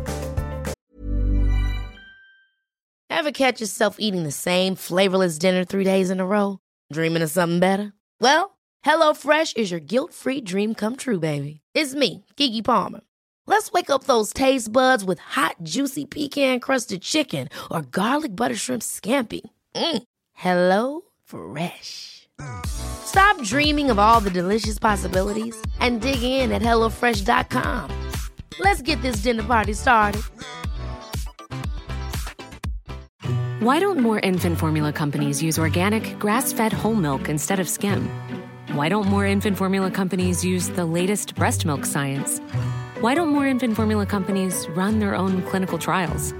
Ever 3.11 3.30
catch 3.30 3.61
yourself 3.61 3.96
eating 3.98 4.24
the 4.24 4.32
same 4.32 4.76
flavorless 4.76 5.38
dinner 5.38 5.64
three 5.64 5.84
days 5.84 6.11
in 6.11 6.20
a 6.20 6.26
row? 6.26 6.59
Dreaming 6.92 7.22
of 7.24 7.30
something 7.30 7.61
better? 7.61 7.92
Well, 8.20 8.50
HelloFresh 8.86 9.57
is 9.57 9.70
your 9.72 9.80
guilt-free 9.80 10.40
dream 10.44 10.74
come 10.74 10.96
true, 10.96 11.18
baby. 11.20 11.61
It's 11.74 11.94
me, 11.94 12.24
Kiki 12.36 12.62
Palmer. 12.62 13.00
Let's 13.46 13.72
wake 13.72 13.90
up 13.90 14.05
those 14.05 14.32
taste 14.32 14.72
buds 14.72 15.05
with 15.05 15.18
hot, 15.20 15.57
juicy 15.62 16.05
pecan-crusted 16.07 17.02
chicken 17.02 17.48
or 17.70 17.82
garlic 17.82 18.36
butter 18.36 18.57
shrimp 18.57 18.82
scampi. 18.82 19.40
Mm. 19.76 20.02
Hello 20.35 21.03
Fresh. 21.24 22.28
Stop 22.66 23.41
dreaming 23.43 23.91
of 23.91 23.99
all 23.99 24.20
the 24.20 24.30
delicious 24.30 24.78
possibilities 24.78 25.57
and 25.80 26.01
dig 26.01 26.22
in 26.22 26.53
at 26.53 26.62
HelloFresh.com. 26.62 27.91
Let's 28.61 28.82
get 28.82 29.01
this 29.03 29.16
dinner 29.16 29.43
party 29.43 29.72
started. 29.72 30.22
Why 33.61 33.80
don't 33.80 33.99
more 33.99 34.20
infant 34.20 34.59
formula 34.59 34.93
companies 34.93 35.43
use 35.43 35.59
organic, 35.59 36.18
grass 36.18 36.53
fed 36.53 36.72
whole 36.72 36.95
milk 36.95 37.28
instead 37.30 37.61
of 37.61 37.68
skim? 37.68 38.11
Why 38.72 38.91
don't 38.91 39.07
more 39.07 39.24
infant 39.24 39.57
formula 39.57 39.91
companies 39.91 40.45
use 40.45 40.68
the 40.68 40.85
latest 40.85 41.35
breast 41.35 41.64
milk 41.64 41.87
science? 41.87 42.41
Why 43.01 43.14
don't 43.14 43.28
more 43.28 43.47
infant 43.47 43.76
formula 43.76 44.05
companies 44.05 44.68
run 44.70 44.99
their 44.99 45.14
own 45.14 45.43
clinical 45.43 45.78
trials? 45.78 46.35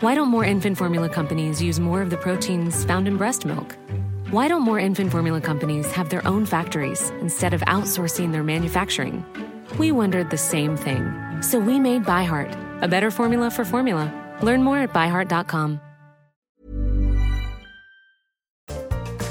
Why 0.00 0.14
don't 0.14 0.28
more 0.28 0.44
infant 0.44 0.78
formula 0.78 1.08
companies 1.08 1.60
use 1.60 1.80
more 1.80 2.02
of 2.02 2.10
the 2.10 2.16
proteins 2.16 2.84
found 2.84 3.08
in 3.08 3.16
breast 3.16 3.44
milk? 3.44 3.74
Why 4.30 4.46
don't 4.46 4.62
more 4.62 4.78
infant 4.78 5.10
formula 5.10 5.40
companies 5.40 5.90
have 5.90 6.08
their 6.08 6.24
own 6.24 6.46
factories 6.46 7.10
instead 7.20 7.52
of 7.52 7.62
outsourcing 7.62 8.30
their 8.30 8.44
manufacturing? 8.44 9.24
We 9.76 9.90
wondered 9.90 10.30
the 10.30 10.38
same 10.38 10.76
thing. 10.76 11.10
So 11.42 11.58
we 11.58 11.80
made 11.80 12.04
ByHeart, 12.04 12.54
a 12.80 12.86
better 12.86 13.10
formula 13.10 13.50
for 13.50 13.64
formula. 13.64 14.06
Learn 14.40 14.62
more 14.62 14.78
at 14.78 14.92
byheart.com. 14.92 15.80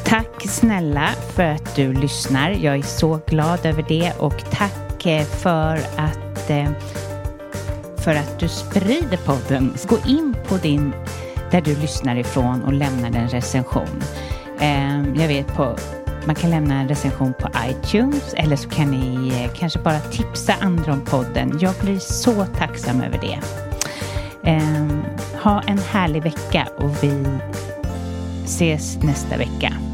Tack 0.04 0.42
snälla 0.42 1.08
för 1.36 1.44
att 1.44 1.76
du 1.76 1.94
lyssnar. 1.94 2.52
Jag 2.52 2.76
är 2.76 2.82
så 2.82 3.20
glad 3.28 3.66
över 3.66 3.86
det 3.88 4.14
och 4.20 4.52
tack 4.52 5.06
eh, 5.06 5.26
för 5.26 5.78
att, 5.98 6.50
eh, 6.50 6.72
för 8.04 8.16
att 8.16 8.40
du 8.40 8.48
sprider 8.48 9.18
podden. 9.18 9.74
Gå 9.88 9.98
in 10.08 10.36
på 10.50 10.58
din, 10.58 10.94
där 11.52 11.62
du 11.62 11.76
lyssnar 11.76 12.16
ifrån 12.16 12.64
och 12.64 12.74
lämnar 12.74 13.08
en 13.08 13.28
recension. 13.28 14.04
Ehm, 14.60 15.16
jag 15.16 15.28
vet 15.28 15.48
på 15.48 15.76
man 16.28 16.36
kan 16.36 16.50
lämna 16.50 16.82
en 16.82 16.88
recension 16.88 17.34
på 17.34 17.50
iTunes 17.70 18.34
eller 18.34 18.56
så 18.56 18.70
kan 18.70 18.92
ni 18.92 19.28
eh, 19.28 19.52
kanske 19.54 19.80
bara 19.80 20.00
tipsa 20.00 20.54
andra 20.62 20.94
om 20.94 21.02
podden. 21.02 21.60
Jag 21.62 21.74
blir 21.82 22.00
så 22.00 22.46
tacksam 22.46 23.02
över 23.02 23.20
det. 23.22 23.40
Ehm, 24.44 25.02
ha 25.44 25.62
en 25.62 25.78
härlig 25.78 26.24
vecka 26.24 26.68
och 26.78 27.04
vi 27.04 27.26
ses 28.46 29.04
nästa 29.04 29.38
vecka. 29.38 29.87